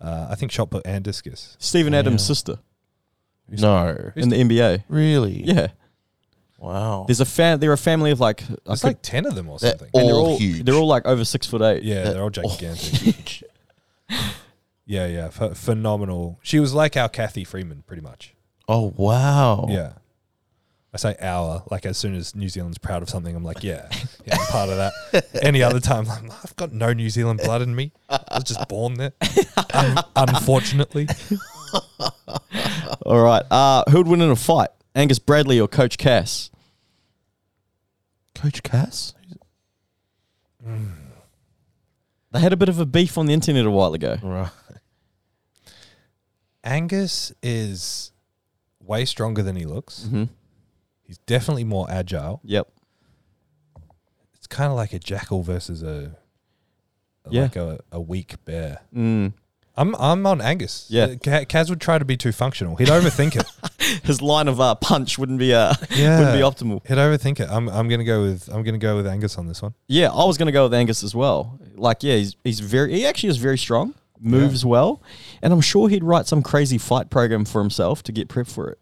Uh, 0.00 0.28
I 0.30 0.34
think 0.36 0.52
shot 0.52 0.70
put 0.70 0.86
and 0.86 1.02
discus. 1.04 1.56
Steven 1.58 1.92
Adams' 1.94 2.22
Yeah. 2.22 2.26
sister 2.26 2.58
No. 3.48 4.12
in 4.14 4.28
the 4.28 4.36
NBA. 4.36 4.84
Really? 4.88 5.42
Yeah, 5.44 5.68
Wow. 6.58 7.04
there's 7.08 7.20
a 7.20 7.24
fan. 7.24 7.58
They're 7.58 7.72
a 7.72 7.78
family 7.78 8.10
of 8.12 8.20
like 8.20 8.42
I 8.50 8.54
There's 8.66 8.84
like 8.84 9.02
ten 9.02 9.26
of 9.26 9.34
them 9.34 9.48
or 9.48 9.58
They're 9.58 9.70
something. 9.70 9.90
all- 9.92 10.00
and 10.00 10.08
they're 10.08 10.16
all 10.16 10.38
huge. 10.38 10.64
they're 10.64 10.74
all 10.76 10.86
like 10.86 11.04
over 11.06 11.24
six 11.24 11.46
foot 11.48 11.62
eight. 11.62 11.82
yeah, 11.82 12.04
They're 12.04 12.12
they're 12.14 12.22
all 12.22 12.26
all 12.26 12.30
gigantic. 12.56 13.42
yeah, 14.86 15.06
yeah, 15.06 15.28
ph- 15.28 15.54
phenomenal. 15.56 16.38
She 16.42 16.60
was 16.60 16.72
like 16.74 16.96
our 16.96 17.08
Cathy 17.08 17.44
Freeman, 17.44 17.82
pretty 17.86 18.02
much. 18.02 18.34
oh 18.68 18.92
wow. 18.96 19.66
Yeah. 19.68 19.94
Say 20.98 21.14
our, 21.20 21.62
like 21.70 21.86
as 21.86 21.96
soon 21.96 22.14
as 22.14 22.34
New 22.34 22.48
Zealand's 22.48 22.78
proud 22.78 23.02
of 23.02 23.08
something, 23.10 23.34
I'm 23.36 23.44
like, 23.44 23.62
yeah, 23.62 23.88
yeah, 24.26 24.36
I'm 24.36 24.46
part 24.46 24.68
of 24.68 24.76
that. 24.78 25.24
Any 25.42 25.62
other 25.62 25.78
time, 25.80 26.10
I'm 26.10 26.26
like, 26.26 26.44
I've 26.44 26.56
got 26.56 26.72
no 26.72 26.92
New 26.92 27.08
Zealand 27.08 27.40
blood 27.44 27.62
in 27.62 27.74
me. 27.74 27.92
I 28.08 28.18
was 28.34 28.44
just 28.44 28.68
born 28.68 28.94
there. 28.94 29.12
Un- 29.74 30.02
unfortunately. 30.16 31.06
All 33.06 33.22
right, 33.22 33.42
uh, 33.50 33.84
who 33.90 33.98
would 33.98 34.08
win 34.08 34.20
in 34.22 34.30
a 34.30 34.36
fight? 34.36 34.70
Angus 34.94 35.18
Bradley 35.20 35.60
or 35.60 35.68
Coach 35.68 35.98
Cass? 35.98 36.50
Coach 38.34 38.62
Cass. 38.62 39.14
They 42.32 42.40
had 42.40 42.52
a 42.52 42.56
bit 42.56 42.68
of 42.68 42.78
a 42.78 42.86
beef 42.86 43.16
on 43.16 43.26
the 43.26 43.32
internet 43.32 43.64
a 43.66 43.70
while 43.70 43.94
ago. 43.94 44.18
Right. 44.22 44.50
Angus 46.64 47.32
is 47.42 48.12
way 48.80 49.04
stronger 49.04 49.42
than 49.42 49.56
he 49.56 49.64
looks. 49.64 50.04
hmm 50.06 50.24
He's 51.08 51.18
definitely 51.18 51.64
more 51.64 51.90
agile. 51.90 52.40
Yep. 52.44 52.68
It's 54.36 54.46
kind 54.46 54.70
of 54.70 54.76
like 54.76 54.92
a 54.92 54.98
jackal 55.00 55.42
versus 55.42 55.82
a, 55.82 56.14
Yeah. 57.28 57.42
like 57.42 57.56
a, 57.56 57.80
a 57.90 58.00
weak 58.00 58.36
bear. 58.44 58.80
Mm. 58.94 59.32
I'm 59.76 59.94
I'm 59.96 60.26
on 60.26 60.40
Angus. 60.40 60.86
Yeah. 60.90 61.04
Uh, 61.04 61.14
Kaz 61.44 61.70
would 61.70 61.80
try 61.80 61.98
to 61.98 62.04
be 62.04 62.16
too 62.16 62.32
functional. 62.32 62.74
He'd 62.76 62.88
overthink 62.88 63.36
it. 63.36 63.46
His 64.04 64.20
line 64.20 64.48
of 64.48 64.60
uh, 64.60 64.74
punch 64.74 65.18
wouldn't 65.18 65.38
be 65.38 65.54
uh, 65.54 65.72
Yeah. 65.96 66.18
wouldn't 66.32 66.36
be 66.36 66.42
optimal. 66.42 66.86
He'd 66.86 66.94
overthink 66.98 67.38
it. 67.40 67.48
I'm 67.48 67.68
I'm 67.68 67.88
gonna 67.88 68.04
go 68.04 68.22
with 68.22 68.48
I'm 68.52 68.64
gonna 68.64 68.78
go 68.78 68.96
with 68.96 69.06
Angus 69.06 69.38
on 69.38 69.46
this 69.46 69.62
one. 69.62 69.74
Yeah, 69.86 70.10
I 70.10 70.24
was 70.24 70.36
going 70.36 70.46
to 70.46 70.52
go 70.52 70.64
with 70.64 70.74
Angus 70.74 71.02
as 71.04 71.14
well. 71.14 71.58
Like, 71.76 72.02
yeah, 72.02 72.16
he's, 72.16 72.34
he's 72.42 72.58
very, 72.60 72.92
he 72.92 73.06
actually 73.06 73.28
is 73.30 73.36
very 73.36 73.56
strong, 73.56 73.94
moves 74.18 74.64
well, 74.66 75.00
and 75.42 75.52
I'm 75.52 75.60
sure 75.60 75.88
he'd 75.88 76.02
write 76.02 76.26
some 76.26 76.42
crazy 76.42 76.76
fight 76.76 77.08
program 77.08 77.44
for 77.44 77.60
himself 77.60 78.02
to 78.02 78.12
get 78.12 78.26
prepped 78.28 78.50
for 78.50 78.68
it. 78.68 78.78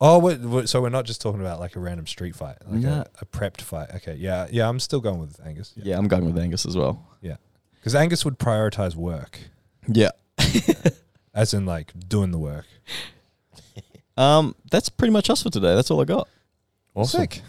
Oh, 0.00 0.18
wait, 0.18 0.40
wait, 0.40 0.68
so 0.68 0.80
we're 0.80 0.88
not 0.88 1.04
just 1.04 1.20
talking 1.20 1.40
about 1.40 1.60
like 1.60 1.76
a 1.76 1.80
random 1.80 2.06
street 2.06 2.34
fight, 2.34 2.56
like 2.66 2.80
Nah. 2.80 3.00
a, 3.00 3.06
a 3.20 3.26
prepped 3.26 3.60
fight. 3.60 3.90
Okay, 3.96 4.14
yeah, 4.14 4.46
yeah. 4.50 4.68
I'm 4.68 4.80
still 4.80 5.00
going 5.00 5.20
with 5.20 5.38
Angus. 5.44 5.74
Yeah, 5.76 5.98
I'm 5.98 6.08
going 6.08 6.24
with 6.24 6.38
Angus 6.38 6.64
as 6.64 6.76
well. 6.76 7.04
yeah, 7.20 7.36
because 7.74 7.94
Angus 7.94 8.24
would 8.24 8.38
prioritize 8.38 8.94
work, 8.94 9.38
Yeah. 9.86 10.10
as 11.34 11.52
in 11.54 11.66
like 11.66 11.92
doing 12.08 12.30
the 12.30 12.38
work. 12.38 12.66
Um, 14.16 14.54
that's 14.70 14.90
pretty 14.90 15.12
much 15.12 15.30
us 15.30 15.42
for 15.42 15.48
today. 15.48 15.74
That's 15.74 15.90
all 15.90 15.98
I 16.02 16.04
got. 16.04 16.28
Awesome. 16.94 17.20
Sick. 17.22 17.40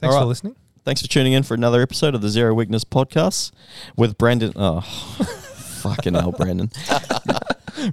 Thanks 0.00 0.14
All 0.14 0.22
for 0.22 0.26
listening. 0.26 0.56
Thanks 0.82 1.02
for 1.02 1.08
tuning 1.08 1.34
in 1.34 1.42
for 1.42 1.52
another 1.52 1.82
episode 1.82 2.14
of 2.14 2.22
the 2.22 2.30
Zero 2.30 2.54
Weakness 2.54 2.82
Podcast 2.84 3.52
with 3.94 4.16
Brandon. 4.16 4.52
Oh, 4.56 4.80
fucking 5.82 6.14
hell, 6.14 6.32
Brandon. 6.32 6.70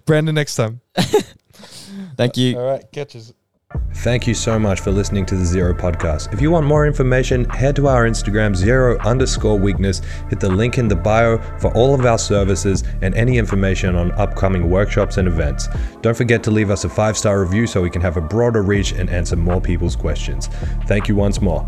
Brandon, 0.06 0.34
next 0.34 0.56
time. 0.56 0.80
Thank 2.16 2.38
you. 2.38 2.58
All 2.58 2.66
right, 2.66 2.90
catches. 2.94 3.34
Thank 3.96 4.28
you 4.28 4.34
so 4.34 4.60
much 4.60 4.82
for 4.82 4.92
listening 4.92 5.26
to 5.28 5.36
the 5.36 5.46
Zero 5.46 5.74
Podcast. 5.74 6.34
If 6.34 6.42
you 6.42 6.52
want 6.52 6.66
more 6.66 6.86
information, 6.86 7.46
head 7.46 7.76
to 7.78 7.88
our 7.88 8.08
Instagram, 8.08 8.56
zero 8.56 8.98
underscore 9.00 9.58
weakness. 9.58 10.02
Hit 10.30 10.40
the 10.40 10.50
link 10.50 10.78
in 10.78 10.88
the 10.88 10.96
bio 10.96 11.38
for 11.60 11.74
all 11.74 11.96
of 11.96 12.06
our 12.06 12.20
services 12.20 12.84
and 13.02 13.16
any 13.16 13.38
information 13.38 13.96
on 13.96 14.12
upcoming 14.14 14.70
workshops 14.70 15.18
and 15.18 15.28
events. 15.28 15.68
Don't 16.02 16.16
forget 16.16 16.44
to 16.44 16.52
leave 16.52 16.70
us 16.70 16.84
a 16.84 16.90
five 16.90 17.18
star 17.18 17.42
review 17.42 17.68
so 17.68 17.82
we 17.82 17.90
can 17.90 18.02
have 18.02 18.18
a 18.18 18.22
broader 18.22 18.62
reach 18.62 18.92
and 18.92 19.10
answer 19.10 19.36
more 19.36 19.62
people's 19.62 19.96
questions. 19.96 20.48
Thank 20.86 21.08
you 21.08 21.16
once 21.16 21.42
more. 21.42 21.66